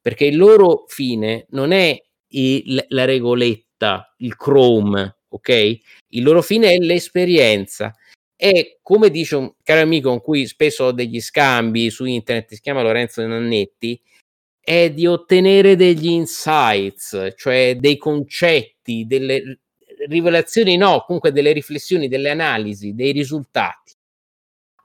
perché 0.00 0.24
il 0.24 0.36
loro 0.36 0.84
fine 0.86 1.46
non 1.50 1.72
è 1.72 2.00
il, 2.28 2.84
la 2.88 3.04
regoletta, 3.04 4.14
il 4.18 4.36
Chrome, 4.36 5.18
ok? 5.28 5.78
Il 6.08 6.22
loro 6.22 6.40
fine 6.40 6.72
è 6.72 6.78
l'esperienza. 6.78 7.94
E 8.36 8.78
come 8.82 9.10
dice 9.10 9.36
un 9.36 9.52
caro 9.62 9.82
amico 9.82 10.08
con 10.08 10.20
cui 10.20 10.46
spesso 10.46 10.84
ho 10.84 10.92
degli 10.92 11.20
scambi 11.20 11.90
su 11.90 12.04
internet, 12.04 12.52
si 12.54 12.60
chiama 12.60 12.82
Lorenzo 12.82 13.24
Nannetti, 13.26 14.00
è 14.64 14.90
di 14.90 15.06
ottenere 15.06 15.76
degli 15.76 16.08
insights, 16.08 17.34
cioè 17.36 17.76
dei 17.78 17.98
concetti, 17.98 19.06
delle 19.06 19.60
rivelazioni, 20.08 20.76
no, 20.76 21.04
comunque 21.06 21.32
delle 21.32 21.52
riflessioni, 21.52 22.08
delle 22.08 22.30
analisi, 22.30 22.94
dei 22.94 23.12
risultati. 23.12 23.92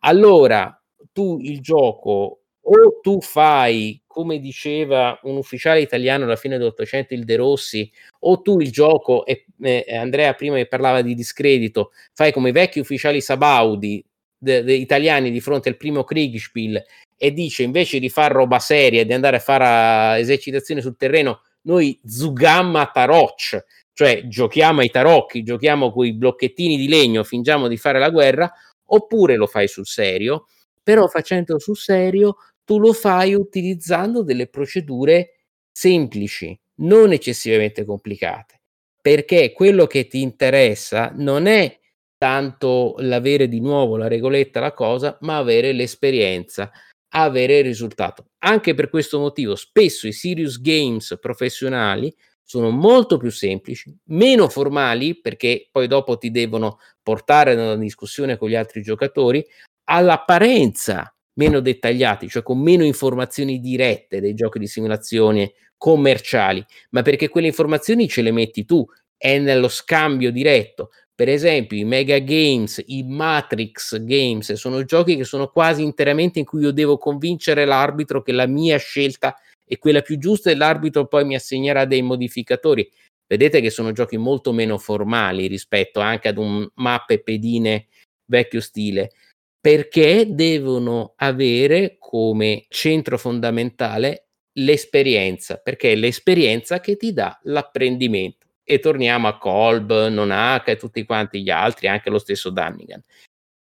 Allora, 0.02 0.78
tu 1.14 1.40
il 1.42 1.62
gioco 1.62 2.42
o 2.62 3.00
tu 3.02 3.22
fai, 3.22 4.02
come 4.06 4.40
diceva 4.40 5.18
un 5.24 5.38
ufficiale 5.38 5.82
italiano 5.82 6.26
alla 6.26 6.36
fine 6.36 6.58
dell'Ottocento, 6.58 7.14
il 7.14 7.24
De 7.24 7.38
Rossi, 7.38 7.90
o 8.20 8.42
tu 8.42 8.60
il 8.60 8.72
gioco, 8.72 9.26
e 9.26 9.46
eh, 9.62 9.86
Andrea 9.96 10.34
prima 10.34 10.56
mi 10.56 10.68
parlava 10.68 11.02
di 11.02 11.16
discredito, 11.16 11.92
fai 12.14 12.32
come 12.32 12.50
i 12.50 12.52
vecchi 12.52 12.80
ufficiali 12.80 13.22
sabaudi 13.22 14.04
de, 14.40 14.64
de 14.64 14.74
italiani 14.74 15.30
di 15.30 15.42
fronte 15.42 15.70
al 15.70 15.78
primo 15.78 16.04
Kriegspiel 16.04 16.82
e 17.18 17.34
dice 17.34 17.64
invece 17.64 18.00
di 18.00 18.10
fare 18.10 18.34
roba 18.34 18.60
seria 18.60 19.02
e 19.02 19.06
di 19.06 19.14
andare 19.14 19.36
a 19.36 19.40
fare 19.40 20.20
esercitazioni 20.20 20.82
sul 20.82 20.96
terreno, 20.96 21.42
noi 21.64 22.00
zugamma 22.06 22.90
taroc, 22.92 23.66
cioè 23.94 24.26
giochiamo 24.28 24.80
ai 24.80 24.90
tarocchi, 24.90 25.44
giochiamo 25.44 25.92
con 25.92 26.06
i 26.06 26.14
blocchettini 26.14 26.78
di 26.78 26.88
legno, 26.88 27.24
fingiamo 27.26 27.68
di 27.68 27.76
fare 27.76 28.00
la 28.00 28.10
guerra, 28.10 28.52
oppure 28.86 29.36
lo 29.36 29.46
fai 29.46 29.68
sul 29.68 29.86
serio, 29.86 30.48
però 30.82 31.08
facendolo 31.08 31.60
sul 31.60 31.78
serio 31.78 32.38
tu 32.64 32.80
lo 32.80 32.94
fai 32.94 33.34
utilizzando 33.34 34.24
delle 34.24 34.48
procedure 34.48 35.40
semplici, 35.72 36.58
non 36.76 37.12
eccessivamente 37.12 37.84
complicate, 37.84 38.62
perché 39.02 39.52
quello 39.52 39.86
che 39.88 40.08
ti 40.08 40.22
interessa 40.22 41.12
non 41.16 41.48
è 41.48 41.79
tanto 42.20 42.96
l'avere 43.00 43.48
di 43.48 43.62
nuovo 43.62 43.96
la 43.96 44.10
regoletta, 44.10 44.60
la 44.60 44.74
cosa, 44.74 45.18
ma 45.22 45.38
avere 45.38 45.72
l'esperienza, 45.72 46.70
avere 47.14 47.60
il 47.60 47.64
risultato. 47.64 48.26
Anche 48.40 48.76
per 48.76 48.90
questo 48.90 49.20
motivo, 49.20 49.56
spesso 49.56 50.06
i 50.06 50.12
serious 50.12 50.60
games 50.62 51.18
professionali 51.20 52.14
sono 52.44 52.72
molto 52.72 53.18
più 53.18 53.32
semplici, 53.32 53.96
meno 54.08 54.50
formali, 54.50 55.20
perché 55.20 55.70
poi 55.72 55.88
dopo 55.88 56.18
ti 56.18 56.30
devono 56.30 56.80
portare 57.02 57.56
nella 57.56 57.78
discussione 57.78 58.38
con 58.38 58.50
gli 58.50 58.56
altri 58.56 58.82
giocatori, 58.82 59.46
all'apparenza 59.86 61.14
meno 61.36 61.62
dettagliati, 61.62 62.28
cioè 62.28 62.44
con 62.44 62.60
meno 62.60 62.84
informazioni 62.84 63.62
dirette 63.62 64.20
dei 64.20 64.34
giochi 64.34 64.60
di 64.60 64.68
simulazione 64.68 65.54
commerciali, 65.78 66.64
ma 66.90 67.02
perché 67.02 67.30
quelle 67.30 67.48
informazioni 67.48 68.10
ce 68.10 68.22
le 68.22 68.32
metti 68.32 68.66
tu, 68.66 68.86
è 69.16 69.38
nello 69.38 69.70
scambio 69.70 70.32
diretto. 70.32 70.90
Per 71.20 71.28
esempio, 71.28 71.78
i 71.78 71.84
Mega 71.84 72.18
Games, 72.20 72.82
i 72.86 73.04
Matrix 73.04 74.02
Games 74.02 74.54
sono 74.54 74.86
giochi 74.86 75.18
che 75.18 75.26
sono 75.26 75.50
quasi 75.50 75.84
interamente 75.84 76.40
in 76.40 76.46
cui 76.46 76.62
io 76.62 76.72
devo 76.72 76.98
convincere 76.98 77.66
l'arbitro 77.66 78.22
che 78.22 78.32
la 78.32 78.48
mia 78.48 78.78
scelta 78.78 79.36
è 79.66 79.78
quella 79.78 80.00
più 80.00 80.18
giusta 80.18 80.50
e 80.50 80.56
l'arbitro 80.56 81.08
poi 81.08 81.26
mi 81.26 81.36
assegnerà 81.36 81.84
dei 81.84 82.02
modificatori. 82.04 82.90
Vedete 83.28 83.60
che 83.60 83.70
sono 83.70 83.92
giochi 83.92 84.16
molto 84.16 84.54
meno 84.54 84.78
formali 84.78 85.48
rispetto 85.48 86.00
anche 86.00 86.30
ad 86.30 86.38
un 86.38 86.66
mappe 86.76 87.22
pedine 87.22 87.88
vecchio 88.26 88.62
stile, 88.62 89.12
perché 89.60 90.26
devono 90.30 91.16
avere 91.18 91.98
come 92.00 92.64
centro 92.70 93.18
fondamentale 93.18 94.28
l'esperienza, 94.54 95.58
perché 95.58 95.92
è 95.92 95.96
l'esperienza 95.96 96.80
che 96.80 96.96
ti 96.96 97.12
dà 97.12 97.38
l'apprendimento 97.44 98.39
e 98.72 98.78
torniamo 98.78 99.28
a 99.28 99.36
Kolb, 99.36 100.10
Nonaka 100.10 100.70
e 100.70 100.76
tutti 100.76 101.04
quanti 101.04 101.42
gli 101.42 101.50
altri, 101.50 101.88
anche 101.88 102.12
lo 102.12 102.20
stesso 102.20 102.52
Dannigan. 102.52 103.02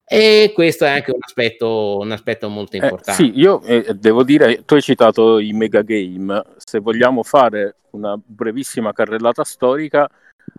E 0.02 0.50
questo 0.54 0.86
è 0.86 0.88
anche 0.88 1.10
un 1.10 1.18
aspetto, 1.20 1.98
un 1.98 2.10
aspetto 2.10 2.48
molto 2.48 2.76
importante. 2.76 3.22
Eh, 3.22 3.26
sì, 3.26 3.38
io 3.38 3.60
eh, 3.64 3.92
devo 3.92 4.22
dire, 4.24 4.64
tu 4.64 4.72
hai 4.72 4.80
citato 4.80 5.38
i 5.38 5.52
mega 5.52 5.82
game, 5.82 6.42
se 6.56 6.78
vogliamo 6.78 7.22
fare 7.22 7.76
una 7.90 8.18
brevissima 8.18 8.94
carrellata 8.94 9.44
storica, 9.44 10.08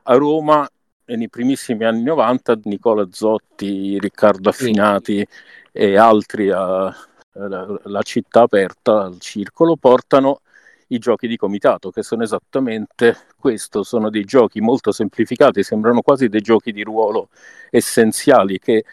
a 0.04 0.14
Roma 0.14 0.70
nei 1.06 1.30
primissimi 1.30 1.84
anni 1.84 2.04
90 2.04 2.60
Nicola 2.66 3.08
Zotti, 3.10 3.98
Riccardo 3.98 4.50
Affinati 4.50 5.18
sì. 5.18 5.28
e 5.72 5.98
altri 5.98 6.52
a, 6.52 6.86
a, 6.86 6.96
la 7.34 8.02
città 8.04 8.41
aperta 8.41 9.06
al 9.06 9.20
circolo 9.20 9.76
portano 9.76 10.41
i 10.88 11.00
giochi 11.00 11.28
di 11.28 11.38
comitato, 11.38 11.90
che 11.90 12.04
sono 12.04 12.24
esattamente 12.24 13.18
questo, 13.38 13.84
sono 13.84 14.10
dei 14.10 14.24
giochi 14.24 14.62
molto 14.62 14.92
semplificati, 14.92 15.64
sembrano 15.64 16.02
quasi 16.02 16.28
dei 16.28 16.42
giochi 16.42 16.72
di 16.72 16.84
ruolo 16.84 17.30
essenziali 17.70 18.60
che 18.60 18.78
eh. 18.78 18.86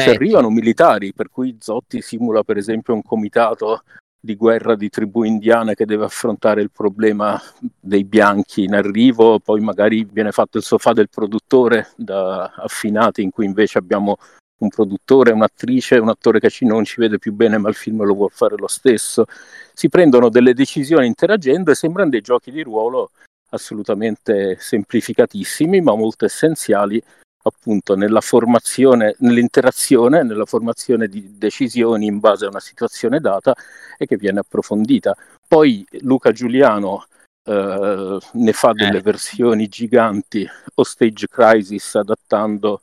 ci 0.00 0.08
arrivano 0.08 0.50
militari, 0.50 1.12
per 1.12 1.28
cui 1.28 1.56
Zotti 1.60 2.00
simula 2.00 2.42
per 2.42 2.56
esempio 2.56 2.94
un 2.94 3.02
comitato 3.02 3.82
di 4.24 4.36
guerra 4.36 4.76
di 4.76 4.88
tribù 4.88 5.24
indiane 5.24 5.74
che 5.74 5.84
deve 5.84 6.04
affrontare 6.04 6.62
il 6.62 6.70
problema 6.70 7.40
dei 7.80 8.04
bianchi 8.04 8.62
in 8.62 8.74
arrivo, 8.74 9.40
poi 9.40 9.60
magari 9.60 10.04
viene 10.04 10.30
fatto 10.30 10.58
il 10.58 10.62
sofà 10.62 10.92
del 10.92 11.08
produttore 11.08 11.88
da 11.96 12.44
affinati 12.44 13.22
in 13.22 13.30
cui 13.30 13.46
invece 13.46 13.78
abbiamo 13.78 14.16
un 14.62 14.68
produttore, 14.68 15.32
un'attrice, 15.32 15.98
un 15.98 16.08
attore 16.08 16.40
che 16.40 16.50
non 16.60 16.84
ci 16.84 17.00
vede 17.00 17.18
più 17.18 17.32
bene 17.32 17.58
ma 17.58 17.68
il 17.68 17.74
film 17.74 18.04
lo 18.04 18.14
vuole 18.14 18.32
fare 18.34 18.56
lo 18.56 18.68
stesso. 18.68 19.26
Si 19.74 19.88
prendono 19.88 20.28
delle 20.28 20.54
decisioni 20.54 21.06
interagendo 21.06 21.70
e 21.70 21.74
sembrano 21.74 22.10
dei 22.10 22.20
giochi 22.20 22.50
di 22.50 22.62
ruolo 22.62 23.10
assolutamente 23.50 24.56
semplificatissimi 24.58 25.80
ma 25.80 25.94
molto 25.94 26.24
essenziali 26.24 27.02
appunto 27.44 27.96
nella 27.96 28.20
formazione, 28.20 29.16
nell'interazione, 29.18 30.22
nella 30.22 30.44
formazione 30.44 31.08
di 31.08 31.36
decisioni 31.36 32.06
in 32.06 32.20
base 32.20 32.44
a 32.44 32.48
una 32.48 32.60
situazione 32.60 33.18
data 33.18 33.52
e 33.98 34.06
che 34.06 34.16
viene 34.16 34.40
approfondita. 34.40 35.16
Poi 35.46 35.84
Luca 36.02 36.30
Giuliano 36.30 37.06
eh, 37.44 38.18
ne 38.32 38.52
fa 38.52 38.72
delle 38.72 38.98
eh. 38.98 39.02
versioni 39.02 39.66
giganti, 39.66 40.48
o 40.74 40.84
Stage 40.84 41.26
Crisis 41.28 41.96
adattando 41.96 42.80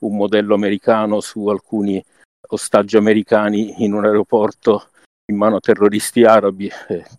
un 0.00 0.16
modello 0.16 0.54
americano 0.54 1.20
su 1.20 1.46
alcuni 1.48 2.02
ostaggi 2.48 2.96
americani 2.96 3.84
in 3.84 3.92
un 3.92 4.04
aeroporto 4.04 4.88
in 5.26 5.36
mano 5.36 5.56
a 5.56 5.60
terroristi 5.60 6.24
arabi, 6.24 6.70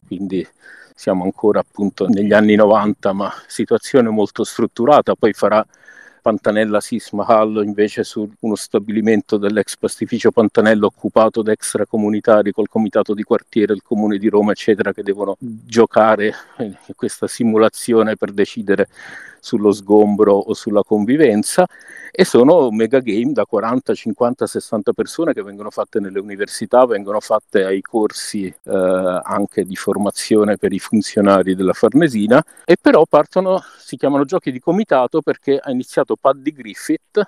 quindi 0.06 0.46
siamo 0.94 1.24
ancora 1.24 1.62
appunto 1.62 2.08
negli 2.08 2.34
anni 2.34 2.56
90, 2.56 3.14
ma 3.14 3.32
situazione 3.48 4.10
molto 4.10 4.44
strutturata, 4.44 5.16
poi 5.16 5.34
farà 5.34 5.66
Pantanella 6.22 6.80
Sismahal 6.80 7.64
invece 7.66 8.04
su 8.04 8.30
uno 8.42 8.56
stabilimento 8.56 9.38
dell'ex 9.38 9.76
pastificio 9.78 10.32
Pantanello 10.32 10.86
occupato 10.86 11.42
da 11.42 11.52
extracomunitari 11.52 12.52
col 12.52 12.70
comitato 12.70 13.16
di 13.16 13.24
quartiere, 13.24 13.74
il 13.74 13.82
comune 13.82 14.20
di 14.20 14.30
Roma 14.30 14.52
eccetera 14.52 14.94
che 14.94 15.02
devono 15.02 15.36
giocare 15.40 16.32
in 16.60 16.76
questa 16.96 17.26
simulazione 17.26 18.16
per 18.18 18.32
decidere 18.34 18.88
sullo 19.42 19.72
sgombro 19.72 20.34
o 20.36 20.54
sulla 20.54 20.84
convivenza 20.84 21.68
e 22.12 22.24
sono 22.24 22.70
mega 22.70 23.00
game 23.00 23.34
da 23.34 23.46
40, 23.46 23.94
50, 23.94 24.46
60 24.46 24.94
persone 24.94 25.34
che 25.34 25.42
vengono 25.42 25.72
fatte 25.72 26.00
nelle 26.00 26.20
università, 26.20 26.86
vengono 26.86 27.20
fatte 27.20 27.66
ai 27.66 27.82
corsi 27.82 28.46
eh, 28.46 29.22
anche 29.24 29.64
di 29.64 29.76
formazione 29.76 30.58
per 30.58 30.72
i 30.72 30.80
funzionari 30.80 31.56
della 31.56 31.74
Farnesina 31.74 32.42
e 32.64 32.78
però 32.80 33.06
partono, 33.10 33.62
si 33.78 33.98
chiamano 33.98 34.24
giochi 34.26 34.52
di 34.52 34.60
comitato 34.60 35.22
perché 35.22 35.58
ha 35.58 35.72
iniziato 35.72 36.16
Paddy 36.16 36.52
Griffith 36.52 37.22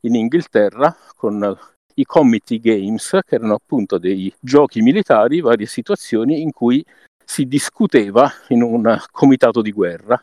in 0.00 0.16
Inghilterra 0.16 0.94
con 1.16 1.56
i 1.94 2.04
committee 2.04 2.58
games, 2.58 3.18
che 3.24 3.34
erano 3.36 3.54
appunto 3.54 3.98
dei 3.98 4.32
giochi 4.40 4.80
militari, 4.80 5.40
varie 5.40 5.66
situazioni 5.66 6.40
in 6.40 6.50
cui 6.50 6.84
si 7.24 7.46
discuteva 7.46 8.30
in 8.48 8.62
un 8.62 8.98
comitato 9.10 9.62
di 9.62 9.70
guerra 9.70 10.20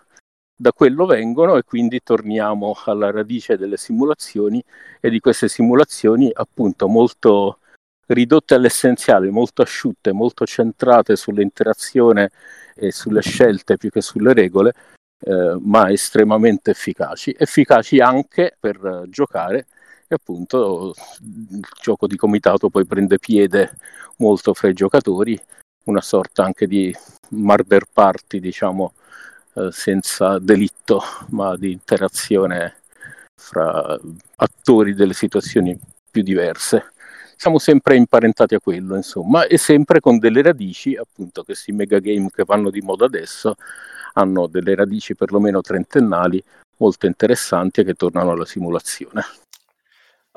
da 0.62 0.74
quello 0.74 1.06
vengono 1.06 1.56
e 1.56 1.64
quindi 1.64 2.02
torniamo 2.04 2.76
alla 2.84 3.12
radice 3.12 3.56
delle 3.56 3.78
simulazioni 3.78 4.62
e 5.00 5.10
di 5.10 5.22
queste 5.22 5.48
simulazioni 5.48 6.30
appunto 6.34 6.90
molto 6.90 7.60
ridotte 8.08 8.56
all'essenziale, 8.56 9.30
molto 9.30 9.62
asciutte, 9.62 10.12
molto 10.12 10.46
centrate 10.46 11.16
sull'interazione 11.16 12.32
e 12.76 12.92
sulle 12.92 13.22
scelte 13.22 13.78
più 13.78 13.90
che 13.90 14.02
sulle 14.02 14.34
regole, 14.34 14.74
eh, 15.22 15.58
ma 15.62 15.90
estremamente 15.92 16.72
efficaci. 16.72 17.34
Efficaci 17.38 18.00
anche 18.00 18.58
per 18.60 19.06
giocare 19.08 19.68
e 20.10 20.16
appunto 20.16 20.94
il 21.22 21.66
gioco 21.82 22.06
di 22.06 22.18
comitato 22.18 22.70
poi 22.70 22.86
prende 22.86 23.18
piede 23.18 23.78
molto 24.18 24.54
fra 24.54 24.68
i 24.68 24.74
giocatori, 24.74 25.40
una 25.86 26.02
sorta 26.02 26.44
anche 26.44 26.68
di 26.68 26.94
murder 27.30 27.86
party, 27.94 28.42
diciamo, 28.42 28.94
eh, 29.60 29.72
senza 29.72 30.40
delitto, 30.40 31.02
ma 31.30 31.58
di 31.58 31.72
interazione 31.72 32.76
fra 33.36 34.00
attori 34.38 34.94
delle 34.94 35.14
situazioni 35.14 35.78
più 36.10 36.22
diverse. 36.24 36.94
Siamo 37.36 37.58
sempre 37.58 37.96
imparentati 37.96 38.56
a 38.56 38.60
quello, 38.60 38.96
insomma, 38.96 39.46
e 39.46 39.58
sempre 39.58 40.00
con 40.00 40.18
delle 40.18 40.42
radici, 40.42 40.96
appunto, 40.96 41.44
questi 41.44 41.72
megagame 41.72 42.30
che 42.32 42.44
vanno 42.44 42.70
di 42.70 42.82
moda 42.82 43.06
adesso 43.06 43.56
hanno 44.14 44.48
delle 44.48 44.76
radici 44.76 45.16
perlomeno 45.16 45.62
trentennali 45.62 46.44
molto 46.78 47.06
interessanti 47.06 47.82
e 47.82 47.84
che 47.84 47.94
tornano 47.94 48.32
alla 48.32 48.46
simulazione. 48.46 49.24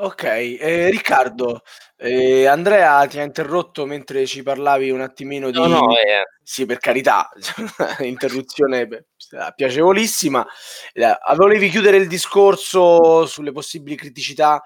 Ok, 0.02 0.24
eh, 0.24 0.90
Riccardo, 0.90 1.62
eh, 1.96 2.44
Andrea 2.46 3.06
ti 3.06 3.20
ha 3.20 3.22
interrotto 3.22 3.86
mentre 3.86 4.26
ci 4.26 4.42
parlavi 4.42 4.90
un 4.90 5.00
attimino 5.00 5.48
di... 5.52 5.58
No, 5.58 5.68
no, 5.68 5.96
eh. 5.96 6.24
Sì, 6.42 6.66
per 6.66 6.78
carità, 6.78 7.30
interruzione 8.00 8.88
piacevolissima. 9.54 10.44
Eh, 10.92 11.16
volevi 11.36 11.68
chiudere 11.68 11.98
il 11.98 12.08
discorso 12.08 13.26
sulle 13.26 13.52
possibili 13.52 13.94
criticità 13.94 14.60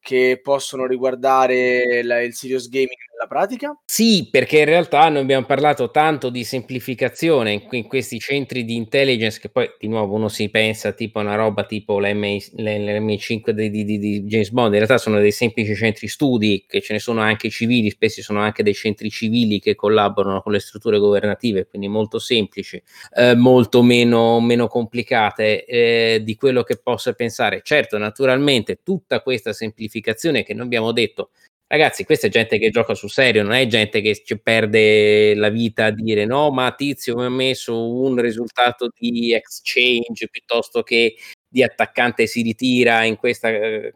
che 0.00 0.40
possono 0.42 0.86
riguardare 0.86 2.02
la, 2.02 2.20
il 2.20 2.34
serious 2.34 2.68
gaming 2.68 2.88
nella 3.20 3.26
pratica? 3.26 3.78
Sì, 3.84 4.28
perché 4.30 4.60
in 4.60 4.64
realtà 4.64 5.08
noi 5.10 5.22
abbiamo 5.22 5.44
parlato 5.44 5.90
tanto 5.90 6.30
di 6.30 6.42
semplificazione 6.44 7.52
in, 7.52 7.66
in 7.70 7.86
questi 7.86 8.18
centri 8.18 8.64
di 8.64 8.74
intelligence 8.74 9.38
che 9.38 9.50
poi 9.50 9.68
di 9.78 9.88
nuovo 9.88 10.14
uno 10.14 10.28
si 10.28 10.48
pensa 10.48 10.92
tipo 10.92 11.18
a 11.18 11.22
una 11.22 11.34
roba 11.34 11.64
tipo 11.64 12.00
l'MI5 12.00 13.50
di, 13.50 13.70
di, 13.70 13.98
di, 13.98 14.22
James 14.22 14.50
Bond, 14.50 14.72
in 14.72 14.78
realtà 14.78 14.96
sono 14.96 15.20
dei 15.20 15.32
semplici 15.32 15.74
centri 15.74 16.08
studi 16.08 16.64
che 16.66 16.80
ce 16.80 16.94
ne 16.94 16.98
sono 16.98 17.20
anche 17.20 17.50
civili, 17.50 17.90
spesso 17.90 18.22
sono 18.22 18.40
anche 18.40 18.62
dei 18.62 18.74
centri 18.74 19.10
civili 19.10 19.60
che 19.60 19.74
collaborano 19.74 20.40
con 20.40 20.52
le 20.52 20.60
strutture 20.60 20.98
governative, 20.98 21.66
quindi 21.66 21.88
molto 21.88 22.18
semplici, 22.18 22.82
eh, 23.14 23.34
molto 23.34 23.82
meno, 23.82 24.40
meno 24.40 24.66
complicate 24.66 25.64
eh, 25.64 26.20
di 26.22 26.36
quello 26.36 26.62
che 26.62 26.78
possa 26.78 27.12
pensare. 27.12 27.60
Certo, 27.62 27.98
naturalmente 27.98 28.80
tutta 28.82 29.20
questa 29.20 29.52
semplificazione 29.52 30.42
che 30.42 30.54
noi 30.54 30.64
abbiamo 30.64 30.92
detto 30.92 31.30
Ragazzi, 31.72 32.04
questa 32.04 32.26
è 32.26 32.30
gente 32.30 32.58
che 32.58 32.70
gioca 32.70 32.94
sul 32.94 33.10
serio, 33.10 33.44
non 33.44 33.52
è 33.52 33.64
gente 33.68 34.00
che 34.00 34.20
ci 34.24 34.40
perde 34.40 35.36
la 35.36 35.50
vita 35.50 35.84
a 35.84 35.90
dire 35.90 36.24
no, 36.24 36.50
ma 36.50 36.74
Tizio 36.74 37.14
mi 37.14 37.24
ha 37.24 37.28
messo 37.28 37.88
un 37.94 38.20
risultato 38.20 38.90
di 38.92 39.32
exchange 39.32 40.28
piuttosto 40.28 40.82
che 40.82 41.14
di 41.46 41.62
attaccante 41.62 42.26
si 42.26 42.42
ritira 42.42 43.04
in 43.04 43.14
questa 43.14 43.50
eh, 43.50 43.92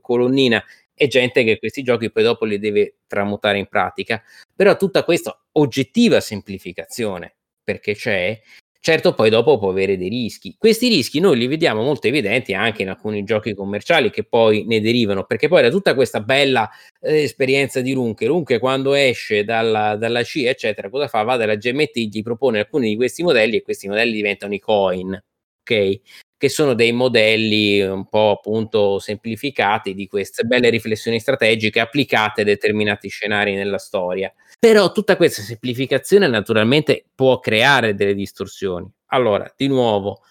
colonnina. 0.00 0.60
È 0.92 1.06
gente 1.06 1.44
che 1.44 1.60
questi 1.60 1.84
giochi 1.84 2.10
poi 2.10 2.24
dopo 2.24 2.44
li 2.46 2.58
deve 2.58 2.96
tramutare 3.06 3.58
in 3.58 3.68
pratica. 3.68 4.20
Però 4.52 4.76
tutta 4.76 5.04
questa 5.04 5.40
oggettiva 5.52 6.18
semplificazione, 6.18 7.36
perché 7.62 7.94
c'è, 7.94 8.40
Certo, 8.86 9.14
poi 9.14 9.30
dopo 9.30 9.58
può 9.58 9.70
avere 9.70 9.96
dei 9.96 10.10
rischi. 10.10 10.56
Questi 10.58 10.88
rischi 10.88 11.18
noi 11.18 11.38
li 11.38 11.46
vediamo 11.46 11.82
molto 11.82 12.06
evidenti 12.06 12.52
anche 12.52 12.82
in 12.82 12.90
alcuni 12.90 13.24
giochi 13.24 13.54
commerciali 13.54 14.10
che 14.10 14.24
poi 14.24 14.66
ne 14.66 14.78
derivano, 14.82 15.24
perché 15.24 15.48
poi 15.48 15.62
da 15.62 15.70
tutta 15.70 15.94
questa 15.94 16.20
bella 16.20 16.68
eh, 17.00 17.22
esperienza 17.22 17.80
di 17.80 17.94
Runke, 17.94 18.26
Runke 18.26 18.58
quando 18.58 18.92
esce 18.92 19.42
dalla, 19.42 19.96
dalla 19.96 20.22
CIA, 20.22 20.50
eccetera, 20.50 20.90
cosa 20.90 21.08
fa? 21.08 21.22
Va 21.22 21.38
dalla 21.38 21.54
GMT, 21.54 21.96
gli 21.96 22.22
propone 22.22 22.58
alcuni 22.58 22.90
di 22.90 22.96
questi 22.96 23.22
modelli 23.22 23.56
e 23.56 23.62
questi 23.62 23.88
modelli 23.88 24.12
diventano 24.12 24.52
i 24.52 24.58
coin, 24.58 25.14
ok? 25.14 26.00
Che 26.36 26.48
sono 26.50 26.74
dei 26.74 26.92
modelli 26.92 27.80
un 27.80 28.06
po' 28.06 28.32
appunto 28.32 28.98
semplificati 28.98 29.94
di 29.94 30.06
queste 30.06 30.44
belle 30.44 30.68
riflessioni 30.68 31.18
strategiche 31.20 31.80
applicate 31.80 32.42
a 32.42 32.44
determinati 32.44 33.08
scenari 33.08 33.54
nella 33.54 33.78
storia. 33.78 34.30
Però 34.64 34.92
tutta 34.92 35.18
questa 35.18 35.42
semplificazione 35.42 36.26
naturalmente 36.26 37.04
può 37.14 37.38
creare 37.38 37.94
delle 37.94 38.14
distorsioni. 38.14 38.90
Allora, 39.08 39.52
di 39.54 39.66
nuovo, 39.66 40.22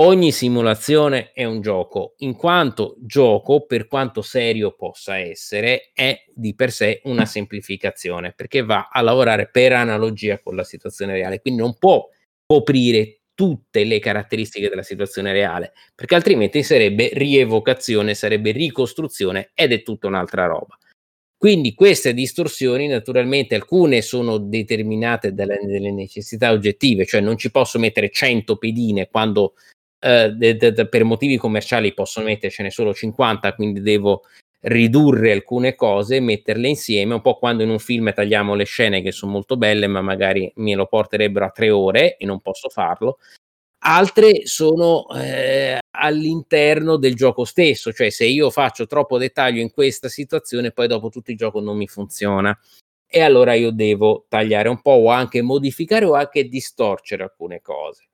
ogni 0.00 0.32
simulazione 0.32 1.30
è 1.30 1.44
un 1.44 1.60
gioco, 1.60 2.14
in 2.16 2.34
quanto 2.34 2.96
gioco, 2.98 3.66
per 3.66 3.86
quanto 3.86 4.20
serio 4.20 4.74
possa 4.74 5.18
essere, 5.18 5.92
è 5.94 6.24
di 6.34 6.56
per 6.56 6.72
sé 6.72 7.02
una 7.04 7.22
semplificazione, 7.24 8.32
perché 8.32 8.64
va 8.64 8.88
a 8.90 9.00
lavorare 9.00 9.48
per 9.48 9.74
analogia 9.74 10.40
con 10.40 10.56
la 10.56 10.64
situazione 10.64 11.12
reale, 11.12 11.40
quindi 11.40 11.60
non 11.60 11.78
può 11.78 12.04
coprire 12.44 13.20
tutte 13.32 13.84
le 13.84 14.00
caratteristiche 14.00 14.68
della 14.68 14.82
situazione 14.82 15.30
reale, 15.30 15.72
perché 15.94 16.16
altrimenti 16.16 16.64
sarebbe 16.64 17.10
rievocazione, 17.12 18.14
sarebbe 18.14 18.50
ricostruzione 18.50 19.52
ed 19.54 19.70
è 19.70 19.84
tutta 19.84 20.08
un'altra 20.08 20.46
roba. 20.46 20.76
Quindi 21.38 21.72
queste 21.72 22.14
distorsioni, 22.14 22.88
naturalmente, 22.88 23.54
alcune 23.54 24.02
sono 24.02 24.38
determinate 24.38 25.32
dalle, 25.32 25.60
dalle 25.62 25.92
necessità 25.92 26.50
oggettive, 26.50 27.06
cioè 27.06 27.20
non 27.20 27.38
ci 27.38 27.52
posso 27.52 27.78
mettere 27.78 28.10
100 28.10 28.56
pedine 28.56 29.08
quando 29.08 29.54
eh, 30.00 30.32
de, 30.32 30.56
de, 30.56 30.88
per 30.88 31.04
motivi 31.04 31.36
commerciali 31.36 31.94
posso 31.94 32.20
mettercene 32.22 32.70
solo 32.70 32.92
50, 32.92 33.54
quindi 33.54 33.80
devo 33.80 34.22
ridurre 34.62 35.30
alcune 35.30 35.76
cose, 35.76 36.18
metterle 36.18 36.68
insieme, 36.68 37.14
un 37.14 37.20
po' 37.20 37.38
quando 37.38 37.62
in 37.62 37.70
un 37.70 37.78
film 37.78 38.12
tagliamo 38.12 38.56
le 38.56 38.64
scene 38.64 39.00
che 39.00 39.12
sono 39.12 39.30
molto 39.30 39.56
belle, 39.56 39.86
ma 39.86 40.00
magari 40.00 40.50
me 40.56 40.74
lo 40.74 40.86
porterebbero 40.86 41.44
a 41.44 41.50
tre 41.50 41.70
ore 41.70 42.16
e 42.16 42.26
non 42.26 42.40
posso 42.40 42.68
farlo. 42.68 43.18
Altre 43.80 44.46
sono 44.46 45.06
eh, 45.14 45.78
all'interno 45.90 46.96
del 46.96 47.14
gioco 47.14 47.44
stesso, 47.44 47.92
cioè 47.92 48.10
se 48.10 48.26
io 48.26 48.50
faccio 48.50 48.86
troppo 48.86 49.18
dettaglio 49.18 49.60
in 49.60 49.70
questa 49.70 50.08
situazione, 50.08 50.72
poi 50.72 50.88
dopo 50.88 51.08
tutto 51.10 51.30
il 51.30 51.36
gioco 51.36 51.60
non 51.60 51.76
mi 51.76 51.86
funziona. 51.86 52.58
E 53.06 53.20
allora 53.20 53.54
io 53.54 53.70
devo 53.70 54.26
tagliare 54.28 54.68
un 54.68 54.82
po' 54.82 54.90
o 54.92 55.10
anche 55.10 55.40
modificare 55.42 56.04
o 56.04 56.14
anche 56.14 56.48
distorcere 56.48 57.22
alcune 57.22 57.62
cose. 57.62 58.08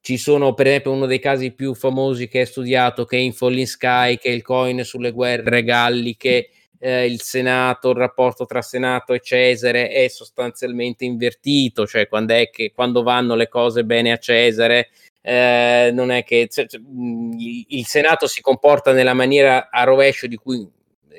Ci 0.00 0.16
sono, 0.16 0.54
per 0.54 0.66
esempio, 0.66 0.92
uno 0.92 1.06
dei 1.06 1.18
casi 1.18 1.52
più 1.52 1.74
famosi 1.74 2.28
che 2.28 2.42
è 2.42 2.44
studiato, 2.44 3.04
che 3.04 3.16
è 3.16 3.20
in 3.20 3.32
Falling 3.32 3.66
Sky, 3.66 4.18
che 4.18 4.28
è 4.28 4.32
il 4.32 4.42
coin 4.42 4.84
sulle 4.84 5.12
guerre 5.12 5.62
galliche, 5.64 6.50
eh, 6.78 7.06
il 7.06 7.20
Senato, 7.20 7.90
il 7.90 7.96
rapporto 7.96 8.46
tra 8.46 8.62
Senato 8.62 9.12
e 9.12 9.20
Cesare 9.20 9.90
è 9.90 10.08
sostanzialmente 10.08 11.04
invertito, 11.04 11.86
cioè 11.86 12.08
quando, 12.08 12.34
è 12.34 12.50
che, 12.50 12.72
quando 12.72 13.02
vanno 13.02 13.34
le 13.34 13.48
cose 13.48 13.84
bene 13.84 14.12
a 14.12 14.18
Cesare, 14.18 14.88
eh, 15.20 15.90
non 15.92 16.10
è 16.10 16.24
che 16.24 16.48
cioè, 16.50 16.66
cioè 16.66 16.80
il 16.80 17.86
Senato 17.86 18.26
si 18.26 18.40
comporta 18.40 18.92
nella 18.92 19.14
maniera 19.14 19.68
a 19.70 19.84
rovescio 19.84 20.26
di 20.26 20.36
cui, 20.36 20.66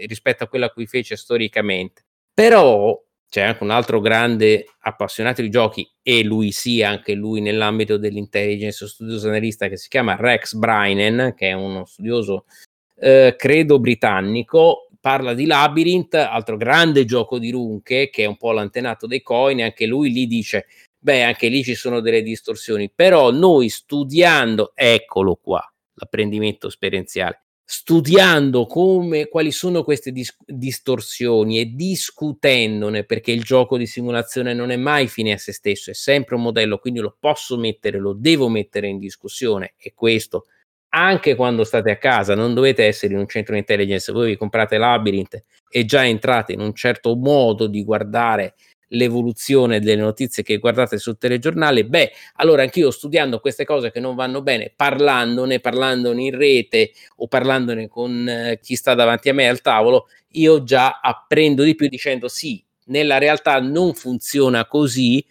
rispetto 0.08 0.44
a 0.44 0.48
quella 0.48 0.68
a 0.68 0.72
cui 0.72 0.88
fece 0.88 1.16
storicamente. 1.16 2.04
Però 2.34 3.00
c'è 3.30 3.42
anche 3.42 3.64
un 3.64 3.70
altro 3.70 4.00
grande 4.00 4.66
appassionato 4.80 5.42
di 5.42 5.50
giochi 5.50 5.88
e 6.02 6.24
lui 6.24 6.52
sì, 6.52 6.82
anche 6.82 7.14
lui 7.14 7.42
nell'ambito 7.42 7.98
dell'intelligence 7.98 8.88
studioso 8.88 9.28
analista 9.28 9.68
che 9.68 9.78
si 9.78 9.88
chiama 9.88 10.16
Rex 10.16 10.54
Brynen, 10.56 11.36
che 11.36 11.50
è 11.50 11.54
uno 11.54 11.86
studioso 11.86 12.46
eh, 13.00 13.36
credo 13.38 13.80
britannico, 13.80 14.89
parla 15.00 15.34
di 15.34 15.46
Labyrinth, 15.46 16.16
altro 16.16 16.58
grande 16.58 17.06
gioco 17.06 17.40
di 17.40 17.52
Runche 17.52 18.10
che 18.10 18.24
è 18.24 18.28
un 18.28 18.38
po' 18.38 18.52
l'antenato 18.52 19.08
dei 19.08 19.22
coin, 19.22 19.62
anche 19.62 19.86
lui 19.86 20.12
lì 20.12 20.28
dice 20.28 20.66
beh, 21.00 21.24
anche 21.24 21.48
lì 21.48 21.64
ci 21.64 21.76
sono 21.76 22.02
delle 22.02 22.22
distorsioni, 22.22 22.92
però 22.94 23.32
noi 23.32 23.70
studiando, 23.70 24.74
eccolo 24.76 25.36
qua, 25.36 25.62
l'apprendimento 25.94 26.68
esperienziale, 26.68 27.44
studiando 27.64 28.66
come, 28.66 29.28
quali 29.28 29.52
sono 29.52 29.84
queste 29.84 30.12
dis- 30.12 30.36
distorsioni 30.46 31.60
e 31.60 31.74
discutendone, 31.74 33.06
perché 33.06 33.32
il 33.32 33.44
gioco 33.44 33.78
di 33.78 33.88
simulazione 33.88 34.54
non 34.54 34.72
è 34.72 34.76
mai 34.76 35.08
fine 35.08 35.34
a 35.34 35.38
se 35.38 35.54
stesso, 35.54 35.90
è 35.92 35.94
sempre 35.94 36.36
un 36.36 36.42
modello, 36.42 36.80
quindi 36.80 37.00
lo 37.00 37.16
posso 37.18 37.58
mettere, 37.58 37.98
lo 37.98 38.14
devo 38.14 38.50
mettere 38.50 38.88
in 38.88 39.00
discussione 39.00 39.76
e 39.78 39.94
questo 39.94 40.46
anche 40.90 41.36
quando 41.36 41.64
state 41.64 41.92
a 41.92 41.98
casa, 41.98 42.36
non 42.36 42.54
dovete 42.54 42.86
essere 42.86 43.14
in 43.14 43.20
un 43.20 43.28
centro 43.28 43.54
di 43.54 43.60
intelligence, 43.60 44.12
voi 44.12 44.28
vi 44.32 44.38
comprate 44.38 44.78
Labyrinth 44.78 45.44
e 45.70 45.86
già 45.86 46.06
entrate 46.06 46.54
in 46.54 46.62
un 46.62 46.74
certo 46.74 47.16
modo 47.16 47.68
di 47.68 47.84
guardare 47.84 48.56
l'evoluzione 48.90 49.80
delle 49.80 50.02
notizie 50.02 50.44
che 50.44 50.58
guardate 50.58 50.98
sul 50.98 51.18
telegiornale, 51.18 51.86
beh, 51.86 52.12
allora 52.36 52.64
anch'io 52.64 52.92
studiando 52.92 53.40
queste 53.40 53.66
cose 53.66 53.92
che 53.92 54.00
non 54.00 54.16
vanno 54.16 54.42
bene, 54.42 54.72
parlandone, 54.76 55.60
parlandone 55.60 56.24
in 56.24 56.36
rete 56.36 56.92
o 57.18 57.28
parlandone 57.28 57.88
con 57.88 58.28
eh, 58.28 58.60
chi 58.62 58.76
sta 58.76 58.96
davanti 58.96 59.30
a 59.30 59.34
me 59.34 59.48
al 59.48 59.62
tavolo, 59.62 60.08
io 60.34 60.64
già 60.64 61.00
apprendo 61.02 61.64
di 61.64 61.76
più 61.76 61.88
dicendo 61.88 62.28
sì, 62.28 62.64
nella 62.86 63.18
realtà 63.18 63.60
non 63.60 63.94
funziona 63.94 64.66
così, 64.66 65.24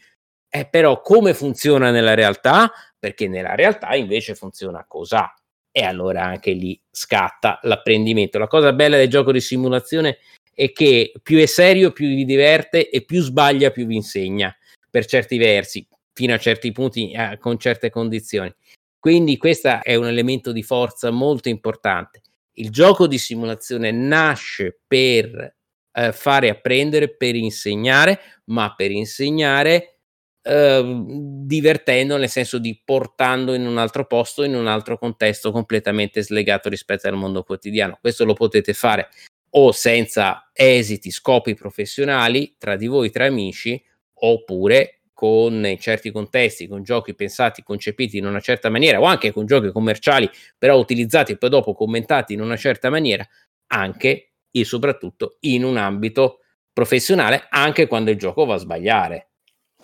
eh, 0.49 0.67
però 0.67 1.01
come 1.03 1.35
funziona 1.35 1.91
nella 1.91 2.15
realtà? 2.15 2.73
Perché 2.99 3.29
nella 3.29 3.55
realtà 3.55 3.95
invece 3.95 4.35
funziona 4.35 4.85
cos'ha. 4.87 5.33
E 5.71 5.85
allora 5.85 6.25
anche 6.25 6.53
lì 6.53 6.81
scatta 6.91 7.61
l'apprendimento. 7.63 8.39
La 8.39 8.47
cosa 8.47 8.73
bella 8.73 8.97
del 8.97 9.09
gioco 9.09 9.33
di 9.33 9.41
simulazione 9.41 10.19
è 10.53 10.73
che 10.73 11.13
più 11.23 11.39
è 11.39 11.47
serio, 11.47 11.93
più 11.93 12.09
vi 12.09 12.25
diverte 12.25 12.91
e 12.91 13.05
più 13.05 13.21
sbaglia, 13.21 13.71
più 13.71 13.87
vi 13.87 13.97
insegna 13.97 14.55
per 14.91 15.07
certi 15.07 15.39
versi, 15.39 15.87
fino 16.13 16.35
a 16.35 16.39
certi 16.39 16.73
punti, 16.73 17.13
eh, 17.13 17.39
con 17.39 17.59
certe 17.59 17.91
condizioni. 17.91 18.53
Quindi 18.99 19.37
questo 19.37 19.83
è 19.83 19.95
un 19.95 20.09
elemento 20.09 20.51
di 20.51 20.63
forza 20.63 21.11
molto 21.11 21.49
importante. 21.49 22.23
Il 22.55 22.71
gioco 22.71 23.07
di 23.07 23.19
simulazione 23.19 23.93
nasce 23.93 24.81
per 24.85 25.55
eh, 25.93 26.13
fare 26.13 26.49
apprendere, 26.49 27.15
per 27.15 27.37
insegnare, 27.37 28.19
ma 28.47 28.75
per 28.75 28.91
insegnare 28.91 29.98
eh, 30.43 31.03
divertendo, 31.45 32.17
nel 32.17 32.29
senso 32.29 32.59
di 32.59 32.81
portando 32.85 33.55
in 33.55 33.67
un 33.67 33.79
altro 33.79 34.07
posto, 34.07 34.45
in 34.45 34.55
un 34.55 34.67
altro 34.67 34.99
contesto 34.99 35.51
completamente 35.51 36.23
slegato 36.23 36.69
rispetto 36.69 37.09
al 37.09 37.17
mondo 37.17 37.43
quotidiano. 37.43 37.99
Questo 38.01 38.25
lo 38.25 38.35
potete 38.35 38.73
fare 38.73 39.09
o 39.51 39.73
senza 39.73 40.51
esiti, 40.53 41.11
scopi 41.11 41.55
professionali 41.55 42.57
tra 42.59 42.77
di 42.77 42.87
voi, 42.87 43.11
tra 43.11 43.27
amici, 43.27 43.83
oppure 44.21 45.01
con 45.13 45.77
certi 45.81 46.13
contesti, 46.13 46.69
con 46.69 46.83
giochi 46.83 47.15
pensati, 47.15 47.63
concepiti 47.63 48.19
in 48.19 48.27
una 48.27 48.41
certa 48.41 48.69
maniera, 48.69 49.01
o 49.01 49.05
anche 49.05 49.33
con 49.33 49.47
giochi 49.47 49.73
commerciali, 49.73 50.31
però 50.57 50.79
utilizzati 50.79 51.33
e 51.33 51.37
poi 51.39 51.51
dopo 51.51 51.75
commentati 51.75 52.35
in 52.35 52.41
una 52.41 52.57
certa 52.57 52.89
maniera, 52.89 53.27
anche 53.69 54.35
e 54.51 54.65
soprattutto 54.65 55.39
in 55.41 55.65
un 55.65 55.77
ambito 55.77 56.41
professionale, 56.73 57.47
anche 57.51 57.89
quando 57.89 58.11
il 58.11 58.17
gioco 58.17 58.45
va 58.45 58.55
a 58.55 58.59
sbagliare. 58.59 59.28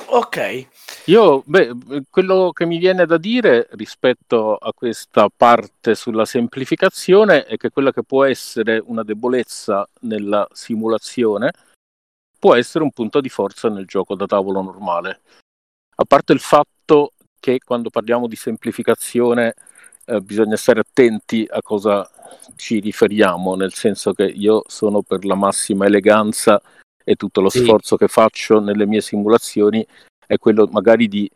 Ok. 0.06 0.68
Io, 1.06 1.42
beh, 1.46 2.04
quello 2.10 2.50
che 2.52 2.66
mi 2.66 2.78
viene 2.78 3.06
da 3.06 3.16
dire 3.16 3.68
rispetto 3.72 4.56
a 4.56 4.72
questa 4.72 5.28
parte 5.34 5.94
sulla 5.94 6.24
semplificazione 6.24 7.44
è 7.44 7.56
che 7.56 7.70
quella 7.70 7.92
che 7.92 8.02
può 8.02 8.24
essere 8.24 8.82
una 8.84 9.02
debolezza 9.02 9.88
nella 10.00 10.46
simulazione 10.52 11.52
può 12.38 12.54
essere 12.54 12.84
un 12.84 12.90
punto 12.90 13.20
di 13.20 13.28
forza 13.28 13.68
nel 13.68 13.86
gioco 13.86 14.14
da 14.14 14.26
tavolo 14.26 14.60
normale. 14.60 15.20
A 15.96 16.04
parte 16.04 16.32
il 16.32 16.40
fatto 16.40 17.12
che 17.40 17.58
quando 17.64 17.88
parliamo 17.90 18.26
di 18.26 18.36
semplificazione 18.36 19.54
eh, 20.06 20.20
bisogna 20.20 20.56
stare 20.56 20.80
attenti 20.80 21.46
a 21.48 21.62
cosa 21.62 22.08
ci 22.56 22.80
riferiamo, 22.80 23.54
nel 23.54 23.72
senso 23.72 24.12
che 24.12 24.24
io 24.24 24.62
sono 24.66 25.02
per 25.02 25.24
la 25.24 25.34
massima 25.34 25.86
eleganza 25.86 26.60
e 27.04 27.14
tutto 27.14 27.40
lo 27.40 27.50
sì. 27.50 27.60
sforzo 27.60 27.96
che 27.96 28.08
faccio 28.08 28.60
nelle 28.60 28.86
mie 28.86 29.00
simulazioni 29.00 29.86
è 30.26 30.38
quello 30.38 30.66
magari 30.72 31.06
di 31.06 31.30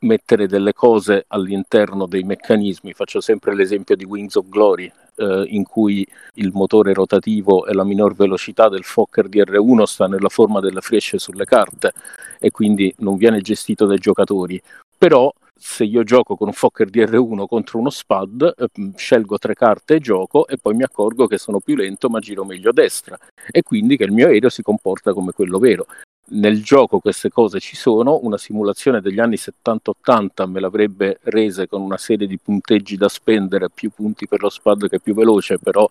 mettere 0.00 0.46
delle 0.46 0.72
cose 0.72 1.24
all'interno 1.28 2.06
dei 2.06 2.22
meccanismi. 2.22 2.94
Faccio 2.94 3.20
sempre 3.20 3.54
l'esempio 3.54 3.96
di 3.96 4.04
Wings 4.04 4.34
of 4.36 4.48
Glory, 4.48 4.90
eh, 5.16 5.44
in 5.48 5.64
cui 5.64 6.06
il 6.34 6.50
motore 6.52 6.94
rotativo 6.94 7.66
e 7.66 7.74
la 7.74 7.84
minor 7.84 8.14
velocità 8.14 8.68
del 8.68 8.84
Fokker 8.84 9.28
DR1 9.28 9.82
sta 9.82 10.06
nella 10.06 10.28
forma 10.28 10.60
delle 10.60 10.80
frecce 10.80 11.18
sulle 11.18 11.44
carte 11.44 11.92
e 12.38 12.50
quindi 12.50 12.92
non 12.98 13.16
viene 13.16 13.40
gestito 13.40 13.84
dai 13.86 13.98
giocatori. 13.98 14.60
Però 14.96 15.32
se 15.62 15.84
io 15.84 16.04
gioco 16.04 16.36
con 16.36 16.46
un 16.48 16.54
Fokker 16.54 16.88
DR1 16.88 17.46
contro 17.46 17.78
uno 17.78 17.90
SPAD, 17.90 18.54
eh, 18.56 18.92
scelgo 18.96 19.36
tre 19.36 19.52
carte 19.52 19.96
e 19.96 20.00
gioco 20.00 20.46
e 20.48 20.56
poi 20.56 20.74
mi 20.74 20.84
accorgo 20.84 21.26
che 21.26 21.36
sono 21.36 21.60
più 21.60 21.76
lento 21.76 22.08
ma 22.08 22.18
giro 22.18 22.46
meglio 22.46 22.70
a 22.70 22.72
destra 22.72 23.18
e 23.50 23.62
quindi 23.62 23.98
che 23.98 24.04
il 24.04 24.12
mio 24.12 24.26
aereo 24.26 24.48
si 24.48 24.62
comporta 24.62 25.12
come 25.12 25.32
quello 25.32 25.58
vero. 25.58 25.86
Nel 26.32 26.62
gioco 26.62 27.00
queste 27.00 27.28
cose 27.28 27.60
ci 27.60 27.76
sono, 27.76 28.20
una 28.22 28.38
simulazione 28.38 29.02
degli 29.02 29.20
anni 29.20 29.36
70-80 29.36 30.48
me 30.48 30.60
l'avrebbe 30.60 31.18
rese 31.24 31.66
con 31.66 31.82
una 31.82 31.98
serie 31.98 32.26
di 32.26 32.38
punteggi 32.38 32.96
da 32.96 33.08
spendere, 33.08 33.68
più 33.68 33.90
punti 33.90 34.26
per 34.26 34.40
lo 34.40 34.48
SPAD 34.48 34.88
che 34.88 35.00
più 35.00 35.12
veloce, 35.12 35.58
però 35.58 35.86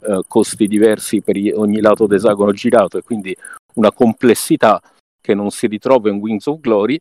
eh, 0.00 0.22
costi 0.26 0.66
diversi 0.66 1.20
per 1.20 1.36
ogni 1.54 1.80
lato 1.80 2.08
d'esagono 2.08 2.52
girato 2.52 2.98
e 2.98 3.02
quindi 3.02 3.36
una 3.74 3.92
complessità 3.92 4.80
che 5.20 5.34
non 5.34 5.50
si 5.50 5.68
ritrova 5.68 6.10
in 6.10 6.16
Wings 6.16 6.46
of 6.46 6.58
Glory 6.58 6.98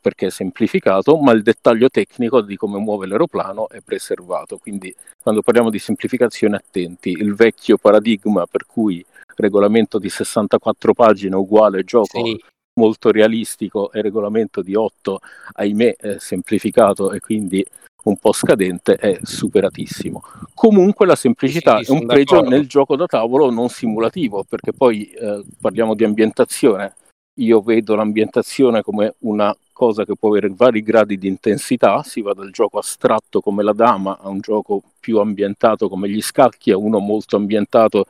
perché 0.00 0.26
è 0.26 0.30
semplificato, 0.30 1.16
ma 1.18 1.32
il 1.32 1.42
dettaglio 1.42 1.88
tecnico 1.88 2.40
di 2.40 2.56
come 2.56 2.78
muove 2.78 3.06
l'aeroplano 3.06 3.68
è 3.68 3.80
preservato. 3.80 4.58
Quindi 4.58 4.94
quando 5.22 5.42
parliamo 5.42 5.70
di 5.70 5.78
semplificazione 5.78 6.56
attenti, 6.56 7.10
il 7.10 7.34
vecchio 7.34 7.76
paradigma 7.76 8.46
per 8.46 8.66
cui 8.66 9.04
regolamento 9.36 9.98
di 9.98 10.08
64 10.08 10.92
pagine 10.92 11.36
uguale 11.36 11.84
gioco 11.84 12.24
sì. 12.24 12.38
molto 12.74 13.10
realistico 13.10 13.90
e 13.92 14.02
regolamento 14.02 14.62
di 14.62 14.74
8, 14.74 15.20
ahimè, 15.54 15.96
semplificato 16.18 17.12
e 17.12 17.20
quindi 17.20 17.64
un 18.04 18.16
po' 18.16 18.32
scadente 18.32 18.94
è 18.94 19.18
superatissimo. 19.22 20.22
Comunque 20.54 21.06
la 21.06 21.16
semplicità 21.16 21.82
sì, 21.82 21.90
è 21.90 21.94
un 21.94 22.06
pregio 22.06 22.36
d'accordo. 22.36 22.56
nel 22.56 22.66
gioco 22.66 22.96
da 22.96 23.06
tavolo 23.06 23.50
non 23.50 23.68
simulativo, 23.68 24.44
perché 24.48 24.72
poi 24.72 25.10
eh, 25.10 25.44
parliamo 25.60 25.94
di 25.94 26.04
ambientazione. 26.04 26.94
Io 27.40 27.62
vedo 27.62 27.94
l'ambientazione 27.94 28.82
come 28.82 29.14
una 29.20 29.54
cosa 29.72 30.04
che 30.04 30.14
può 30.14 30.28
avere 30.28 30.50
vari 30.50 30.82
gradi 30.82 31.16
di 31.16 31.26
intensità, 31.26 32.02
si 32.02 32.20
va 32.20 32.34
dal 32.34 32.50
gioco 32.50 32.78
astratto 32.78 33.40
come 33.40 33.62
la 33.62 33.72
dama 33.72 34.18
a 34.20 34.28
un 34.28 34.40
gioco 34.40 34.82
più 35.00 35.18
ambientato 35.18 35.88
come 35.88 36.10
gli 36.10 36.20
scacchi, 36.20 36.70
a 36.70 36.76
uno 36.76 36.98
molto 36.98 37.36
ambientato 37.36 38.04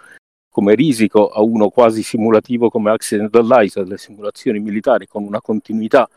come 0.50 0.74
Risico, 0.74 1.28
a 1.28 1.42
uno 1.42 1.68
quasi 1.68 2.02
simulativo 2.02 2.70
come 2.70 2.90
Accidental 2.90 3.46
Light, 3.46 3.76
le 3.76 3.98
simulazioni 3.98 4.58
militari 4.58 5.06
con 5.06 5.22
una 5.22 5.40
continuità 5.40 6.08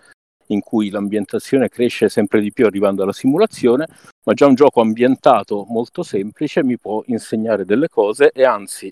in 0.47 0.61
cui 0.61 0.89
l'ambientazione 0.89 1.70
cresce 1.70 2.09
sempre 2.09 2.41
di 2.41 2.51
più 2.51 2.66
arrivando 2.66 3.03
alla 3.03 3.14
simulazione, 3.14 3.86
ma 4.24 4.34
già 4.34 4.47
un 4.47 4.55
gioco 4.55 4.82
ambientato 4.82 5.66
molto 5.70 6.01
semplice 6.01 6.64
mi 6.64 6.80
può 6.80 7.03
insegnare 7.05 7.64
delle 7.64 7.89
cose 7.89 8.32
e 8.32 8.43
anzi 8.43 8.91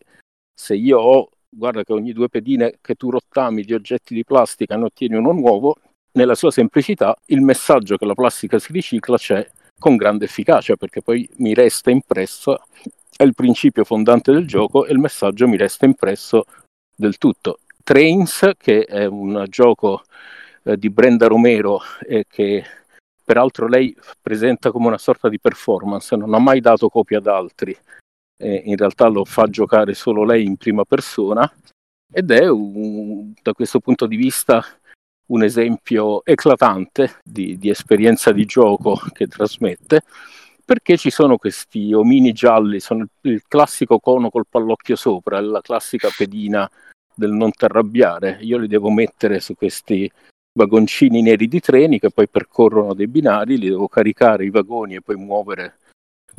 se 0.54 0.76
io 0.76 1.00
ho, 1.00 1.30
guarda 1.52 1.84
che 1.84 1.94
ogni 1.94 2.14
due 2.14 2.30
pedine 2.30 2.78
che 2.82 2.96
tu 2.96 3.10
rottami 3.10 3.64
di 3.64 3.74
oggetti 3.74 4.14
di 4.14 4.24
plastica 4.24 4.78
ne 4.78 4.86
ottieni 4.86 5.16
uno 5.16 5.34
nuovo, 5.34 5.76
nella 6.14 6.36
sua 6.36 6.52
semplicità 6.52 7.16
il 7.28 7.42
messaggio 7.42 7.98
che 7.98 8.06
la 8.06 8.14
plastica 8.14 8.60
si 8.60 8.72
ricicla 8.72 9.18
c'è 9.18 9.48
con 9.78 9.96
grande 9.96 10.26
efficacia 10.26 10.76
perché 10.76 11.02
poi 11.02 11.28
mi 11.38 11.54
resta 11.54 11.92
impresso, 11.92 12.60
è 13.16 13.24
il 13.24 13.34
principio 13.34 13.84
fondante 13.84 14.32
del 14.32 14.48
gioco 14.48 14.86
e 14.86 14.92
il 14.92 15.00
messaggio 15.00 15.48
mi 15.48 15.58
resta 15.58 15.86
impresso 15.86 16.46
del 16.96 17.18
tutto. 17.18 17.60
Trains, 17.84 18.52
che 18.58 18.84
è 18.84 19.06
un 19.06 19.46
gioco 19.50 20.04
eh, 20.64 20.78
di 20.78 20.90
Brenda 20.90 21.28
Romero 21.28 21.82
e 22.08 22.26
che 22.28 22.64
peraltro 23.24 23.68
lei 23.68 23.96
presenta 24.22 24.72
come 24.72 24.88
una 24.88 24.98
sorta 24.98 25.30
di 25.30 25.40
performance, 25.40 26.16
non 26.16 26.34
ha 26.34 26.40
mai 26.40 26.60
dato 26.60 26.90
copia 26.90 27.18
ad 27.18 27.28
altri, 27.28 27.76
eh, 28.42 28.64
in 28.66 28.76
realtà 28.76 29.08
lo 29.08 29.24
fa 29.24 29.48
giocare 29.48 29.94
solo 29.94 30.24
lei 30.24 30.46
in 30.46 30.58
prima 30.58 30.84
persona 30.84 31.50
ed 32.12 32.32
è 32.32 32.50
un, 32.50 33.32
da 33.42 33.54
questo 33.54 33.80
punto 33.80 34.06
di 34.08 34.16
vista 34.16 34.64
un 35.28 35.44
esempio 35.44 36.26
eclatante 36.26 37.20
di, 37.24 37.58
di 37.58 37.70
esperienza 37.70 38.32
di 38.32 38.46
gioco 38.46 39.00
che 39.14 39.28
trasmette 39.28 40.02
perché 40.66 40.98
ci 40.98 41.10
sono 41.10 41.38
questi 41.38 41.92
omini 41.94 42.32
gialli, 42.32 42.80
sono 42.80 43.06
il 43.22 43.44
classico 43.48 44.00
cono 44.00 44.30
col 44.30 44.46
pallocchio 44.50 44.96
sopra, 44.96 45.42
la 45.42 45.60
classica 45.60 46.08
pedina 46.16 46.70
del 47.14 47.32
non 47.32 47.52
ti 47.52 47.66
arrabbiare. 47.66 48.38
Io 48.42 48.58
li 48.58 48.68
devo 48.68 48.90
mettere 48.90 49.42
su 49.42 49.54
questi 49.56 50.10
vagoncini 50.54 51.22
neri 51.22 51.50
di 51.50 51.60
treni 51.60 52.00
che 52.00 52.10
poi 52.10 52.30
percorrono 52.30 52.94
dei 52.94 53.08
binari, 53.08 53.58
li 53.58 53.68
devo 53.68 53.90
caricare 53.90 54.46
i 54.46 54.50
vagoni 54.50 54.96
e 54.96 55.02
poi 55.02 55.16
muovere 55.18 55.78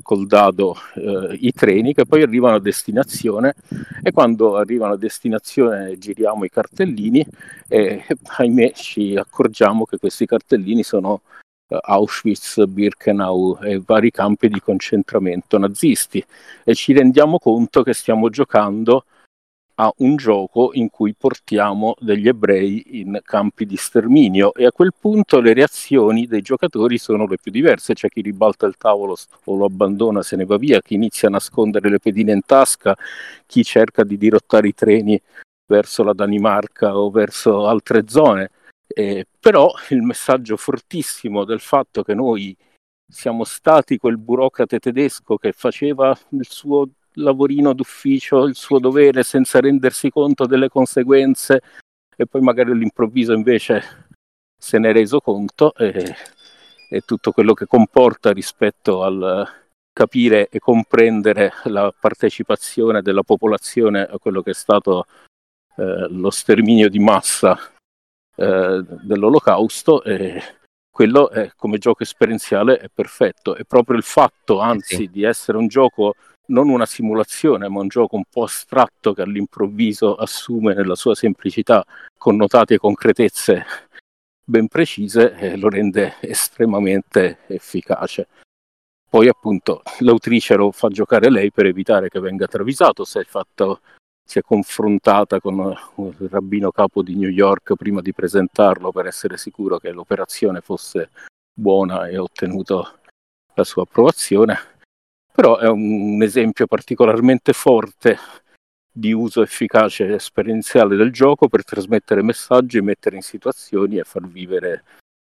col 0.03 0.26
dado 0.26 0.76
eh, 0.94 1.36
i 1.40 1.53
treni 1.53 1.94
che 1.94 2.05
poi 2.05 2.22
arrivano 2.22 2.57
a 2.57 2.61
destinazione 2.61 3.55
e 4.03 4.12
quando 4.12 4.57
arrivano 4.57 4.94
a 4.94 4.96
destinazione 4.98 5.96
giriamo 5.98 6.44
i 6.44 6.50
cartellini 6.50 7.26
e 7.68 8.05
ahimè 8.36 8.72
ci 8.72 9.16
accorgiamo 9.16 9.84
che 9.84 9.98
questi 9.98 10.26
cartellini 10.26 10.82
sono 10.82 11.22
eh, 11.68 11.78
Auschwitz, 11.80 12.64
Birkenau 12.66 13.59
e 13.62 13.80
vari 13.84 14.11
campi 14.11 14.48
di 14.48 14.61
concentramento 14.61 15.59
nazisti. 15.59 16.24
E 16.64 16.74
ci 16.74 16.92
rendiamo 16.92 17.38
conto 17.38 17.82
che 17.82 17.94
stiamo 17.94 18.28
giocando 18.28 19.05
a 19.76 19.92
un 19.98 20.16
gioco 20.16 20.70
in 20.74 20.90
cui 20.90 21.14
portiamo 21.14 21.94
degli 21.98 22.28
ebrei 22.28 23.00
in 23.00 23.20
campi 23.22 23.64
di 23.66 23.76
sterminio 23.76 24.54
e 24.54 24.66
a 24.66 24.72
quel 24.72 24.92
punto 24.98 25.40
le 25.40 25.54
reazioni 25.54 26.26
dei 26.26 26.42
giocatori 26.42 26.98
sono 26.98 27.26
le 27.26 27.36
più 27.40 27.50
diverse, 27.50 27.94
c'è 27.94 28.08
chi 28.08 28.20
ribalta 28.20 28.66
il 28.66 28.76
tavolo 28.76 29.16
o 29.44 29.56
lo 29.56 29.64
abbandona, 29.64 30.22
se 30.22 30.36
ne 30.36 30.44
va 30.44 30.56
via, 30.56 30.80
chi 30.80 30.94
inizia 30.94 31.28
a 31.28 31.32
nascondere 31.32 31.88
le 31.88 31.98
pedine 31.98 32.32
in 32.32 32.42
tasca, 32.44 32.96
chi 33.46 33.64
cerca 33.64 34.04
di 34.04 34.16
dirottare 34.16 34.68
i 34.68 34.74
treni 34.74 35.20
verso 35.66 36.02
la 36.02 36.12
Danimarca 36.12 36.98
o 36.98 37.10
verso 37.10 37.66
altre 37.66 38.04
zone. 38.06 38.50
Eh, 38.94 39.26
però 39.40 39.72
il 39.90 40.02
messaggio 40.02 40.56
fortissimo 40.56 41.44
del 41.44 41.60
fatto 41.60 42.02
che 42.02 42.14
noi 42.14 42.54
siamo 43.08 43.44
stati 43.44 43.98
quel 43.98 44.18
burocrate 44.18 44.78
tedesco 44.78 45.36
che 45.36 45.52
faceva 45.52 46.16
il 46.30 46.46
suo 46.46 46.88
lavorino 47.14 47.72
d'ufficio, 47.72 48.44
il 48.44 48.54
suo 48.54 48.78
dovere 48.78 49.22
senza 49.22 49.60
rendersi 49.60 50.10
conto 50.10 50.46
delle 50.46 50.68
conseguenze 50.68 51.60
e 52.16 52.26
poi 52.26 52.40
magari 52.40 52.70
all'improvviso 52.70 53.32
invece 53.32 54.06
se 54.56 54.78
ne 54.78 54.90
è 54.90 54.92
reso 54.92 55.20
conto 55.20 55.74
e, 55.74 56.14
e 56.88 57.00
tutto 57.00 57.32
quello 57.32 57.54
che 57.54 57.66
comporta 57.66 58.32
rispetto 58.32 59.02
al 59.02 59.60
capire 59.92 60.48
e 60.48 60.58
comprendere 60.58 61.52
la 61.64 61.92
partecipazione 61.98 63.02
della 63.02 63.22
popolazione 63.22 64.02
a 64.02 64.18
quello 64.18 64.40
che 64.42 64.50
è 64.50 64.54
stato 64.54 65.06
eh, 65.76 66.06
lo 66.08 66.30
sterminio 66.30 66.88
di 66.88 66.98
massa 66.98 67.58
eh, 68.36 68.84
dell'olocausto 69.02 70.02
e 70.04 70.40
quello 70.90 71.30
è, 71.30 71.52
come 71.56 71.78
gioco 71.78 72.02
esperienziale 72.02 72.78
è 72.78 72.88
perfetto 72.92 73.56
e 73.56 73.64
proprio 73.64 73.96
il 73.96 74.02
fatto 74.02 74.60
anzi 74.60 74.96
sì. 74.96 75.10
di 75.10 75.22
essere 75.24 75.58
un 75.58 75.66
gioco 75.66 76.14
non 76.47 76.68
una 76.68 76.86
simulazione, 76.86 77.68
ma 77.68 77.80
un 77.80 77.88
gioco 77.88 78.16
un 78.16 78.24
po' 78.28 78.45
astratto 78.45 79.14
che 79.14 79.22
all'improvviso 79.22 80.14
assume 80.16 80.74
nella 80.74 80.95
sua 80.95 81.14
semplicità 81.14 81.84
connotati 82.18 82.74
e 82.74 82.78
concretezze 82.78 83.64
ben 84.45 84.66
precise 84.68 85.34
e 85.34 85.57
lo 85.57 85.68
rende 85.68 86.16
estremamente 86.20 87.38
efficace. 87.47 88.26
Poi 89.09 89.28
appunto 89.28 89.82
l'autrice 90.01 90.55
lo 90.57 90.72
fa 90.72 90.88
giocare 90.88 91.30
lei 91.30 91.51
per 91.53 91.66
evitare 91.66 92.09
che 92.09 92.18
venga 92.18 92.47
travisato, 92.47 93.05
si 93.05 93.18
è, 93.18 93.24
fatto, 93.24 93.80
si 94.24 94.38
è 94.38 94.43
confrontata 94.43 95.38
con 95.38 95.74
il 95.97 96.28
rabbino 96.30 96.70
capo 96.70 97.03
di 97.03 97.14
New 97.14 97.28
York 97.28 97.74
prima 97.76 98.01
di 98.01 98.12
presentarlo 98.12 98.90
per 98.90 99.07
essere 99.07 99.36
sicuro 99.36 99.78
che 99.78 99.90
l'operazione 99.90 100.61
fosse 100.61 101.11
buona 101.53 102.09
e 102.09 102.16
ha 102.16 102.22
ottenuto 102.22 103.01
la 103.55 103.64
sua 103.64 103.82
approvazione 103.82 104.71
però 105.32 105.58
è 105.58 105.68
un, 105.68 106.22
esempio 106.22 106.66
particolarmente 106.66 107.52
forte 107.52 108.18
di 108.92 109.12
uso 109.12 109.42
efficace 109.42 110.06
e 110.06 110.14
esperienziale 110.14 110.96
del 110.96 111.10
gioco 111.10 111.48
per 111.48 111.64
trasmettere 111.64 112.22
messaggi, 112.22 112.80
mettere 112.82 113.16
in 113.16 113.22
situazioni 113.22 113.98
e 113.98 114.04
far 114.04 114.26
vivere 114.26 114.84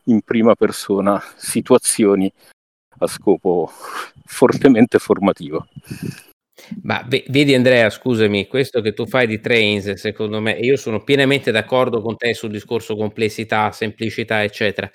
in 0.04 0.22
prima 0.22 0.54
persona 0.54 1.20
situazioni 1.36 2.32
a 3.00 3.06
scopo 3.06 3.70
fortemente 4.24 4.98
formativo. 4.98 5.66
Ma 6.82 7.04
vedi 7.06 7.54
Andrea, 7.54 7.88
scusami, 7.88 8.46
questo 8.46 8.80
che 8.80 8.92
tu 8.92 9.06
fai 9.06 9.26
di 9.26 9.40
Trains, 9.40 9.92
secondo 9.92 10.40
me, 10.40 10.52
io 10.52 10.76
sono 10.76 11.02
pienamente 11.02 11.50
d'accordo 11.50 12.00
con 12.00 12.16
te 12.16 12.34
sul 12.34 12.50
discorso 12.50 12.96
complessità, 12.96 13.70
semplicità, 13.72 14.42
eccetera 14.42 14.90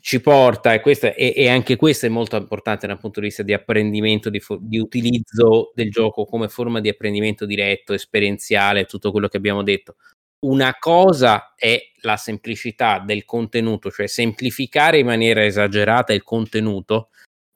ci 0.00 0.20
porta, 0.20 0.72
e, 0.72 0.80
questa, 0.80 1.14
e, 1.14 1.32
e, 1.36 1.48
anche 1.48 1.76
questo 1.76 2.06
è 2.06 2.08
molto 2.08 2.36
importante 2.36 2.86
dal 2.86 2.98
punto 2.98 3.20
di 3.20 3.26
vista 3.26 3.42
di 3.42 3.52
apprendimento, 3.52 4.30
di, 4.30 4.40
di, 4.60 4.78
utilizzo 4.78 5.72
del 5.74 5.90
gioco 5.90 6.24
come 6.24 6.48
forma 6.48 6.80
di 6.80 6.88
apprendimento 6.88 7.46
diretto, 7.46 7.92
esperienziale, 7.92 8.84
tutto 8.84 9.10
quello 9.10 9.28
che 9.28 9.36
abbiamo 9.36 9.62
detto. 9.62 9.96
Una 10.40 10.76
cosa 10.78 11.54
è 11.56 11.80
la 12.02 12.16
semplicità 12.16 13.02
del 13.04 13.24
contenuto, 13.24 13.90
cioè 13.90 14.06
semplificare 14.06 14.98
in 14.98 15.06
maniera 15.06 15.44
esagerata 15.44 16.12
il 16.12 16.22
contenuto, 16.22 17.08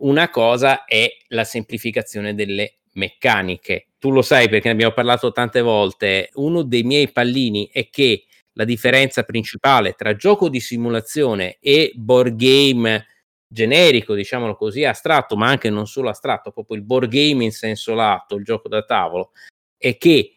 una 0.02 0.30
cosa 0.30 0.84
è 0.84 1.08
la 1.28 1.44
semplificazione 1.44 2.34
delle 2.34 2.78
meccaniche. 2.94 3.88
Tu 3.98 4.10
lo 4.10 4.22
sai 4.22 4.48
perché 4.48 4.66
ne 4.66 4.74
abbiamo 4.74 4.94
parlato 4.94 5.30
tante 5.30 5.60
volte, 5.60 6.30
uno 6.34 6.62
dei 6.62 6.82
miei 6.82 7.10
pallini 7.10 7.70
è 7.72 7.88
che 7.88 8.24
la 8.54 8.64
differenza 8.64 9.22
principale 9.22 9.92
tra 9.92 10.14
gioco 10.14 10.48
di 10.48 10.60
simulazione 10.60 11.58
e 11.60 11.92
board 11.94 12.36
game 12.36 13.06
generico, 13.46 14.14
diciamolo 14.14 14.56
così, 14.56 14.84
astratto, 14.84 15.36
ma 15.36 15.48
anche 15.48 15.70
non 15.70 15.86
solo 15.86 16.08
astratto, 16.08 16.50
proprio 16.50 16.78
il 16.78 16.84
board 16.84 17.10
game 17.10 17.44
in 17.44 17.52
senso 17.52 17.94
lato, 17.94 18.36
il 18.36 18.44
gioco 18.44 18.68
da 18.68 18.82
tavolo, 18.82 19.32
è 19.76 19.96
che 19.98 20.36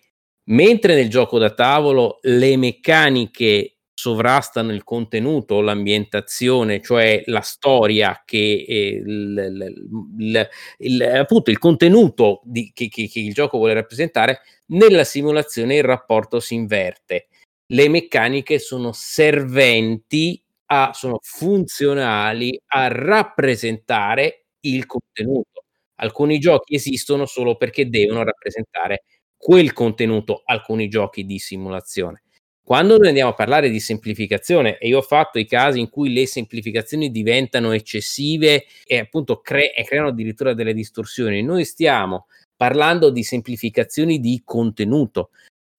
mentre 0.50 0.96
nel 0.96 1.10
gioco 1.10 1.40
da 1.40 1.52
tavolo 1.52 2.20
le 2.24 2.58
meccaniche 2.58 3.78
sovrastano 3.94 4.74
il 4.74 4.84
contenuto, 4.84 5.62
l'ambientazione, 5.62 6.82
cioè 6.82 7.24
la 7.28 7.40
storia 7.40 8.22
che 8.26 8.66
eh, 8.68 9.02
il, 9.04 9.74
il, 10.18 10.50
il, 10.80 11.04
appunto 11.04 11.50
il 11.50 11.58
contenuto 11.58 12.42
di, 12.44 12.72
che, 12.74 12.90
che, 12.90 13.08
che 13.08 13.20
il 13.20 13.34
gioco 13.34 13.58
vuole 13.58 13.74
rappresentare, 13.74 14.42
nella 14.68 15.06
simulazione 15.06 15.78
il 15.78 15.84
rapporto 15.84 16.42
si 16.42 16.56
inverte 16.56 17.28
le 17.68 17.90
meccaniche 17.90 18.60
sono 18.60 18.92
serventi 18.92 20.42
a 20.68 20.92
sono 20.94 21.20
funzionali 21.22 22.60
a 22.68 22.88
rappresentare 22.88 24.46
il 24.62 24.86
contenuto. 24.86 25.64
Alcuni 25.96 26.40
giochi 26.40 26.76
esistono 26.76 27.26
solo 27.26 27.56
perché 27.56 27.90
devono 27.90 28.24
rappresentare 28.24 29.04
quel 29.38 29.74
contenuto, 29.74 30.42
alcuni 30.46 30.88
giochi 30.88 31.26
di 31.26 31.40
simulazione. 31.40 32.24
Quando 32.64 32.98
noi 32.98 33.10
andiamo 33.10 33.30
a 33.30 33.36
parlare 33.36 33.70
di 33.70 33.80
semplificazione, 33.80 34.80
e 34.80 34.88
io 34.88 34.98
ho 34.98 35.04
fatto 35.04 35.38
i 35.38 35.46
casi 35.46 35.80
in 35.80 35.90
cui 35.90 36.12
le 36.12 36.26
semplificazioni 36.26 37.12
diventano 37.12 37.72
eccessive 37.72 38.66
e 38.84 38.98
appunto 38.98 39.40
cre- 39.42 39.72
e 39.76 39.84
creano 39.84 40.08
addirittura 40.08 40.56
delle 40.56 40.74
distorsioni, 40.74 41.44
noi 41.44 41.64
stiamo 41.64 42.26
parlando 42.56 43.12
di 43.12 43.22
semplificazioni 43.22 44.20
di 44.20 44.42
contenuto, 44.44 45.30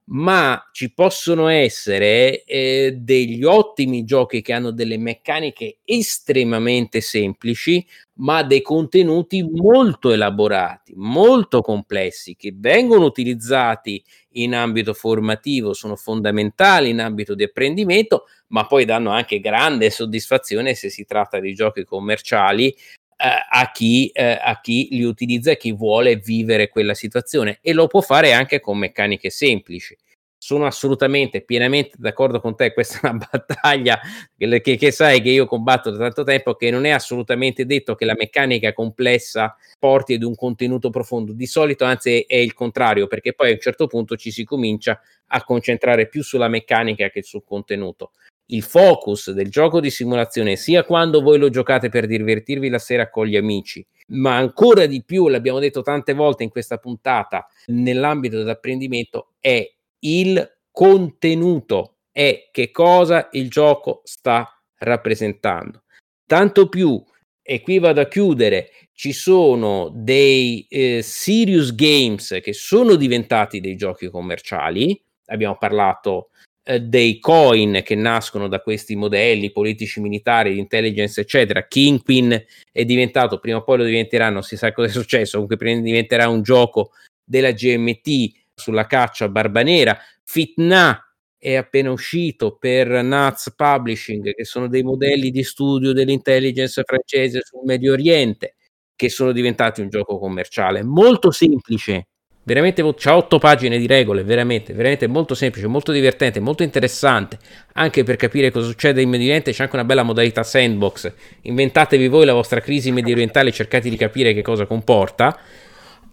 ma 0.09 0.69
ci 0.71 0.93
possono 0.93 1.47
essere 1.47 2.43
eh, 2.43 2.95
degli 2.97 3.43
ottimi 3.43 4.05
giochi 4.05 4.41
che 4.41 4.53
hanno 4.53 4.71
delle 4.71 4.97
meccaniche 4.97 5.79
estremamente 5.83 7.01
semplici, 7.01 7.85
ma 8.19 8.43
dei 8.43 8.61
contenuti 8.61 9.43
molto 9.43 10.11
elaborati, 10.11 10.93
molto 10.95 11.61
complessi, 11.61 12.35
che 12.37 12.53
vengono 12.55 13.05
utilizzati 13.05 14.01
in 14.33 14.55
ambito 14.55 14.93
formativo, 14.93 15.73
sono 15.73 15.95
fondamentali 15.97 16.89
in 16.89 17.01
ambito 17.01 17.35
di 17.35 17.43
apprendimento, 17.43 18.27
ma 18.47 18.65
poi 18.65 18.85
danno 18.85 19.09
anche 19.09 19.39
grande 19.39 19.89
soddisfazione 19.89 20.73
se 20.73 20.89
si 20.89 21.03
tratta 21.03 21.39
di 21.39 21.53
giochi 21.53 21.83
commerciali 21.83 22.73
a, 23.17 23.71
chi, 23.71 24.07
eh, 24.09 24.39
a 24.41 24.59
chi 24.61 24.89
li 24.91 25.03
utilizza 25.03 25.51
e 25.51 25.57
chi 25.57 25.71
vuole 25.71 26.17
vivere 26.17 26.69
quella 26.69 26.93
situazione 26.93 27.59
e 27.61 27.73
lo 27.73 27.87
può 27.87 28.01
fare 28.01 28.33
anche 28.33 28.59
con 28.59 28.77
meccaniche 28.77 29.29
semplici 29.29 29.97
sono 30.39 30.65
assolutamente 30.65 31.41
pienamente 31.41 31.95
d'accordo 31.97 32.39
con 32.39 32.55
te. 32.55 32.71
Questa 32.73 32.99
è 32.99 33.09
una 33.09 33.25
battaglia 33.29 33.99
che, 34.35 34.61
che, 34.61 34.77
che, 34.77 34.91
sai 34.91 35.21
che 35.21 35.29
io 35.29 35.45
combatto 35.45 35.89
da 35.89 35.97
tanto 35.97 36.23
tempo, 36.23 36.55
che 36.55 36.69
non 36.69 36.85
è 36.85 36.91
assolutamente 36.91 37.65
detto 37.65 37.95
che 37.95 38.05
la 38.05 38.15
meccanica 38.17 38.71
complessa 38.73 39.55
porti 39.79 40.13
ad 40.13 40.23
un 40.23 40.35
contenuto 40.35 40.89
profondo. 40.89 41.33
Di 41.33 41.47
solito, 41.47 41.85
anzi, 41.85 42.21
è 42.21 42.35
il 42.35 42.53
contrario, 42.53 43.07
perché 43.07 43.33
poi 43.33 43.49
a 43.49 43.53
un 43.53 43.59
certo 43.59 43.87
punto 43.87 44.15
ci 44.15 44.31
si 44.31 44.43
comincia 44.43 44.99
a 45.27 45.43
concentrare 45.43 46.07
più 46.07 46.23
sulla 46.23 46.47
meccanica 46.47 47.09
che 47.09 47.23
sul 47.23 47.43
contenuto. 47.43 48.11
Il 48.47 48.63
focus 48.63 49.31
del 49.31 49.49
gioco 49.49 49.79
di 49.79 49.89
simulazione, 49.89 50.55
sia 50.55 50.83
quando 50.83 51.21
voi 51.21 51.37
lo 51.37 51.49
giocate 51.49 51.89
per 51.89 52.07
divertirvi 52.07 52.69
la 52.69 52.79
sera 52.79 53.09
con 53.09 53.25
gli 53.25 53.35
amici, 53.35 53.85
ma 54.09 54.37
ancora 54.37 54.85
di 54.85 55.03
più, 55.03 55.27
l'abbiamo 55.27 55.59
detto 55.59 55.81
tante 55.81 56.13
volte 56.13 56.43
in 56.43 56.49
questa 56.49 56.77
puntata, 56.77 57.45
nell'ambito 57.67 58.37
dell'apprendimento, 58.37 59.33
è 59.39 59.69
il 59.99 60.59
contenuto, 60.71 61.97
è 62.11 62.49
che 62.51 62.71
cosa 62.71 63.27
il 63.31 63.49
gioco 63.49 64.01
sta 64.05 64.47
rappresentando. 64.77 65.83
Tanto 66.25 66.69
più, 66.69 67.03
e 67.41 67.61
qui 67.61 67.79
vado 67.79 68.01
a 68.01 68.07
chiudere, 68.07 68.71
ci 68.93 69.13
sono 69.13 69.91
dei 69.93 70.65
eh, 70.69 71.01
serious 71.01 71.75
games 71.75 72.39
che 72.41 72.53
sono 72.53 72.95
diventati 72.95 73.59
dei 73.59 73.75
giochi 73.75 74.09
commerciali. 74.09 75.01
Abbiamo 75.27 75.57
parlato 75.57 76.29
eh, 76.67 76.81
dei 76.81 77.19
coin 77.19 77.81
che 77.83 77.95
nascono 77.95 78.49
da 78.49 78.59
questi 78.59 78.95
modelli 78.95 79.51
politici, 79.51 80.01
militari, 80.01 80.53
di 80.53 80.59
intelligence, 80.59 81.21
eccetera. 81.21 81.65
Kingpin 81.65 82.43
è 82.71 82.83
diventato, 82.83 83.39
prima 83.39 83.57
o 83.57 83.63
poi 83.63 83.77
lo 83.77 83.83
diventerà, 83.85 84.29
non 84.29 84.43
si 84.43 84.57
sa 84.57 84.73
cosa 84.73 84.89
è 84.89 84.91
successo, 84.91 85.39
comunque 85.39 85.81
diventerà 85.81 86.27
un 86.27 86.41
gioco 86.41 86.91
della 87.23 87.51
GMT 87.51 88.31
sulla 88.53 88.85
caccia 88.85 89.25
a 89.25 89.29
Barbanera, 89.29 89.97
Fitna 90.23 91.01
è 91.37 91.55
appena 91.55 91.91
uscito 91.91 92.57
per 92.57 92.87
Nats 93.01 93.53
Publishing, 93.55 94.33
che 94.33 94.43
sono 94.43 94.67
dei 94.67 94.83
modelli 94.83 95.31
di 95.31 95.43
studio 95.43 95.93
dell'intelligence 95.93 96.83
francese 96.83 97.41
sul 97.43 97.61
Medio 97.63 97.93
Oriente, 97.93 98.55
che 98.95 99.09
sono 99.09 99.31
diventati 99.31 99.79
un 99.79 99.89
gioco 99.89 100.19
commerciale 100.19 100.83
molto 100.83 101.31
semplice. 101.31 102.07
Veramente 102.47 102.81
c'ha 102.95 103.17
otto 103.17 103.39
pagine 103.39 103.77
di 103.77 103.87
regole, 103.87 104.23
veramente, 104.23 104.71
veramente 104.71 105.05
molto 105.05 105.35
semplice, 105.35 105.67
molto 105.67 105.91
divertente, 105.91 106.39
molto 106.39 106.63
interessante, 106.63 107.37
anche 107.73 108.03
per 108.05 108.15
capire 108.15 108.51
cosa 108.51 108.67
succede 108.67 109.01
in 109.01 109.09
Medio 109.09 109.25
Oriente. 109.25 109.51
C'è 109.51 109.63
anche 109.63 109.75
una 109.75 109.83
bella 109.83 110.03
modalità 110.03 110.43
sandbox. 110.43 111.11
Inventatevi 111.41 112.07
voi 112.07 112.23
la 112.23 112.31
vostra 112.31 112.61
crisi 112.61 112.89
medio 112.93 113.15
orientale 113.15 113.49
e 113.49 113.51
cercate 113.51 113.89
di 113.89 113.97
capire 113.97 114.33
che 114.33 114.43
cosa 114.43 114.65
comporta. 114.65 115.37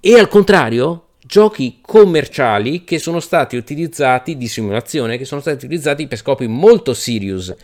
E 0.01 0.19
al 0.19 0.27
contrario, 0.27 1.11
giochi 1.25 1.79
commerciali 1.81 2.83
che 2.83 2.99
sono 2.99 3.21
stati 3.21 3.55
utilizzati 3.55 4.37
di 4.37 4.49
simulazione, 4.49 5.17
che 5.17 5.25
sono 5.25 5.41
stati 5.41 5.65
utilizzati 5.65 6.09
per 6.09 6.19
scopi 6.19 6.49
molto 6.49 6.95
serious. 6.95 7.55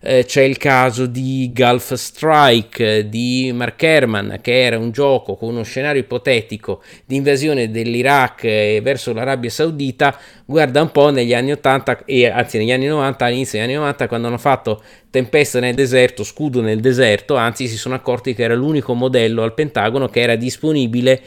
Eh, 0.00 0.24
c'è 0.24 0.42
il 0.42 0.58
caso 0.58 1.06
di 1.06 1.50
Gulf 1.52 1.94
Strike 1.94 3.08
di 3.08 3.50
Mark 3.52 3.82
Herman, 3.82 4.38
che 4.40 4.62
era 4.62 4.78
un 4.78 4.92
gioco 4.92 5.34
con 5.34 5.48
uno 5.50 5.64
scenario 5.64 6.00
ipotetico 6.00 6.82
di 7.04 7.16
invasione 7.16 7.70
dell'Iraq 7.70 8.44
eh, 8.44 8.80
verso 8.82 9.12
l'Arabia 9.12 9.50
Saudita. 9.50 10.16
Guarda 10.44 10.82
un 10.82 10.92
po' 10.92 11.10
negli 11.10 11.34
anni 11.34 11.50
80, 11.50 12.04
e, 12.04 12.28
anzi 12.28 12.58
negli 12.58 12.72
anni 12.72 12.86
90, 12.86 13.24
all'inizio 13.24 13.58
degli 13.58 13.68
anni 13.68 13.76
90, 13.76 14.06
quando 14.06 14.28
hanno 14.28 14.38
fatto 14.38 14.82
Tempesta 15.10 15.58
nel 15.58 15.74
deserto, 15.74 16.22
Scudo 16.22 16.60
nel 16.60 16.80
deserto, 16.80 17.36
anzi 17.36 17.66
si 17.66 17.78
sono 17.78 17.94
accorti 17.94 18.34
che 18.34 18.42
era 18.42 18.54
l'unico 18.54 18.92
modello 18.92 19.42
al 19.42 19.54
Pentagono 19.54 20.08
che 20.08 20.20
era 20.20 20.36
disponibile 20.36 21.22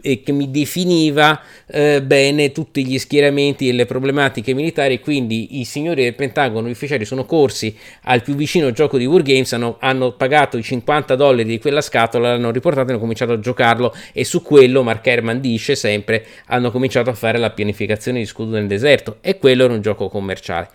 e 0.00 0.22
che 0.22 0.32
mi 0.32 0.50
definiva 0.50 1.40
eh, 1.66 2.02
bene 2.02 2.52
tutti 2.52 2.86
gli 2.86 2.98
schieramenti 2.98 3.68
e 3.68 3.72
le 3.72 3.84
problematiche 3.84 4.54
militari. 4.54 5.00
Quindi 5.00 5.60
i 5.60 5.64
signori 5.64 6.02
del 6.02 6.14
Pentagono, 6.14 6.66
gli 6.66 6.72
ufficiali, 6.72 7.04
sono 7.04 7.24
corsi 7.24 7.76
al 8.04 8.22
più 8.22 8.34
vicino 8.34 8.70
gioco 8.72 8.98
di 8.98 9.04
Wargames, 9.04 9.52
hanno, 9.52 9.76
hanno 9.80 10.12
pagato 10.12 10.56
i 10.56 10.62
50 10.62 11.14
dollari 11.14 11.44
di 11.44 11.58
quella 11.58 11.80
scatola, 11.80 12.30
l'hanno 12.30 12.50
riportato 12.50 12.88
e 12.88 12.90
hanno 12.92 13.00
cominciato 13.00 13.32
a 13.32 13.38
giocarlo. 13.38 13.94
E 14.12 14.24
su 14.24 14.42
quello, 14.42 14.82
Mark 14.82 15.06
Herman 15.06 15.40
dice 15.40 15.74
sempre, 15.74 16.24
hanno 16.46 16.70
cominciato 16.70 17.10
a 17.10 17.14
fare 17.14 17.38
la 17.38 17.50
pianificazione 17.50 18.18
di 18.18 18.26
scudo 18.26 18.56
nel 18.56 18.66
deserto. 18.66 19.18
E 19.20 19.38
quello 19.38 19.64
era 19.64 19.72
un 19.72 19.82
gioco 19.82 20.08
commerciale. 20.08 20.68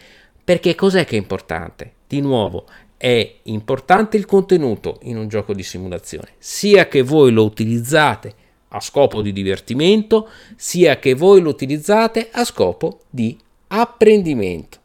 Perché 0.43 0.75
cos'è 0.75 1.05
che 1.05 1.15
è 1.15 1.19
importante? 1.19 1.93
Di 2.11 2.19
nuovo, 2.19 2.65
è 2.97 3.35
importante 3.43 4.17
il 4.17 4.25
contenuto 4.25 4.99
in 5.03 5.15
un 5.15 5.29
gioco 5.29 5.53
di 5.53 5.63
simulazione, 5.63 6.33
sia 6.39 6.89
che 6.89 7.03
voi 7.03 7.31
lo 7.31 7.45
utilizzate 7.45 8.33
a 8.67 8.81
scopo 8.81 9.21
di 9.21 9.31
divertimento, 9.31 10.27
sia 10.57 10.99
che 10.99 11.13
voi 11.13 11.39
lo 11.39 11.47
utilizzate 11.47 12.27
a 12.29 12.43
scopo 12.43 13.03
di 13.09 13.39
apprendimento. 13.67 14.79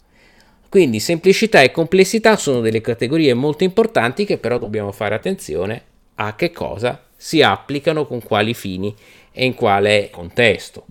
Quindi 0.68 1.01
semplicità 1.01 1.62
e 1.62 1.72
complessità 1.72 2.37
sono 2.37 2.61
delle 2.61 2.81
categorie 2.81 3.35
molto 3.35 3.64
importanti 3.64 4.24
che 4.24 4.39
però 4.39 4.59
dobbiamo 4.59 4.93
fare 4.93 5.16
attenzione 5.16 5.83
a 6.14 6.37
che 6.37 6.53
cosa 6.53 7.09
si 7.16 7.43
applicano 7.43 8.07
con 8.07 8.22
quali 8.22 8.55
fini 8.55 8.95
e 9.33 9.45
in 9.45 9.55
quale 9.55 10.11
contesto. 10.12 10.87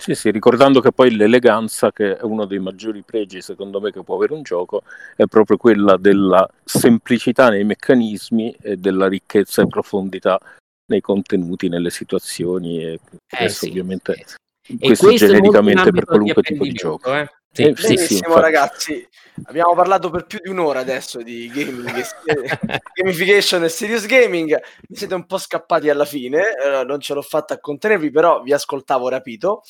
Sì, 0.00 0.14
sì, 0.14 0.30
ricordando 0.30 0.80
che 0.80 0.92
poi 0.92 1.14
l'eleganza, 1.14 1.92
che 1.92 2.16
è 2.16 2.22
uno 2.22 2.46
dei 2.46 2.58
maggiori 2.58 3.02
pregi 3.02 3.42
secondo 3.42 3.82
me 3.82 3.92
che 3.92 4.02
può 4.02 4.16
avere 4.16 4.32
un 4.32 4.42
gioco, 4.42 4.82
è 5.14 5.26
proprio 5.26 5.58
quella 5.58 5.98
della 5.98 6.48
semplicità 6.64 7.50
nei 7.50 7.64
meccanismi 7.64 8.56
e 8.62 8.78
della 8.78 9.08
ricchezza 9.08 9.60
e 9.60 9.66
profondità 9.66 10.40
nei 10.86 11.02
contenuti, 11.02 11.68
nelle 11.68 11.90
situazioni 11.90 12.82
e 12.82 13.00
eh 13.28 13.48
sì, 13.50 13.68
ovviamente 13.68 14.24
sì. 14.24 14.34
Questo, 14.78 15.06
questo 15.06 15.26
genericamente 15.26 15.90
per 15.90 16.04
qualunque 16.04 16.42
tipo 16.42 16.64
di 16.64 16.72
gioco. 16.72 17.14
Eh? 17.14 17.28
Sì, 17.52 17.62
eh, 17.64 17.74
sì, 17.76 17.96
sì, 17.96 18.20
ragazzi, 18.26 19.06
abbiamo 19.44 19.74
parlato 19.74 20.08
per 20.08 20.26
più 20.26 20.38
di 20.40 20.50
un'ora 20.50 20.78
adesso 20.78 21.20
di 21.20 21.50
gaming, 21.52 21.90
gamification 22.94 23.64
e 23.64 23.68
serious 23.68 24.06
gaming, 24.06 24.56
mi 24.88 24.96
siete 24.96 25.14
un 25.14 25.26
po' 25.26 25.36
scappati 25.36 25.90
alla 25.90 26.04
fine, 26.04 26.54
eh, 26.56 26.84
non 26.84 27.00
ce 27.00 27.12
l'ho 27.12 27.22
fatta 27.22 27.54
a 27.54 27.58
contenervi, 27.58 28.10
però 28.12 28.42
vi 28.42 28.52
ascoltavo 28.52 29.08
rapito. 29.08 29.62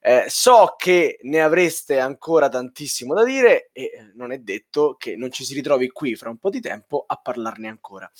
Eh, 0.00 0.24
so 0.28 0.74
che 0.78 1.18
ne 1.22 1.42
avreste 1.42 1.98
ancora 1.98 2.48
tantissimo 2.48 3.14
da 3.14 3.24
dire 3.24 3.70
e 3.72 4.10
non 4.14 4.32
è 4.32 4.38
detto 4.38 4.94
che 4.96 5.16
non 5.16 5.30
ci 5.30 5.44
si 5.44 5.54
ritrovi 5.54 5.88
qui 5.88 6.14
fra 6.14 6.30
un 6.30 6.38
po' 6.38 6.50
di 6.50 6.60
tempo 6.60 7.04
a 7.06 7.16
parlarne 7.16 7.68
ancora. 7.68 8.10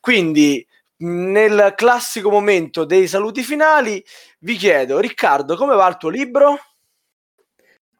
Quindi 0.00 0.66
nel 1.00 1.74
classico 1.76 2.30
momento 2.30 2.84
dei 2.84 3.06
saluti 3.06 3.42
finali, 3.42 4.02
vi 4.40 4.56
chiedo, 4.56 4.98
Riccardo, 4.98 5.56
come 5.56 5.74
va 5.74 5.88
il 5.88 5.96
tuo 5.96 6.08
libro? 6.08 6.58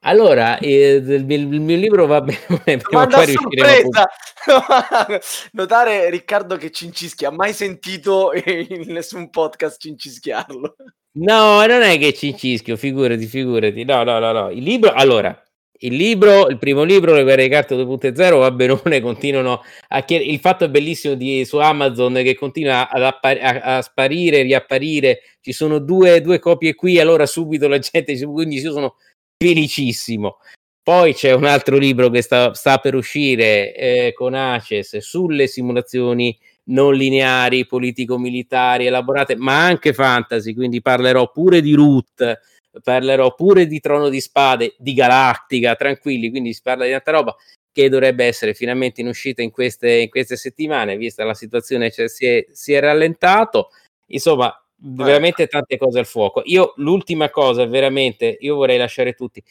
Allora, 0.03 0.59
eh, 0.59 0.95
il, 0.95 1.31
il, 1.31 1.61
mio 1.61 1.77
libro 1.77 2.07
va 2.07 2.23
bene, 2.23 2.39
prima 2.81 3.07
poi 3.07 3.27
sorpresa. 3.27 4.09
Notare 5.53 6.09
Riccardo 6.09 6.57
che 6.57 6.71
cincischia, 6.71 7.29
ha 7.29 7.33
mai 7.33 7.53
sentito 7.53 8.33
in 8.33 8.93
nessun 8.93 9.29
podcast 9.29 9.79
cincischiarlo. 9.79 10.75
No, 11.13 11.67
non 11.67 11.83
è 11.83 11.99
che 11.99 12.15
cincischio, 12.15 12.77
figurati, 12.77 13.27
figurati. 13.27 13.85
No, 13.85 14.03
no, 14.05 14.19
no, 14.19 14.33
no. 14.33 14.51
Il 14.51 14.63
libro, 14.63 14.93
allora, 14.93 15.39
il 15.83 15.95
libro, 15.95 16.49
il 16.49 16.59
primo 16.59 16.83
libro, 16.83 17.15
Le 17.15 17.23
guerre 17.23 17.45
di 17.45 17.49
carte 17.49 17.75
2.0, 17.75 18.39
va 18.39 18.51
benone, 18.51 19.01
continuano 19.01 19.63
a 19.89 20.03
chiedere. 20.03 20.31
Il 20.31 20.41
fatto 20.41 20.65
è 20.65 20.69
bellissimo 20.69 21.15
di, 21.15 21.45
su 21.45 21.59
Amazon 21.59 22.15
che 22.15 22.35
continua 22.35 22.89
ad 22.91 23.03
appar- 23.03 23.43
a, 23.43 23.77
a, 23.77 23.83
sparire, 23.83 24.43
riapparire. 24.43 25.21
Ci 25.41 25.53
sono 25.53 25.79
due, 25.79 26.21
due, 26.21 26.39
copie 26.39 26.75
qui, 26.75 26.99
allora 26.99 27.27
subito 27.27 27.69
la 27.69 27.79
gente, 27.79 28.19
quindi 28.27 28.59
io 28.59 28.73
sono 28.73 28.97
felicissimo. 29.43 30.39
Poi 30.83 31.15
c'è 31.15 31.33
un 31.33 31.45
altro 31.45 31.77
libro 31.77 32.11
che 32.11 32.23
sta, 32.23 32.53
sta 32.55 32.79
per 32.79 32.95
uscire 32.95 33.75
eh, 33.75 34.13
con 34.13 34.35
Aces 34.35 34.99
sulle 34.99 35.47
simulazioni 35.47 36.37
non 36.65 36.95
lineari, 36.95 37.67
politico-militari 37.67 38.87
elaborate, 38.87 39.37
ma 39.37 39.65
anche 39.65 39.93
fantasy, 39.93 40.55
quindi 40.55 40.81
parlerò 40.81 41.31
pure 41.31 41.61
di 41.61 41.75
Root 41.75 42.39
parlerò 42.83 43.35
pure 43.35 43.67
di 43.67 43.81
Trono 43.81 44.09
di 44.09 44.21
Spade, 44.21 44.75
di 44.79 44.95
Galactica, 44.95 45.75
tranquilli, 45.75 46.31
quindi 46.31 46.53
si 46.53 46.61
parla 46.63 46.85
di 46.85 46.91
tanta 46.91 47.11
roba 47.11 47.37
che 47.73 47.89
dovrebbe 47.89 48.25
essere 48.25 48.55
finalmente 48.55 49.01
in 49.01 49.07
uscita 49.07 49.43
in 49.43 49.51
queste, 49.51 49.93
in 49.93 50.09
queste 50.11 50.37
settimane, 50.37 50.97
vista 50.97 51.25
la 51.25 51.35
situazione 51.35 51.91
cioè, 51.91 52.09
si, 52.09 52.27
è, 52.27 52.47
si 52.53 52.73
è 52.73 52.81
rallentato, 52.81 53.71
insomma 54.07 54.53
veramente 54.83 55.47
tante 55.47 55.77
cose 55.77 55.99
al 55.99 56.07
fuoco. 56.07 56.43
Io 56.45 56.73
l'ultima 56.77 57.31
cosa, 57.31 57.67
veramente, 57.67 58.37
io 58.41 58.57
vorrei 58.57 58.79
lasciare 58.79 59.13
tutti. 59.13 59.43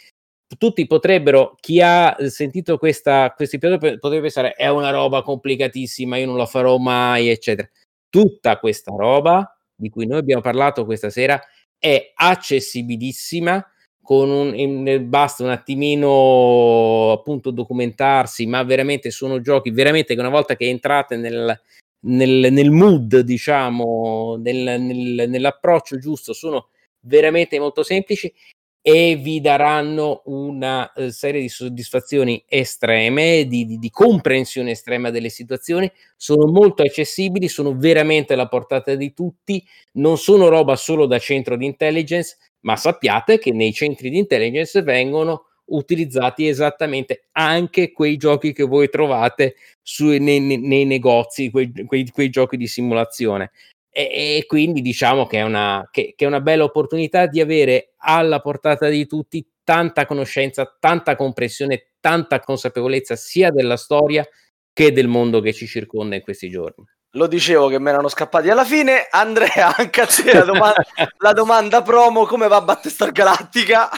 Tutti 0.58 0.88
potrebbero, 0.88 1.56
chi 1.60 1.80
ha 1.80 2.18
sentito 2.28 2.80
questa, 2.80 3.32
questo 3.36 3.58
episodio 3.58 4.00
potrebbe 4.00 4.22
pensare 4.22 4.54
è 4.54 4.68
una 4.68 4.90
roba 4.90 5.22
complicatissima, 5.22 6.18
io 6.18 6.26
non 6.26 6.38
la 6.38 6.48
farò 6.48 6.78
mai, 6.78 7.30
eccetera. 7.30 7.70
Tutta 8.10 8.58
questa 8.58 8.92
roba 8.98 9.56
di 9.76 9.90
cui 9.90 10.08
noi 10.08 10.18
abbiamo 10.18 10.42
parlato 10.42 10.86
questa 10.86 11.12
sera 11.12 11.40
è 11.80 12.12
accessibilissima 12.14 13.66
un, 14.10 15.08
basta 15.08 15.44
un 15.44 15.50
attimino 15.50 17.12
appunto 17.12 17.52
documentarsi, 17.52 18.46
ma 18.48 18.64
veramente 18.64 19.12
sono 19.12 19.40
giochi 19.40 19.70
veramente 19.70 20.16
che 20.16 20.20
una 20.20 20.30
volta 20.30 20.56
che 20.56 20.68
entrate 20.68 21.16
nel, 21.16 21.60
nel, 22.02 22.52
nel 22.52 22.72
mood, 22.72 23.20
diciamo, 23.20 24.38
nel, 24.42 24.82
nell'approccio 25.30 26.00
giusto, 26.00 26.34
sono 26.34 26.70
veramente 27.02 27.60
molto 27.60 27.84
semplici 27.84 28.34
e 28.82 29.18
vi 29.18 29.42
daranno 29.42 30.22
una 30.26 30.92
uh, 30.96 31.10
serie 31.10 31.42
di 31.42 31.50
soddisfazioni 31.50 32.44
estreme, 32.48 33.46
di, 33.46 33.66
di, 33.66 33.78
di, 33.78 33.90
comprensione 33.90 34.72
estrema 34.72 35.10
delle 35.10 35.30
situazioni, 35.30 35.92
sono 36.16 36.50
molto 36.50 36.84
accessibili, 36.84 37.48
sono 37.50 37.76
veramente 37.76 38.34
alla 38.34 38.48
portata 38.48 38.96
di 38.96 39.14
tutti, 39.14 39.64
non 39.94 40.18
sono 40.18 40.48
roba 40.48 40.76
solo 40.76 41.06
da 41.06 41.20
centro 41.20 41.58
di 41.58 41.66
intelligence, 41.66 42.38
ma 42.62 42.76
sappiate 42.76 43.38
che 43.38 43.52
nei 43.52 43.74
centri 43.74 44.10
di 44.10 44.18
intelligence 44.18 44.82
vengono 44.82 45.46
utilizzati 45.70 46.48
esattamente 46.48 47.28
anche 47.34 47.92
quei 47.92 48.18
giochi 48.18 48.54
che 48.54 48.64
voi 48.64 48.90
trovate 48.90 49.56
su, 49.82 50.08
nei, 50.08 50.40
nei, 50.40 50.86
negozi, 50.86 51.50
quei, 51.50 51.72
quei, 51.86 52.08
quei, 52.10 52.30
giochi 52.30 52.58
di 52.58 52.68
simulazione. 52.68 53.52
E, 54.00 54.38
e 54.38 54.46
quindi 54.46 54.80
diciamo 54.80 55.28
che 55.28 55.40
è, 55.40 55.42
una, 55.42 55.86
che, 55.92 56.14
che 56.16 56.24
è 56.24 56.28
una 56.28 56.40
bella 56.40 56.64
opportunità 56.64 57.26
di 57.28 57.42
avere 57.42 57.96
alla 57.98 58.40
portata 58.40 58.88
di 58.88 59.06
tutti 59.06 59.46
tanta 59.62 60.06
conoscenza, 60.06 60.74
tanta 60.80 61.18
comprensione, 61.18 61.96
tanta 62.00 62.40
consapevolezza 62.40 63.18
sia 63.18 63.52
della 63.52 63.76
storia 63.76 64.26
che 64.72 64.94
del 64.94 65.08
mondo 65.08 65.42
che 65.42 65.52
ci 65.52 65.68
circonda 65.68 66.16
in 66.16 66.22
questi 66.22 66.50
giorni. 66.50 66.86
Lo 67.14 67.28
dicevo 67.28 67.68
che 67.68 67.78
mi 67.78 67.90
erano 67.90 68.08
scappati 68.08 68.50
alla 68.50 68.64
fine. 68.64 69.08
Andrea, 69.10 69.76
anche 69.76 70.00
a 70.00 70.06
te 70.06 70.32
la 70.34 70.46
domanda, 70.46 70.86
la 71.18 71.34
domanda 71.34 71.82
promo: 71.82 72.26
come 72.26 72.48
va 72.48 72.62
Battestar 72.62 73.12
Galactica? 73.12 73.90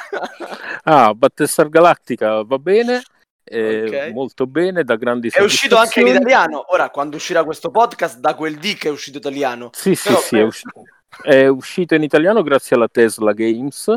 ah, 0.83 1.13
Battestar 1.13 1.69
Galactica 1.69 2.41
va 2.43 2.57
bene. 2.57 3.03
Eh, 3.43 3.83
okay. 3.87 4.13
molto 4.13 4.47
bene, 4.47 4.83
da 4.83 4.95
grandi 4.95 5.29
È 5.29 5.41
uscito 5.41 5.75
anche 5.77 6.01
in 6.01 6.07
italiano. 6.07 6.71
Ora, 6.73 6.89
quando 6.89 7.15
uscirà 7.15 7.43
questo 7.43 7.71
podcast, 7.71 8.19
da 8.19 8.35
quel 8.35 8.57
D 8.57 8.75
che 8.75 8.87
è 8.87 8.91
uscito 8.91 9.17
italiano. 9.17 9.69
Sì, 9.73 9.97
Però, 10.01 10.17
sì, 10.19 10.27
sì, 10.27 10.37
è 10.37 10.43
uscito, 10.43 10.83
è 11.23 11.47
uscito 11.47 11.95
in 11.95 12.03
italiano 12.03 12.41
grazie 12.43 12.75
alla 12.75 12.87
Tesla 12.87 13.33
Games 13.33 13.93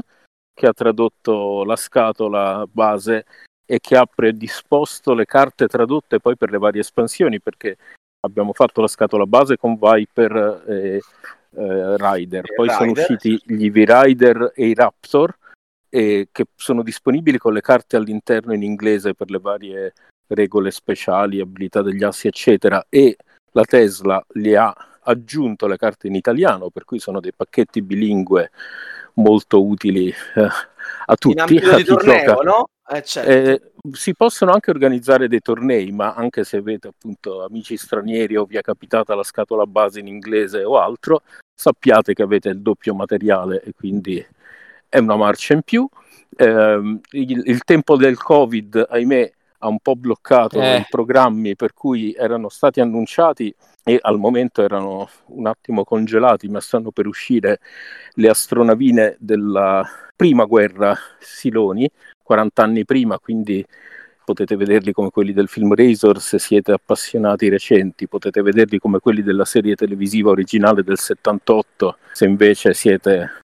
che 0.53 0.67
ha 0.67 0.73
tradotto 0.73 1.65
la 1.65 1.77
scatola 1.77 2.65
base 2.71 3.25
e 3.67 3.81
che 3.81 3.97
ha 3.97 4.07
predisposto 4.07 5.15
le 5.15 5.25
carte 5.25 5.67
tradotte 5.67 6.21
poi 6.21 6.37
per 6.37 6.51
le 6.51 6.59
varie 6.59 6.81
espansioni 6.81 7.41
perché 7.41 7.77
abbiamo 8.21 8.53
fatto 8.53 8.81
la 8.81 8.87
scatola 8.87 9.27
base 9.27 9.57
con 9.57 9.79
Viper 9.79 10.65
e 10.69 11.01
eh, 11.57 11.97
Rider, 11.97 12.45
poi 12.55 12.69
Rider. 12.69 12.77
sono 12.77 12.91
usciti 12.91 13.41
gli 13.45 13.71
V-Rider 13.71 14.53
e 14.55 14.67
i 14.67 14.75
Raptor 14.75 15.35
eh, 15.95 16.29
che 16.33 16.47
sono 16.57 16.83
disponibili 16.83 17.39
con 17.39 17.53
le 17.53 17.61
carte 17.61 17.95
all'interno 17.95 18.53
in 18.53 18.65
inglese 18.65 19.15
per 19.15 19.31
le 19.31 19.39
varie 19.39 19.93
regole 20.27 20.73
speciali, 20.73 21.39
abilità 21.39 21.83
degli 21.83 22.03
assi 22.03 22.27
eccetera 22.27 22.85
e 22.89 23.17
la 23.53 23.63
Tesla 23.63 24.25
li 24.33 24.57
ha 24.57 24.75
aggiunto 25.03 25.69
le 25.69 25.77
carte 25.77 26.09
in 26.09 26.17
italiano 26.17 26.71
per 26.71 26.85
cui 26.85 26.99
sono 26.99 27.21
dei 27.21 27.33
pacchetti 27.33 27.81
bilingue 27.81 28.51
molto 29.15 29.65
utili 29.65 30.09
eh, 30.09 30.49
a 31.07 31.15
tutti. 31.15 31.35
In 31.35 31.41
ambito 31.41 31.77
di 31.77 31.85
torneo, 31.85 32.43
no? 32.43 32.69
Eh, 32.89 33.03
certo. 33.05 33.31
eh, 33.31 33.73
si 33.93 34.17
possono 34.17 34.51
anche 34.51 34.73
organizzare 34.73 35.29
dei 35.29 35.41
tornei, 35.41 35.93
ma 35.93 36.15
anche 36.15 36.43
se 36.43 36.57
avete 36.57 36.89
appunto 36.89 37.45
amici 37.45 37.77
stranieri 37.77 38.35
o 38.35 38.47
vi 38.47 38.57
è 38.57 38.63
capitata 38.63 39.15
la 39.15 39.23
scatola 39.23 39.65
base 39.65 40.01
in 40.01 40.09
inglese 40.09 40.65
o 40.65 40.81
altro, 40.81 41.23
sappiate 41.55 42.15
che 42.15 42.23
avete 42.25 42.49
il 42.49 42.61
doppio 42.61 42.95
materiale 42.95 43.63
e 43.63 43.73
quindi 43.73 44.27
è 44.95 44.99
una 44.99 45.17
marcia 45.17 45.55
in 45.55 45.63
più. 45.63 45.89
Eh, 46.37 46.99
il, 47.11 47.43
il, 47.47 47.65
tempo 47.65 47.97
del 47.97 48.17
Covid, 48.17 48.87
ahimè, 48.89 49.33
ha 49.59 49.67
un 49.67 49.81
po' 49.81 49.97
bloccato 49.97 50.61
eh. 50.61 50.79
i 50.79 50.87
programmi 50.89 51.57
per 51.57 51.75
cui 51.75 52.13
erano 52.13 52.49
stati 52.49 52.81
annunciati 52.81 53.53
e 53.83 53.99
al 54.01 54.19
momento 54.19 54.63
erano 54.63 55.09
un 55.27 55.49
attimo 55.49 55.83
congelati, 55.83 56.47
ma 56.49 56.61
stanno 56.61 56.93
per 56.93 57.09
uscire 57.09 57.59
le 58.15 58.29
astronavine 58.29 59.17
della 59.19 59.85
prima 60.15 60.45
guerra 60.45 60.97
Siloni, 61.19 61.91
40 62.23 62.63
anni 62.63 62.85
prima, 62.85 63.19
quindi 63.19 63.67
potete 64.25 64.55
vederli 64.55 64.93
come 64.93 65.11
quelli 65.11 65.33
del 65.33 65.49
film 65.49 65.75
Razor 65.75 66.21
se 66.21 66.39
siete 66.39 66.71
appassionati 66.71 67.49
recenti, 67.49 68.07
potete 68.07 68.43
vederli 68.43 68.79
come 68.79 69.01
quelli 69.01 69.23
della 69.23 69.45
serie 69.45 69.75
televisiva 69.75 70.31
originale 70.31 70.85
del 70.85 70.99
78 70.99 71.99
se 72.13 72.25
invece 72.27 72.75
siete 72.75 73.44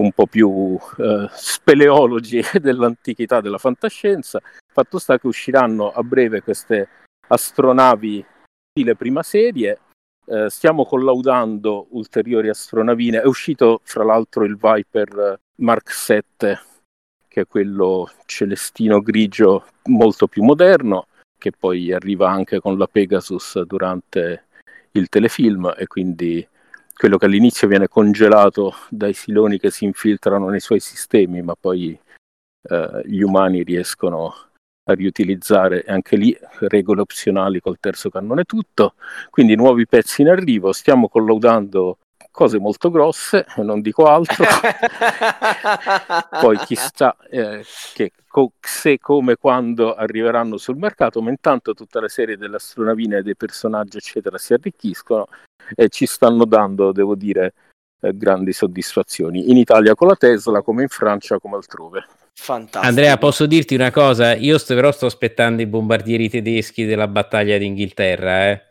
un 0.00 0.12
po' 0.12 0.26
più 0.26 0.76
eh, 0.98 1.28
speleologi 1.30 2.40
dell'antichità 2.60 3.40
della 3.40 3.58
fantascienza. 3.58 4.40
Fatto 4.72 4.98
sta 4.98 5.18
che 5.18 5.26
usciranno 5.26 5.90
a 5.90 6.02
breve 6.02 6.42
queste 6.42 6.88
astronavi 7.28 8.24
stile 8.70 8.96
prima 8.96 9.22
serie. 9.22 9.78
Eh, 10.26 10.50
stiamo 10.50 10.84
collaudando 10.84 11.86
ulteriori 11.90 12.48
astronavine. 12.48 13.20
È 13.20 13.26
uscito 13.26 13.80
fra 13.84 14.04
l'altro 14.04 14.44
il 14.44 14.56
Viper 14.56 15.40
Mark 15.56 15.90
7 15.90 16.60
che 17.28 17.42
è 17.42 17.46
quello 17.46 18.10
celestino 18.24 19.00
grigio 19.00 19.66
molto 19.84 20.26
più 20.26 20.42
moderno, 20.42 21.06
che 21.38 21.52
poi 21.52 21.92
arriva 21.92 22.30
anche 22.30 22.58
con 22.58 22.76
la 22.76 22.86
Pegasus 22.86 23.62
durante 23.62 24.46
il 24.92 25.08
telefilm 25.08 25.74
e 25.76 25.86
quindi 25.86 26.46
quello 26.98 27.16
che 27.16 27.26
all'inizio 27.26 27.68
viene 27.68 27.86
congelato 27.86 28.74
dai 28.90 29.12
siloni 29.12 29.60
che 29.60 29.70
si 29.70 29.84
infiltrano 29.84 30.48
nei 30.48 30.58
suoi 30.58 30.80
sistemi, 30.80 31.42
ma 31.42 31.54
poi 31.54 31.96
eh, 32.68 33.02
gli 33.04 33.20
umani 33.20 33.62
riescono 33.62 34.34
a 34.82 34.94
riutilizzare 34.94 35.84
anche 35.86 36.16
lì 36.16 36.36
regole 36.60 37.02
opzionali 37.02 37.60
col 37.60 37.78
terzo 37.78 38.10
cannone 38.10 38.42
tutto. 38.42 38.94
Quindi 39.30 39.54
nuovi 39.54 39.86
pezzi 39.86 40.22
in 40.22 40.28
arrivo, 40.28 40.72
stiamo 40.72 41.08
collaudando 41.08 41.98
cose 42.38 42.60
molto 42.60 42.88
grosse, 42.92 43.46
non 43.56 43.80
dico 43.80 44.04
altro. 44.04 44.44
Poi 46.40 46.56
chissà 46.58 47.16
eh, 47.28 47.64
che 47.94 48.12
co- 48.28 48.52
se, 48.60 49.00
come, 49.00 49.34
quando 49.34 49.92
arriveranno 49.92 50.56
sul 50.56 50.76
mercato, 50.76 51.20
ma 51.20 51.30
intanto 51.30 51.74
tutta 51.74 52.00
la 52.00 52.06
serie 52.06 52.36
delle 52.36 52.54
astronavine 52.54 53.18
e 53.18 53.22
dei 53.22 53.34
personaggi, 53.34 53.96
eccetera, 53.96 54.38
si 54.38 54.52
arricchiscono 54.52 55.26
e 55.74 55.88
ci 55.88 56.06
stanno 56.06 56.44
dando, 56.44 56.92
devo 56.92 57.16
dire, 57.16 57.54
eh, 58.02 58.16
grandi 58.16 58.52
soddisfazioni. 58.52 59.50
In 59.50 59.56
Italia 59.56 59.96
con 59.96 60.06
la 60.06 60.14
Tesla, 60.14 60.62
come 60.62 60.82
in 60.82 60.88
Francia, 60.88 61.40
come 61.40 61.56
altrove. 61.56 62.06
Fantastico. 62.34 62.86
Andrea, 62.86 63.18
posso 63.18 63.46
dirti 63.46 63.74
una 63.74 63.90
cosa? 63.90 64.36
Io 64.36 64.58
sto, 64.58 64.76
però 64.76 64.92
sto 64.92 65.06
aspettando 65.06 65.60
i 65.60 65.66
bombardieri 65.66 66.28
tedeschi 66.28 66.84
della 66.84 67.08
battaglia 67.08 67.58
d'Inghilterra. 67.58 68.50
Eh. 68.50 68.62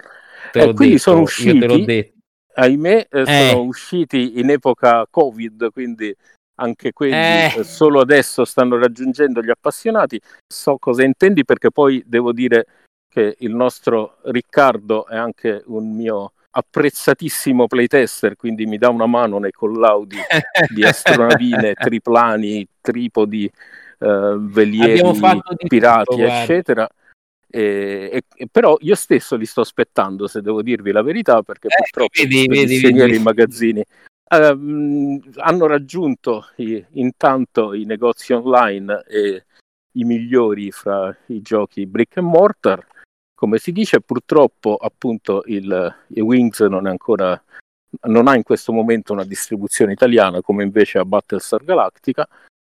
Te 0.54 0.60
eh, 0.62 0.74
quindi 0.74 0.94
detto, 0.94 1.00
sono 1.00 1.20
usciti 1.20 2.16
ahimè, 2.58 3.08
eh, 3.10 3.22
eh. 3.22 3.50
sono 3.50 3.64
usciti 3.64 4.40
in 4.40 4.50
epoca 4.50 5.06
Covid, 5.10 5.72
quindi 5.72 6.16
anche 6.60 6.92
quelli 6.92 7.14
eh. 7.14 7.54
eh. 7.58 7.64
solo 7.64 8.02
adesso 8.02 8.44
stanno 8.46 8.78
raggiungendo 8.78 9.42
gli 9.42 9.50
appassionati. 9.50 10.20
So 10.48 10.78
cosa 10.78 11.04
intendi 11.04 11.46
perché 11.46 11.72
poi 11.72 12.04
devo 12.06 12.34
dire 12.34 12.66
che 13.08 13.36
il 13.40 13.54
nostro 13.54 14.18
Riccardo 14.24 15.08
è 15.08 15.16
anche 15.16 15.64
un 15.68 15.96
mio 15.96 16.34
apprezzatissimo 16.50 17.68
playtester, 17.68 18.36
quindi 18.36 18.66
mi 18.66 18.80
dà 18.80 18.90
una 18.90 19.06
mano 19.06 19.38
nei 19.38 19.52
collaudi 19.52 20.18
di 20.74 20.84
astronavine, 20.84 21.74
triplani, 21.78 22.68
tripodi, 22.82 23.46
eh, 23.46 24.36
velieri, 24.40 25.02
pirati, 25.68 26.16
tutto, 26.16 26.24
eccetera. 26.24 26.90
E, 27.50 28.24
e, 28.36 28.48
però 28.52 28.78
io 28.82 28.96
stesso 28.96 29.36
li 29.36 29.46
sto 29.46 29.62
aspettando, 29.62 30.28
se 30.28 30.42
devo 30.42 30.62
dirvi 30.62 30.92
la 30.92 31.02
verità, 31.02 31.42
perché 31.42 31.68
eh, 31.68 31.76
purtroppo 31.78 32.22
vedi, 32.22 32.48
vedi, 32.48 32.80
vedi. 32.80 33.16
i 33.16 33.20
magazzini 33.20 33.80
uh, 33.80 35.22
hanno 35.36 35.66
raggiunto 35.68 36.48
i, 36.58 36.84
intanto 36.94 37.74
i 37.74 37.86
negozi 37.86 38.34
online 38.34 39.04
e 39.08 39.46
i 39.94 40.04
migliori 40.04 40.72
fra 40.72 41.16
i 41.28 41.42
giochi 41.42 41.86
brick 41.86 42.18
and 42.18 42.28
mortar. 42.28 42.86
Come 43.34 43.60
si 43.60 43.72
dice, 43.72 44.02
purtroppo 44.02 44.76
appunto 44.76 45.44
il, 45.46 45.96
il 46.08 46.22
Wings 46.22 46.60
non 46.62 46.88
è 46.88 46.90
ancora 46.90 47.42
non 48.02 48.28
ha 48.28 48.36
in 48.36 48.44
questo 48.44 48.74
momento 48.74 49.14
una 49.14 49.24
distribuzione 49.24 49.94
italiana 49.94 50.42
come 50.42 50.64
invece 50.64 50.98
a 50.98 51.06
Battlestar 51.06 51.64
Galactica 51.64 52.28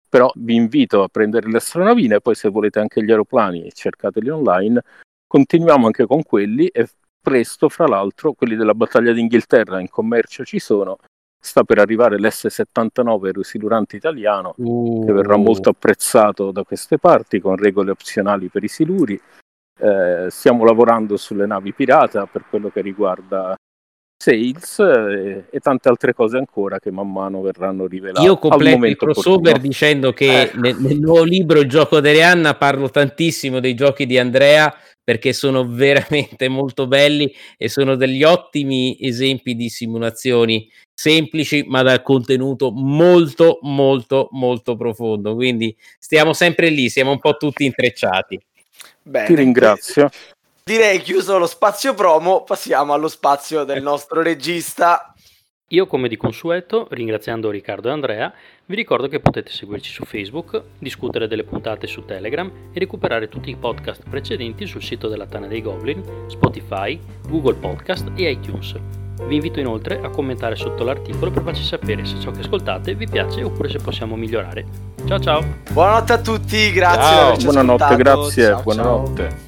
però 0.08 0.30
vi 0.36 0.54
invito 0.54 1.02
a 1.02 1.08
prendere 1.08 1.48
le 1.48 1.58
astronavine, 1.58 2.20
poi 2.20 2.34
se 2.34 2.48
volete 2.48 2.80
anche 2.80 3.04
gli 3.04 3.10
aeroplani 3.10 3.70
cercateli 3.72 4.28
online, 4.28 4.82
continuiamo 5.26 5.86
anche 5.86 6.06
con 6.06 6.22
quelli 6.22 6.66
e 6.68 6.88
presto, 7.20 7.68
fra 7.68 7.86
l'altro, 7.86 8.32
quelli 8.32 8.56
della 8.56 8.74
battaglia 8.74 9.12
d'Inghilterra 9.12 9.80
in 9.80 9.90
commercio 9.90 10.44
ci 10.44 10.58
sono, 10.58 10.96
sta 11.38 11.62
per 11.62 11.78
arrivare 11.78 12.18
l'S-79 12.18 13.32
Rusilurante 13.32 13.96
italiano, 13.96 14.54
uh. 14.56 15.04
che 15.04 15.12
verrà 15.12 15.36
molto 15.36 15.70
apprezzato 15.70 16.50
da 16.50 16.64
queste 16.64 16.98
parti 16.98 17.38
con 17.38 17.56
regole 17.56 17.90
opzionali 17.90 18.48
per 18.48 18.64
i 18.64 18.68
siluri. 18.68 19.20
Eh, 19.80 20.26
stiamo 20.30 20.64
lavorando 20.64 21.16
sulle 21.16 21.46
navi 21.46 21.72
pirata 21.72 22.26
per 22.26 22.44
quello 22.48 22.68
che 22.68 22.80
riguarda 22.80 23.54
sales 24.18 24.80
e, 24.80 25.44
e, 25.48 25.60
tante 25.60 25.88
altre 25.88 26.12
cose 26.12 26.36
ancora 26.36 26.80
che 26.80 26.90
man 26.90 27.10
mano 27.10 27.40
verranno 27.40 27.86
rivelate. 27.86 28.26
Io 28.26 28.36
completo 28.36 28.84
il 28.84 28.96
crossover 28.96 29.38
opportuno. 29.38 29.58
dicendo 29.58 30.12
che 30.12 30.42
eh. 30.42 30.50
nel, 30.54 30.76
nel, 30.76 30.98
nuovo 30.98 31.22
libro 31.22 31.60
Il 31.60 31.68
gioco 31.68 32.00
di 32.00 32.08
Arianna 32.08 32.54
parlo 32.54 32.90
tantissimo 32.90 33.60
dei 33.60 33.74
giochi 33.74 34.06
di 34.06 34.18
Andrea 34.18 34.74
perché 35.02 35.32
sono 35.32 35.66
veramente 35.70 36.48
molto 36.48 36.88
belli 36.88 37.32
e 37.56 37.68
sono 37.68 37.94
degli 37.94 38.24
ottimi 38.24 38.98
esempi 39.00 39.54
di 39.54 39.68
simulazioni 39.68 40.68
semplici 40.92 41.64
ma 41.68 41.82
dal 41.82 42.02
contenuto 42.02 42.72
molto 42.72 43.60
molto 43.62 44.26
molto 44.32 44.74
profondo 44.74 45.36
quindi 45.36 45.74
stiamo 45.96 46.32
sempre 46.32 46.70
lì 46.70 46.88
siamo 46.88 47.12
un 47.12 47.20
po' 47.20 47.36
tutti 47.36 47.64
intrecciati 47.64 48.40
Bene, 49.02 49.26
ti 49.26 49.36
ringrazio 49.36 50.10
direi 50.68 51.00
chiuso 51.00 51.38
lo 51.38 51.46
spazio 51.46 51.94
promo, 51.94 52.42
passiamo 52.42 52.92
allo 52.92 53.08
spazio 53.08 53.64
del 53.64 53.80
nostro 53.80 54.20
regista. 54.20 55.14
Io 55.68 55.86
come 55.86 56.08
di 56.08 56.16
consueto, 56.18 56.86
ringraziando 56.90 57.48
Riccardo 57.48 57.88
e 57.88 57.92
Andrea, 57.92 58.30
vi 58.66 58.76
ricordo 58.76 59.08
che 59.08 59.18
potete 59.18 59.50
seguirci 59.50 59.90
su 59.90 60.04
Facebook, 60.04 60.62
discutere 60.78 61.26
delle 61.26 61.44
puntate 61.44 61.86
su 61.86 62.04
Telegram 62.04 62.52
e 62.70 62.78
recuperare 62.78 63.28
tutti 63.28 63.48
i 63.48 63.56
podcast 63.56 64.02
precedenti 64.10 64.66
sul 64.66 64.82
sito 64.82 65.08
della 65.08 65.24
Tana 65.24 65.46
dei 65.46 65.62
Goblin, 65.62 66.02
Spotify, 66.26 67.00
Google 67.26 67.54
Podcast 67.54 68.10
e 68.14 68.30
iTunes. 68.30 68.74
Vi 69.26 69.34
invito 69.34 69.60
inoltre 69.60 70.00
a 70.02 70.10
commentare 70.10 70.54
sotto 70.54 70.84
l'articolo 70.84 71.30
per 71.30 71.44
farci 71.44 71.62
sapere 71.62 72.04
se 72.04 72.20
ciò 72.20 72.30
che 72.30 72.40
ascoltate 72.40 72.94
vi 72.94 73.08
piace 73.08 73.42
oppure 73.42 73.70
se 73.70 73.78
possiamo 73.78 74.16
migliorare. 74.16 74.66
Ciao 75.06 75.18
ciao! 75.18 75.42
Buonanotte 75.70 76.12
a 76.12 76.18
tutti, 76.18 76.70
grazie. 76.72 77.00
Ciao, 77.00 77.36
buonanotte, 77.36 77.84
ascoltato. 77.84 77.96
grazie, 77.96 78.44
ciao, 78.44 78.62
buonanotte. 78.62 79.28
Ciao. 79.28 79.47